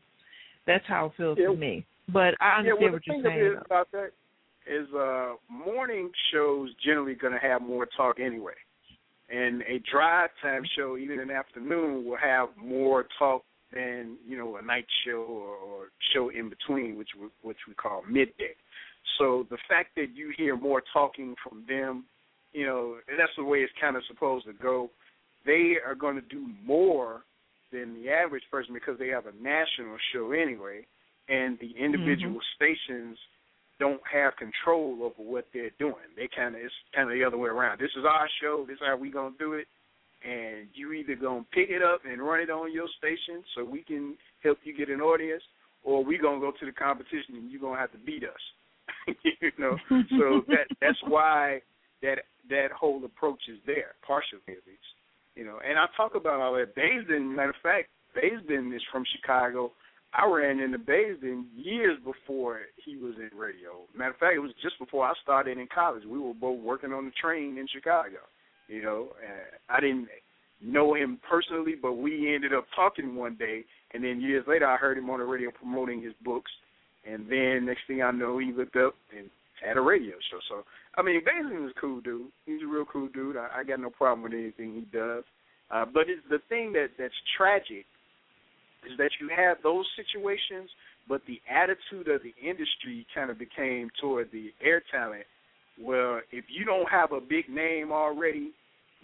[0.66, 1.50] That's how it feels Yeah.
[1.50, 1.86] to me.
[2.12, 3.62] But I understand yeah, well, what you're saying.
[3.66, 4.12] about that
[4.68, 8.54] is uh morning shows generally going to have more talk anyway,
[9.30, 13.44] and a drive time show, even in the afternoon, will have more talk
[13.74, 17.74] than you know a night show or, or show in between, which we, which we
[17.74, 18.56] call midday.
[19.18, 22.06] So the fact that you hear more talking from them,
[22.54, 24.90] you know, and that's the way it's kind of supposed to go.
[25.46, 27.24] They are going to do more
[27.72, 30.86] than the average person because they have a national show anyway,
[31.30, 33.18] and the individual stations
[33.82, 36.06] don't have control over what they're doing.
[36.16, 37.82] They kind of it's kind of the other way around.
[37.82, 38.64] This is our show.
[38.68, 39.66] This is how we gonna do it,
[40.24, 43.82] and you either gonna pick it up and run it on your station so we
[43.82, 45.42] can help you get an audience,
[45.84, 48.44] or we gonna go to the competition and you're gonna have to beat us.
[49.42, 51.60] you know, so that that's why
[52.04, 54.94] that that whole approach is there, partially at least.
[55.36, 56.76] You know, and I talk about all that.
[56.76, 59.72] Baisden, matter of fact, Baisden is from Chicago.
[60.14, 63.88] I ran into Baisden years before he was in radio.
[63.96, 66.04] Matter of fact, it was just before I started in college.
[66.06, 68.18] We were both working on the train in Chicago.
[68.68, 70.08] You know, uh, I didn't
[70.62, 73.64] know him personally, but we ended up talking one day,
[73.94, 76.52] and then years later, I heard him on the radio promoting his books,
[77.06, 79.30] and then next thing I know, he looked up and
[79.66, 80.40] had a radio show.
[80.50, 80.64] So,
[80.96, 82.28] I mean, Baisden is a cool dude.
[82.46, 83.38] He's a real cool dude.
[83.38, 85.24] I, I got no problem with anything he does.
[85.70, 87.86] Uh, but it's the thing that that's tragic
[88.90, 90.70] is that you have those situations,
[91.08, 95.24] but the attitude of the industry kind of became toward the air talent.
[95.80, 98.52] Well, if you don't have a big name already,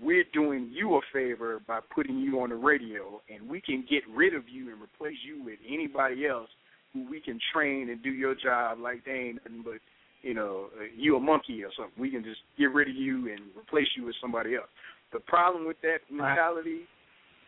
[0.02, 4.04] we're doing you a favor by putting you on the radio, and we can get
[4.14, 6.50] rid of you and replace you with anybody else
[6.94, 9.80] who we can train and do your job like they ain't nothing but
[10.22, 12.00] you know uh, you a monkey or something.
[12.00, 14.70] We can just get rid of you and replace you with somebody else.
[15.14, 16.82] The problem with that mentality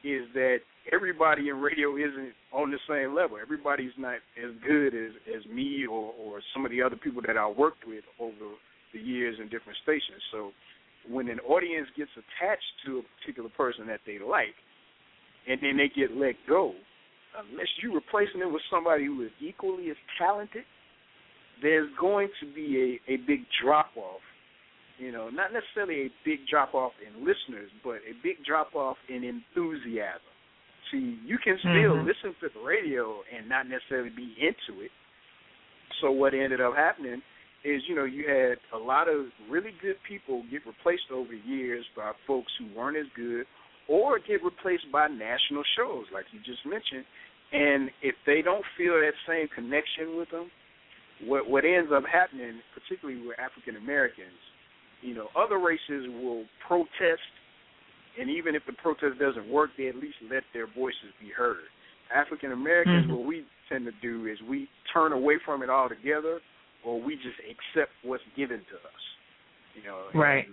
[0.03, 0.57] is that
[0.91, 3.37] everybody in radio isn't on the same level.
[3.41, 7.37] Everybody's not as good as as me or or some of the other people that
[7.37, 8.55] I worked with over
[8.93, 10.21] the years in different stations.
[10.31, 10.51] So
[11.09, 14.55] when an audience gets attached to a particular person that they like,
[15.47, 16.73] and then they get let go,
[17.37, 20.63] unless you're replacing it with somebody who is equally as talented,
[21.61, 24.21] there's going to be a, a big drop off.
[24.99, 28.97] You know, not necessarily a big drop off in listeners, but a big drop off
[29.07, 30.21] in enthusiasm.
[30.91, 32.05] See, you can still Mhm.
[32.05, 34.91] listen to the radio and not necessarily be into it.
[36.01, 37.21] So what ended up happening
[37.63, 41.39] is, you know, you had a lot of really good people get replaced over the
[41.39, 43.45] years by folks who weren't as good
[43.87, 47.05] or get replaced by national shows like you just mentioned.
[47.51, 50.51] And if they don't feel that same connection with them,
[51.21, 54.39] what what ends up happening, particularly with African Americans,
[55.01, 57.21] you know, other races will protest
[58.19, 61.63] and even if the protest doesn't work, they at least let their voices be heard.
[62.13, 63.09] African Americans, Mhm.
[63.09, 66.41] what we tend to do is we turn away from it altogether,
[66.83, 69.15] or we just accept what's given to us.
[69.75, 70.49] You know, Right.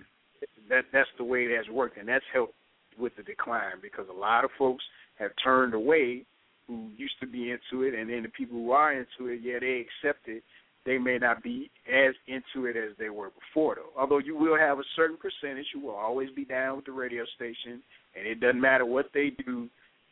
[0.69, 2.55] That that's the way it has worked, and that's helped
[2.99, 4.85] with the decline because a lot of folks
[5.17, 6.25] have turned away
[6.67, 9.59] who used to be into it, and then the people who are into it, yeah,
[9.59, 10.45] they accept it.
[10.87, 14.01] They may not be as into it as they were before, though.
[14.01, 17.25] Although you will have a certain percentage who will always be down with the radio
[17.35, 17.83] station,
[18.17, 19.69] and it doesn't matter what they do,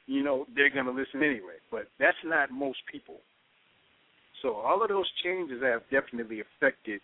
[0.06, 1.62] you know, they're going to listen anyway.
[1.70, 3.18] But that's not most people.
[4.42, 7.00] So all of those changes have definitely affected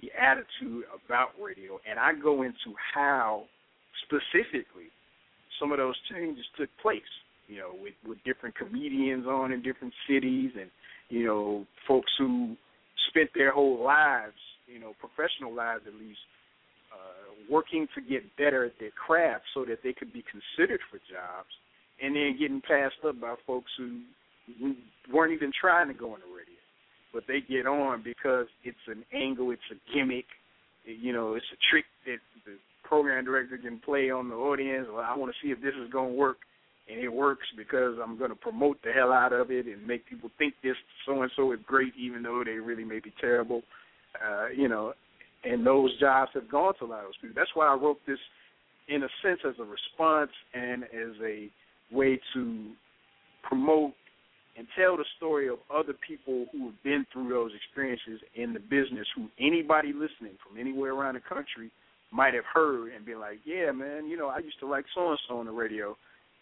[0.00, 3.44] the attitude about radio, and I go into how
[4.06, 4.88] specifically
[5.60, 7.02] some of those changes took place.
[7.46, 10.70] You know, with with different comedians on in different cities, and
[11.10, 12.56] you know, folks who
[13.08, 16.20] spent their whole lives, you know, professional lives at least,
[16.92, 20.98] uh, working to get better at their craft so that they could be considered for
[21.10, 21.50] jobs,
[22.00, 24.00] and then getting passed up by folks who,
[25.12, 26.60] weren't even trying to go the radio,
[27.12, 30.26] but they get on because it's an angle, it's a gimmick,
[30.84, 34.88] you know, it's a trick that the program director can play on the audience.
[34.90, 36.38] Well, I want to see if this is going to work,
[36.88, 40.06] and it works because I'm going to promote the hell out of it and make
[40.06, 40.76] people think this
[41.06, 43.62] so and so is great, even though they really may be terrible.
[44.14, 44.92] Uh, you know,
[45.44, 47.34] and those jobs have gone to a lot of those people.
[47.36, 48.18] That's why I wrote this
[48.88, 51.48] in a sense as a response and as a
[51.92, 52.70] way to
[53.42, 53.92] promote
[54.56, 58.60] and tell the story of other people who have been through those experiences in the
[58.60, 61.70] business who anybody listening from anywhere around the country
[62.10, 65.10] might have heard and be like, Yeah, man, you know, I used to like so
[65.10, 65.96] and so on the radio.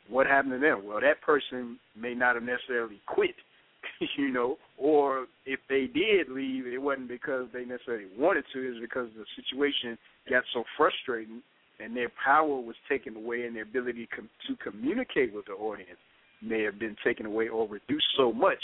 [0.09, 0.87] What happened to them?
[0.87, 3.35] Well, that person may not have necessarily quit,
[4.17, 8.71] you know, or if they did leave, it wasn't because they necessarily wanted to, it
[8.71, 9.97] was because the situation
[10.29, 11.43] got so frustrating
[11.83, 15.99] and their power was taken away and their ability com- to communicate with the audience
[16.43, 18.63] may have been taken away or reduced so much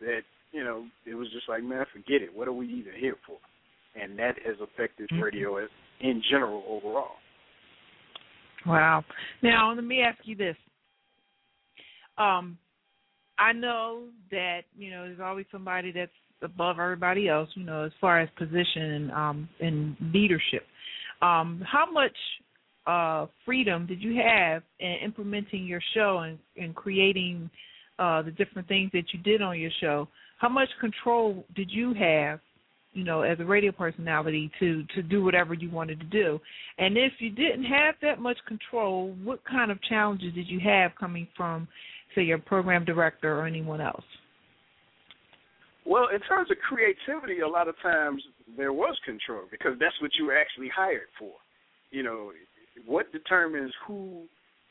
[0.00, 0.20] that
[0.52, 3.36] you know it was just like man forget it what are we even here for
[4.00, 5.22] and that has affected Mm-hmm.
[5.22, 5.68] radio as
[6.00, 7.16] in general overall
[8.66, 9.04] Wow.
[9.42, 10.56] Now let me ask you this.
[12.16, 12.58] Um,
[13.38, 16.12] I know that you know there's always somebody that's
[16.42, 17.48] above everybody else.
[17.54, 20.64] You know, as far as position and um, and leadership.
[21.22, 22.16] Um, how much
[22.86, 27.48] uh, freedom did you have in implementing your show and, and creating
[27.98, 30.08] uh, the different things that you did on your show?
[30.38, 32.40] How much control did you have
[32.94, 36.40] you know, as a radio personality to to do whatever you wanted to do.
[36.78, 40.92] And if you didn't have that much control, what kind of challenges did you have
[40.98, 41.68] coming from,
[42.14, 44.04] say, your program director or anyone else?
[45.84, 48.22] Well, in terms of creativity, a lot of times
[48.56, 51.32] there was control because that's what you were actually hired for.
[51.90, 52.30] You know,
[52.86, 54.22] what determines who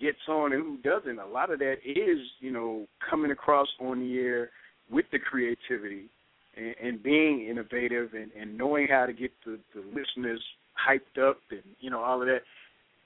[0.01, 3.99] gets on and who doesn't, a lot of that is, you know, coming across on
[3.99, 4.49] the air
[4.89, 6.09] with the creativity
[6.55, 10.41] and, being innovative and, and knowing how to get the, the listeners
[10.77, 12.41] hyped up and, you know, all of that.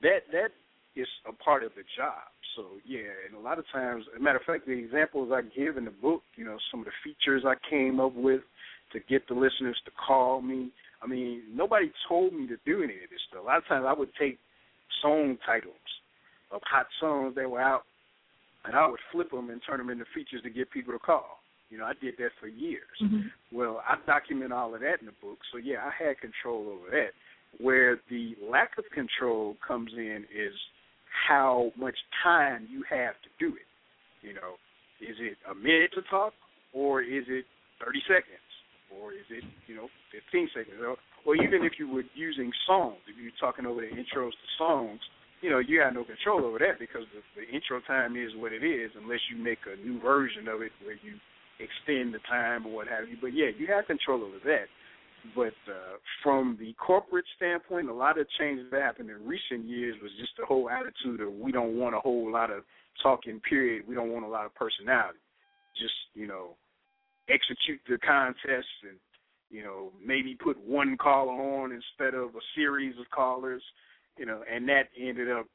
[0.01, 0.51] That that
[0.95, 2.27] is a part of the job.
[2.55, 5.41] So yeah, and a lot of times, as a matter of fact, the examples I
[5.41, 8.41] give in the book, you know, some of the features I came up with
[8.93, 10.71] to get the listeners to call me.
[11.01, 13.43] I mean, nobody told me to do any of this stuff.
[13.43, 14.39] A lot of times, I would take
[15.01, 15.75] song titles
[16.51, 17.83] of hot songs that were out,
[18.65, 21.39] and I would flip them and turn them into features to get people to call.
[21.69, 22.95] You know, I did that for years.
[23.01, 23.27] Mm-hmm.
[23.51, 26.89] Well, I document all of that in the book, so yeah, I had control over
[26.91, 27.11] that.
[27.59, 30.53] Where the lack of control comes in is
[31.27, 33.67] how much time you have to do it.
[34.21, 34.55] You know,
[35.01, 36.33] is it a minute to talk,
[36.73, 37.45] or is it
[37.83, 38.47] 30 seconds,
[38.91, 40.95] or is it you know 15 seconds, or,
[41.25, 44.99] or even if you were using songs, if you're talking over the intros to songs,
[45.41, 48.53] you know you have no control over that because the, the intro time is what
[48.53, 51.19] it is, unless you make a new version of it where you
[51.59, 53.17] extend the time or what have you.
[53.19, 54.67] But yeah, you have control over that.
[55.35, 59.95] But uh, from the corporate standpoint, a lot of changes that happened in recent years
[60.01, 62.63] was just the whole attitude of we don't want a whole lot of
[63.03, 63.41] talking.
[63.41, 63.83] Period.
[63.87, 65.19] We don't want a lot of personality.
[65.79, 66.55] Just you know,
[67.29, 68.97] execute the contest and
[69.49, 73.63] you know maybe put one caller on instead of a series of callers.
[74.17, 75.45] You know, and that ended up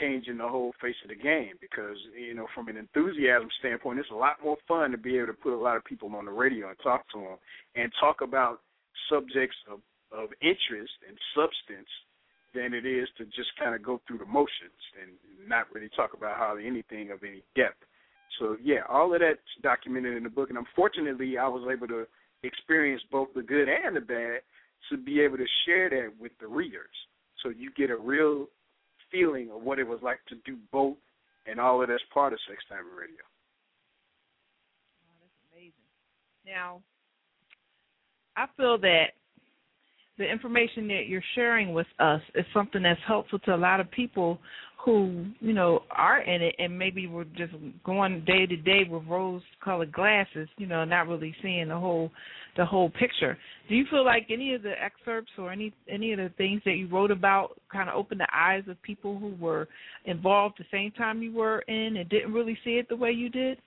[0.00, 4.10] changing the whole face of the game because you know from an enthusiasm standpoint it's
[4.10, 6.30] a lot more fun to be able to put a lot of people on the
[6.30, 7.38] radio and talk to them
[7.76, 8.60] and talk about
[9.08, 9.80] subjects of
[10.12, 11.88] of interest and substance
[12.54, 15.10] than it is to just kind of go through the motions and
[15.48, 17.82] not really talk about hardly anything of any depth.
[18.38, 22.06] So yeah all of that's documented in the book and unfortunately i was able to
[22.42, 24.40] experience both the good and the bad
[24.90, 26.94] to be able to share that with the readers.
[27.42, 28.48] So you get a real
[29.10, 30.96] feeling of what it was like to do both,
[31.46, 33.22] and all of that's part of Sex Time Radio.
[35.02, 35.72] Wow, that's amazing.
[36.44, 36.80] Now,
[38.36, 39.06] I feel that
[40.18, 43.90] the information that you're sharing with us is something that's helpful to a lot of
[43.90, 44.38] people
[44.82, 47.52] who, you know, are in it and maybe we're just
[47.84, 52.10] going day to day with rose colored glasses, you know, not really seeing the whole
[52.56, 53.36] the whole picture.
[53.68, 56.72] Do you feel like any of the excerpts or any any of the things that
[56.72, 59.68] you wrote about kind of opened the eyes of people who were
[60.04, 63.28] involved the same time you were in and didn't really see it the way you
[63.28, 63.58] did?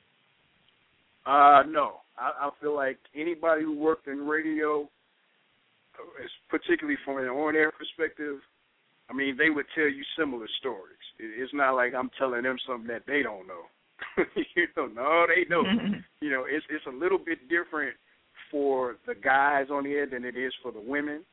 [1.25, 4.89] Uh, no, I, I feel like anybody who worked in radio,
[6.49, 8.37] particularly from an on-air perspective,
[9.09, 10.97] I mean, they would tell you similar stories.
[11.19, 13.65] It's not like I'm telling them something that they don't know.
[14.55, 15.63] you know, no, they know.
[16.21, 17.95] you know, it's it's a little bit different
[18.51, 21.23] for the guys on the air than it is for the women.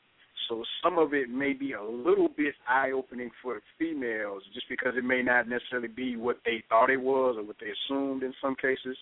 [0.48, 4.68] So some of it may be a little bit eye opening for the females just
[4.68, 8.22] because it may not necessarily be what they thought it was or what they assumed
[8.22, 8.96] in some cases.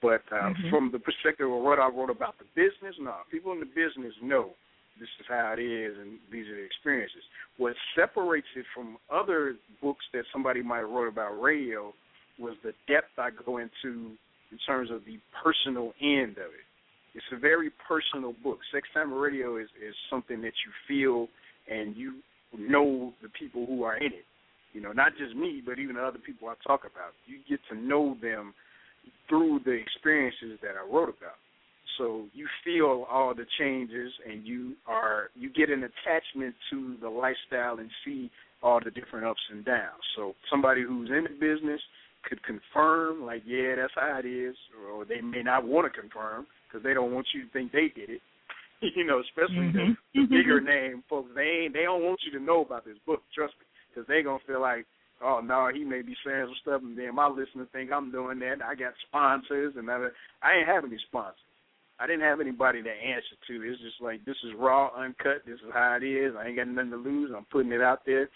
[0.00, 0.70] But uh, Mhm.
[0.70, 4.14] from the perspective of what I wrote about the business, no, people in the business
[4.22, 4.54] know
[5.00, 7.22] this is how it is and these are the experiences.
[7.56, 11.92] What separates it from other books that somebody might have wrote about radio
[12.38, 14.16] was the depth I go into
[14.50, 16.67] in terms of the personal end of it.
[17.14, 18.58] It's a very personal book.
[18.72, 21.28] Sex Time Radio is, is something that you feel
[21.70, 22.14] and you
[22.56, 24.24] know the people who are in it.
[24.72, 27.12] You know, not just me, but even the other people I talk about.
[27.26, 28.54] You get to know them,
[29.28, 31.36] through the experiences that I wrote about.
[31.96, 37.08] So you feel all the changes, and you are you get an attachment to the
[37.08, 38.30] lifestyle and see
[38.62, 40.02] all the different ups and downs.
[40.16, 41.80] So somebody who's in the business
[42.28, 44.54] could confirm, like, yeah, that's how it is,
[44.92, 47.88] or they may not want to confirm because they don't want you to think they
[47.94, 48.22] did it.
[48.94, 49.96] you know, especially Mhm.
[50.14, 51.30] the, the bigger name folks.
[51.34, 53.22] They ain't, they don't want you to know about this book.
[53.34, 54.86] Trust me, because they gonna feel like,
[55.20, 58.38] oh no, he may be saying some stuff, and then my listeners think I'm doing
[58.40, 58.62] that.
[58.62, 60.08] I got sponsors, and I,
[60.42, 61.40] I ain't have any sponsors.
[61.98, 63.62] I didn't have anybody to answer to.
[63.62, 65.42] It's just like this is raw, uncut.
[65.44, 66.34] This is how it is.
[66.38, 67.32] I ain't got nothing to lose.
[67.36, 68.28] I'm putting it out there,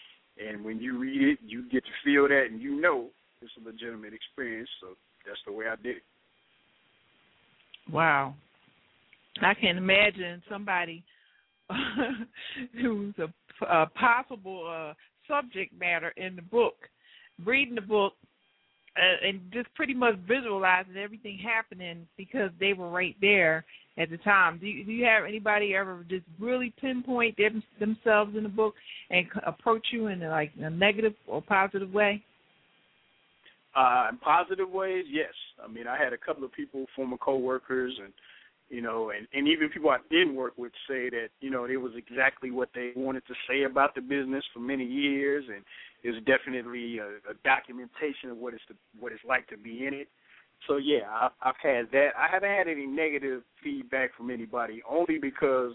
[0.42, 3.10] and when you read it, you get to feel that, and you know
[3.40, 4.68] it's a legitimate experience.
[4.80, 6.02] So that's the way I did it.
[7.90, 8.34] Wow.
[9.40, 11.02] I can imagine somebody
[12.80, 14.94] who's a, a possible uh,
[15.26, 16.74] subject matter in the book,
[17.44, 18.12] reading the book,
[18.96, 23.64] uh, and just pretty much visualizing everything happening because they were right there
[23.96, 24.58] at the time.
[24.58, 28.74] Do you, do you have anybody ever just really pinpoint them, themselves in the book
[29.10, 32.22] and c- approach you in like a negative or positive way?
[33.74, 35.32] Uh, in positive ways, yes.
[35.62, 38.12] I mean, I had a couple of people, former coworkers, and
[38.68, 41.76] you know, and and even people I didn't work with say that you know it
[41.76, 45.62] was exactly what they wanted to say about the business for many years, and
[46.02, 48.62] it's definitely a, a documentation of what it's
[48.98, 50.08] what it's like to be in it.
[50.68, 52.08] So yeah, I, I've had that.
[52.18, 55.72] I haven't had any negative feedback from anybody, only because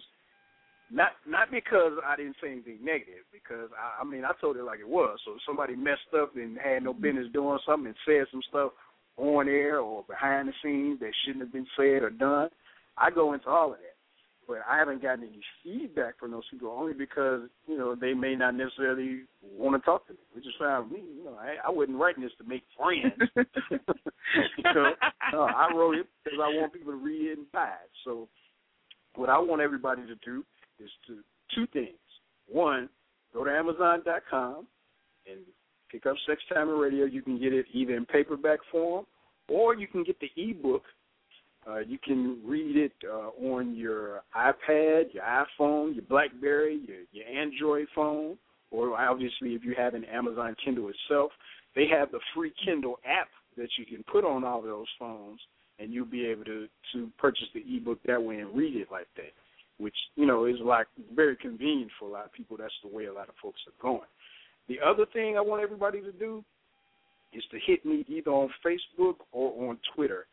[0.92, 4.64] not not because I didn't say anything negative, because I, I mean I told it
[4.64, 5.20] like it was.
[5.26, 8.72] So if somebody messed up and had no business doing something and said some stuff
[9.18, 12.50] on air or behind the scenes that shouldn't have been said or done,
[12.98, 13.96] I go into all of that.
[14.48, 18.36] But I haven't gotten any feedback from those people only because you know they may
[18.36, 21.04] not necessarily want to talk to me, which is fine with me.
[21.18, 23.14] You know, I, I wasn't writing this to make friends.
[24.58, 24.92] you know,
[25.34, 27.92] no, I wrote it because I want people to read it and buy it.
[28.06, 28.30] So,
[29.16, 30.46] what I want everybody to do
[30.80, 31.18] is to
[31.54, 31.98] two things.
[32.48, 32.90] One,
[33.34, 34.68] go to Amazon.com
[35.30, 35.40] and
[35.92, 37.06] pick up Sex Time Radio.
[37.06, 39.06] You can get it either in paperback form
[39.50, 40.84] or you can get the ebook.
[41.68, 47.28] Uh, you can read it uh, on your iPad, your iPhone, your BlackBerry, your, your
[47.28, 48.38] Android phone,
[48.72, 51.32] or obviously if you have an Amazon Kindle itself.
[51.76, 53.28] They have the free Kindle app
[53.58, 55.40] that you can put on all those phones,
[55.80, 59.08] and you'll be able to to purchase the ebook that way and read it like
[59.18, 59.34] that
[59.78, 62.58] which you know is like very convenient for a lot of people.
[62.58, 64.08] That's the way a lot of folks are going.
[64.68, 66.44] The other thing I want everybody to do
[67.34, 70.26] is to hit me either on Facebook or on Twitter.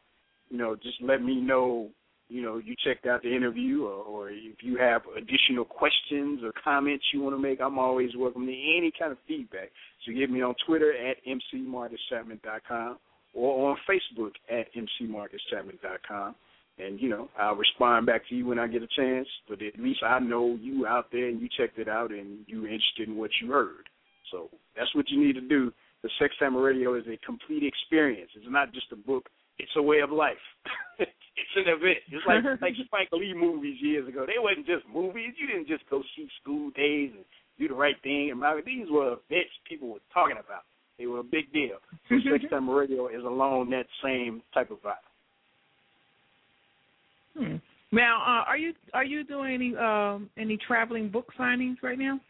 [0.51, 1.91] You know, just let me know.
[2.31, 6.53] You know, you checked out the interview, or, or if you have additional questions or
[6.65, 9.69] comments you want to make, I'm always welcome to any kind of feedback.
[10.05, 12.97] So get me on Twitter at mcmarcuschapman.com
[13.35, 16.35] or on Facebook at mcmarcuschapman.com
[16.79, 19.29] and you know I'll respond back to you when I get a chance.
[19.49, 22.67] But at least I know you out there and you checked it out and you're
[22.67, 23.89] interested in what you heard.
[24.31, 25.73] So that's what you need to do.
[26.03, 28.31] The Sex Time Radio is a complete experience.
[28.37, 29.29] It's not just a book.
[29.59, 30.43] It's a way of life.
[30.99, 31.99] it's an event.
[32.11, 34.27] It's like like Spike Lee movies years ago.
[34.27, 35.35] They wasn't just movies.
[35.39, 37.25] You didn't just go see School Daze and
[37.59, 38.31] do the right thing.
[38.33, 40.65] And these were events people were talking about.
[40.99, 41.79] They were a big deal.
[42.09, 45.07] So Sex Time Radio is along that same type of vibe.
[47.37, 47.57] Hmm.
[47.93, 52.21] Now, uh, are you are you doing any um, any traveling book signings right now?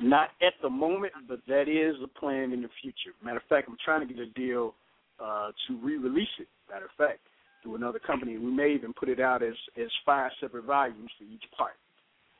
[0.00, 3.14] Not at the moment, but that is a plan in the future.
[3.22, 4.74] Matter of fact, I'm trying to get a deal
[5.22, 6.48] uh, to re-release it.
[6.68, 7.20] Matter of fact,
[7.62, 11.24] through another company, we may even put it out as as five separate volumes for
[11.24, 11.74] each part.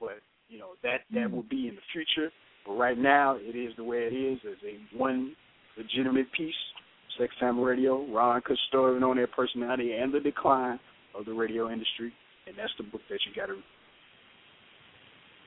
[0.00, 2.32] But you know that that will be in the future.
[2.66, 5.36] But right now, it is the way it is as a one
[5.76, 6.54] legitimate piece.
[7.18, 10.80] Sex Time Radio, Raw Uncut Story of an On-Air personality and the decline
[11.18, 12.12] of the radio industry,
[12.46, 13.62] and that's the book that you got to read.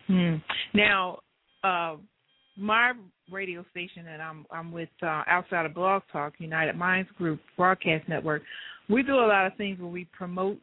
[0.08, 0.36] Hmm.
[0.78, 1.20] Now,
[1.64, 1.96] uh,
[2.58, 2.94] my
[3.32, 8.08] radio station that I'm I'm with uh, outside of Blog Talk, United Minds Group Broadcast
[8.08, 8.44] Network,
[8.90, 10.60] we do a lot of things where we promote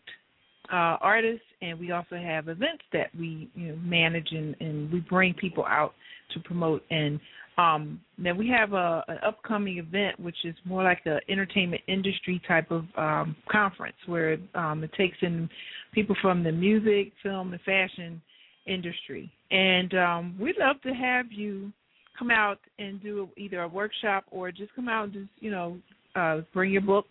[0.73, 5.01] uh, artists, and we also have events that we you know, manage and, and we
[5.01, 5.95] bring people out
[6.33, 6.83] to promote.
[6.91, 7.20] And
[7.59, 12.41] um, then we have a an upcoming event which is more like a entertainment industry
[12.49, 15.49] type of um, conference where um, it takes in
[15.93, 18.23] people from the music, film, and fashion
[18.66, 19.31] industry.
[19.51, 21.73] And um, we'd love to have you
[22.19, 25.79] come out and do either a workshop or just come out and just you know
[26.16, 27.09] uh, bring your books.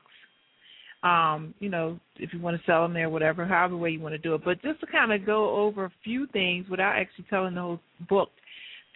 [1.03, 4.13] Um, you know, if you want to sell them there, whatever, however way you want
[4.13, 4.41] to do it.
[4.45, 7.79] But just to kind of go over a few things without actually telling the whole
[8.07, 8.29] book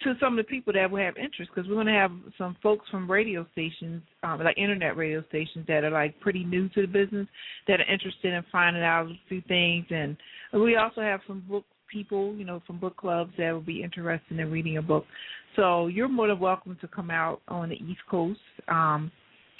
[0.04, 2.56] to some of the people that will have interest because we're going to have some
[2.62, 6.82] folks from radio stations, um, like internet radio stations that are like pretty new to
[6.82, 7.28] the business
[7.68, 10.18] that are interested in finding out a few things, and
[10.54, 14.38] we also have some book people, you know, from book clubs that will be interested
[14.38, 15.06] in reading a book.
[15.56, 18.40] So you're more than welcome to come out on the East Coast.
[18.68, 19.12] Um,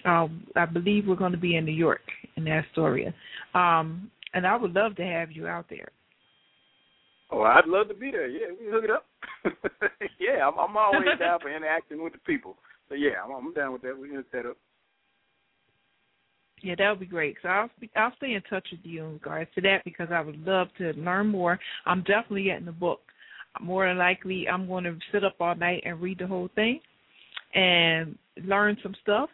[0.06, 2.02] uh, I believe we're going to be in New York
[2.36, 3.14] in Astoria,
[3.54, 5.90] um, and I would love to have you out there.
[7.32, 8.28] Oh, I'd love to be there.
[8.28, 9.06] Yeah, we can hook it up.
[10.20, 12.58] yeah, I'm, I'm always down for interacting with the people.
[12.90, 13.98] So yeah, I'm, I'm down with that.
[13.98, 14.58] We can hook that up.
[16.62, 17.36] Yeah, that would be great.
[17.42, 20.40] So I'll I'll stay in touch with you in regards to that because I would
[20.46, 21.60] love to learn more.
[21.86, 23.02] I'm definitely getting the book.
[23.62, 26.80] More than likely, I'm going to sit up all night and read the whole thing
[27.54, 29.30] and learn some stuff.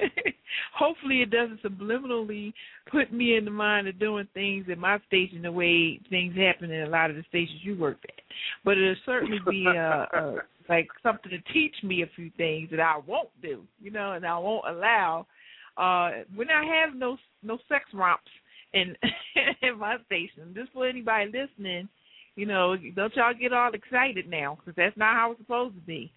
[0.74, 2.52] Hopefully, it doesn't subliminally
[2.90, 6.70] put me in the mind of doing things at my station the way things happen
[6.70, 8.24] in a lot of the stations you worked at.
[8.64, 10.36] But it'll certainly be uh, a
[10.68, 14.24] like something to teach me a few things that I won't do, you know, and
[14.24, 15.26] I won't allow.
[15.76, 18.30] Uh, we're not having no no sex romps
[18.72, 18.94] in
[19.62, 20.54] in my station.
[20.54, 21.88] Just for anybody listening,
[22.36, 25.80] you know, don't y'all get all excited now because that's not how it's supposed to
[25.82, 26.12] be.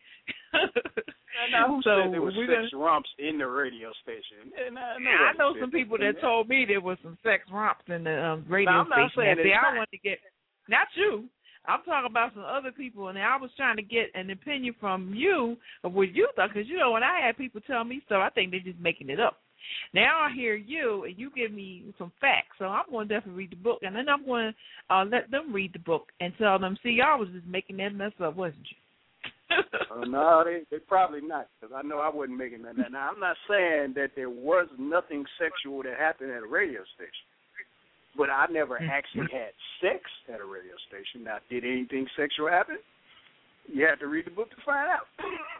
[1.51, 4.51] Now, who so said there was we're sex gonna- romps in the radio station?
[4.53, 8.03] And I, I know some people that told me there was some sex romps in
[8.03, 8.79] the um, radio station.
[8.79, 9.23] I'm not station.
[9.23, 9.77] saying See, I not.
[9.77, 10.19] wanted to get
[10.69, 11.25] not you.
[11.65, 15.13] I'm talking about some other people, and I was trying to get an opinion from
[15.15, 16.49] you of what you thought.
[16.53, 19.09] Because you know, when I had people tell me stuff, I think they're just making
[19.09, 19.39] it up.
[19.93, 23.43] Now I hear you, and you give me some facts, so I'm going to definitely
[23.43, 26.33] read the book, and then I'm going to uh, let them read the book and
[26.37, 28.77] tell them, see, y'all was just making that mess up, wasn't you?
[29.91, 32.77] Uh, no, they they probably not because I know I wasn't making that.
[32.77, 37.27] Now I'm not saying that there was nothing sexual that happened at a radio station,
[38.17, 40.01] but I never actually had sex
[40.33, 41.23] at a radio station.
[41.23, 42.77] Now, did anything sexual happen?
[43.71, 45.07] You have to read the book to find out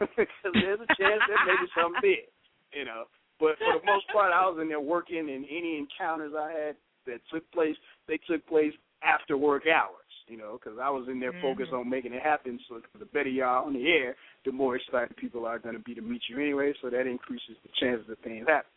[0.16, 2.28] because there's a chance that maybe something did,
[2.76, 3.04] you know.
[3.40, 6.76] But for the most part, I was in there working, and any encounters I had
[7.06, 7.76] that took place,
[8.08, 8.72] they took place
[9.02, 11.86] after work hours you know, because I was in there focused mm-hmm.
[11.86, 12.58] on making it happen.
[12.68, 15.94] So the better are on the air, the more excited people are going to be
[15.94, 16.72] to meet you anyway.
[16.80, 18.70] So that increases the chances of things happen.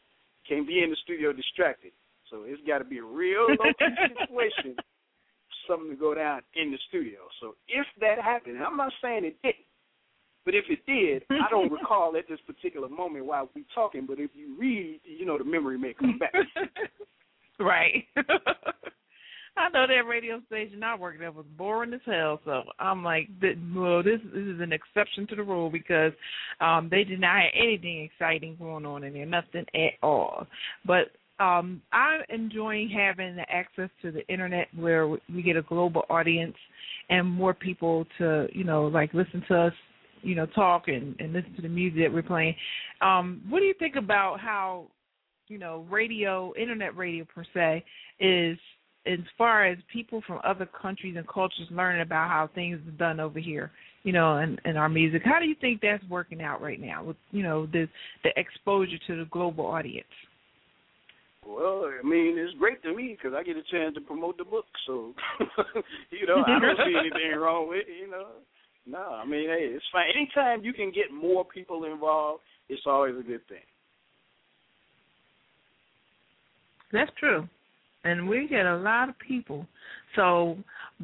[0.48, 1.92] Can't be in the studio distracted.
[2.30, 3.72] So it's got to be a real low
[4.28, 4.76] situation,
[5.68, 7.20] something to go down in the studio.
[7.40, 9.68] So if that happened, I'm not saying it didn't,
[10.46, 14.06] but if it did, I don't recall at this particular moment while we talking.
[14.06, 16.34] But if you read, you know, the memory may come back.
[17.60, 18.06] right.
[19.68, 23.30] I know that radio station I worked at was boring as hell, so I'm like,
[23.76, 26.14] well, this this is an exception to the rule because
[26.62, 30.48] um they did not have anything exciting going on in there, nothing at all.
[30.86, 31.12] But
[31.44, 36.56] um I'm enjoying having the access to the internet where we get a global audience
[37.10, 39.74] and more people to, you know, like listen to us,
[40.22, 42.56] you know, talk and, and listen to the music that we're playing.
[43.02, 44.88] Um, what do you think about how,
[45.48, 47.86] you know, radio, internet radio per se,
[48.20, 48.58] is
[49.08, 53.20] as far as people from other countries and cultures learning about how things are done
[53.20, 53.72] over here,
[54.04, 55.22] you know, and, and our music.
[55.26, 57.88] How do you think that's working out right now with, you know, the
[58.24, 60.06] the exposure to the global audience?
[61.46, 64.44] Well, I mean, it's great to me because I get a chance to promote the
[64.44, 64.66] book.
[64.86, 65.14] So,
[66.12, 68.02] you know, I don't see anything wrong with it.
[68.02, 68.28] You know,
[68.86, 70.08] no, I mean, hey, it's fine.
[70.16, 73.64] Anytime you can get more people involved, it's always a good thing.
[76.92, 77.48] That's true.
[78.08, 79.66] And we get a lot of people.
[80.16, 80.58] So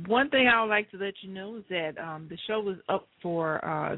[0.07, 2.77] one thing I would like to let you know is that um, the show is
[2.89, 3.97] up for uh,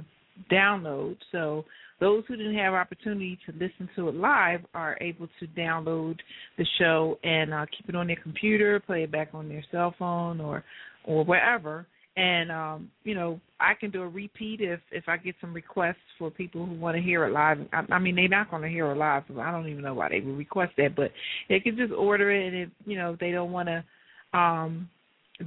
[0.51, 1.17] download.
[1.31, 1.65] So
[1.99, 6.17] those who didn't have opportunity to listen to it live are able to download
[6.57, 9.93] the show and uh, keep it on their computer, play it back on their cell
[9.97, 10.63] phone or
[11.05, 11.85] or wherever.
[12.17, 15.95] And um, you know, I can do a repeat if if I get some requests
[16.17, 17.57] for people who want to hear it live.
[17.73, 19.23] I, I mean, they're not going to hear it live.
[19.37, 21.11] I don't even know why they would request that, but
[21.49, 22.47] they can just order it.
[22.47, 24.89] And if you know if they don't want to um,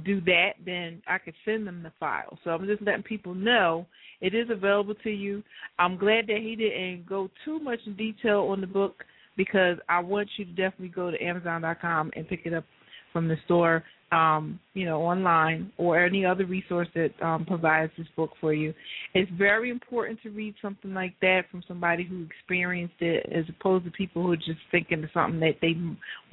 [0.05, 2.37] do that, then I could send them the file.
[2.43, 3.87] So I'm just letting people know
[4.21, 5.43] it is available to you.
[5.77, 9.03] I'm glad that he didn't go too much in detail on the book
[9.37, 12.65] because I want you to definitely go to Amazon.com and pick it up
[13.11, 18.07] from the store, um, you know, online or any other resource that um, provides this
[18.15, 18.73] book for you.
[19.13, 23.85] It's very important to read something like that from somebody who experienced it, as opposed
[23.85, 25.75] to people who are just thinking of something that they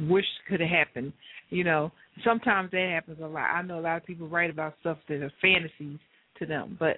[0.04, 1.12] wish could have happened.
[1.50, 1.92] You know,
[2.24, 3.54] sometimes that happens a lot.
[3.54, 5.98] I know a lot of people write about stuff that are fantasies
[6.38, 6.96] to them, but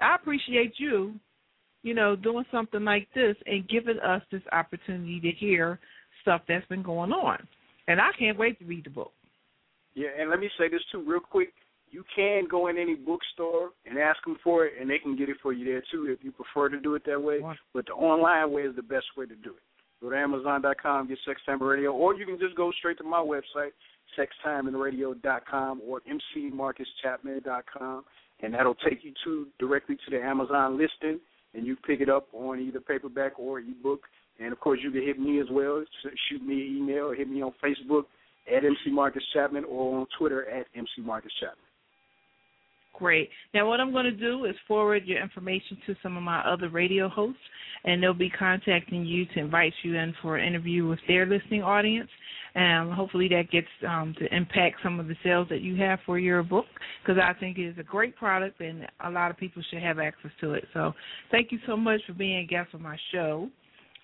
[0.00, 1.14] I appreciate you,
[1.82, 5.78] you know, doing something like this and giving us this opportunity to hear
[6.22, 7.46] stuff that's been going on.
[7.88, 9.12] And I can't wait to read the book.
[9.94, 11.52] Yeah, and let me say this too, real quick.
[11.90, 15.28] you can go in any bookstore and ask them for it, and they can get
[15.28, 17.40] it for you there too if you prefer to do it that way.
[17.72, 19.62] But the online way is the best way to do it.
[20.02, 23.20] Go to Amazon.com, get Sex Time Radio, or you can just go straight to my
[23.20, 23.70] website,
[24.18, 26.00] sextimeandradio.com or
[26.34, 28.04] mcmarcuschapman.com,
[28.42, 31.20] and that'll take you to directly to the Amazon listing,
[31.54, 34.00] and you pick it up on either paperback or ebook.
[34.40, 35.84] And of course, you can hit me as well.
[36.28, 38.04] Shoot me an email, hit me on Facebook
[38.48, 41.58] at MC Marcus Chapman, or on Twitter at MC Marcus Chapman.
[42.94, 43.28] Great.
[43.52, 46.68] Now, what I'm going to do is forward your information to some of my other
[46.68, 47.40] radio hosts,
[47.84, 51.62] and they'll be contacting you to invite you in for an interview with their listening
[51.62, 52.08] audience.
[52.54, 56.20] And hopefully, that gets um, to impact some of the sales that you have for
[56.20, 56.66] your book,
[57.02, 59.98] because I think it is a great product, and a lot of people should have
[59.98, 60.64] access to it.
[60.72, 60.92] So,
[61.32, 63.48] thank you so much for being a guest on my show.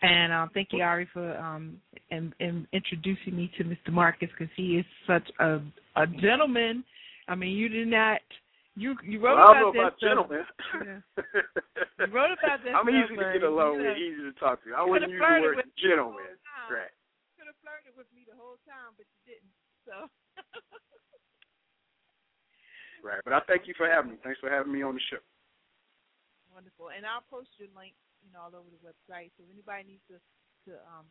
[0.03, 1.77] And uh, thank you, Ari, for um,
[2.11, 3.93] in, in introducing me to Mr.
[3.93, 5.61] Marcus because he is such a,
[5.97, 6.85] a gentleman.
[7.29, 8.21] I mean, you did not
[8.81, 10.47] you you wrote well, about, about gentlemen.
[10.81, 11.05] Yeah.
[12.01, 12.73] you wrote about this.
[12.77, 14.73] I'm easy to get along with, easy to talk to.
[14.73, 16.33] I wouldn't use the word gentleman.
[16.71, 16.89] Right.
[16.89, 19.53] You could have flirted with me the whole time, but you didn't.
[19.85, 20.09] So.
[23.05, 24.19] right, but I thank you for having me.
[24.23, 25.21] Thanks for having me on the show.
[26.55, 27.93] Wonderful, and I'll post your link,
[28.25, 29.33] you know, all over the website.
[29.37, 30.21] So if anybody needs to
[30.69, 31.07] to um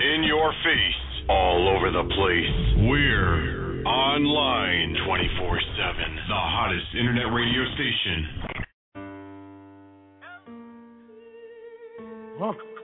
[0.02, 2.88] in your face, all over the place.
[2.88, 8.60] We're online 24 7, the hottest internet radio station.
[12.40, 12.79] Huh.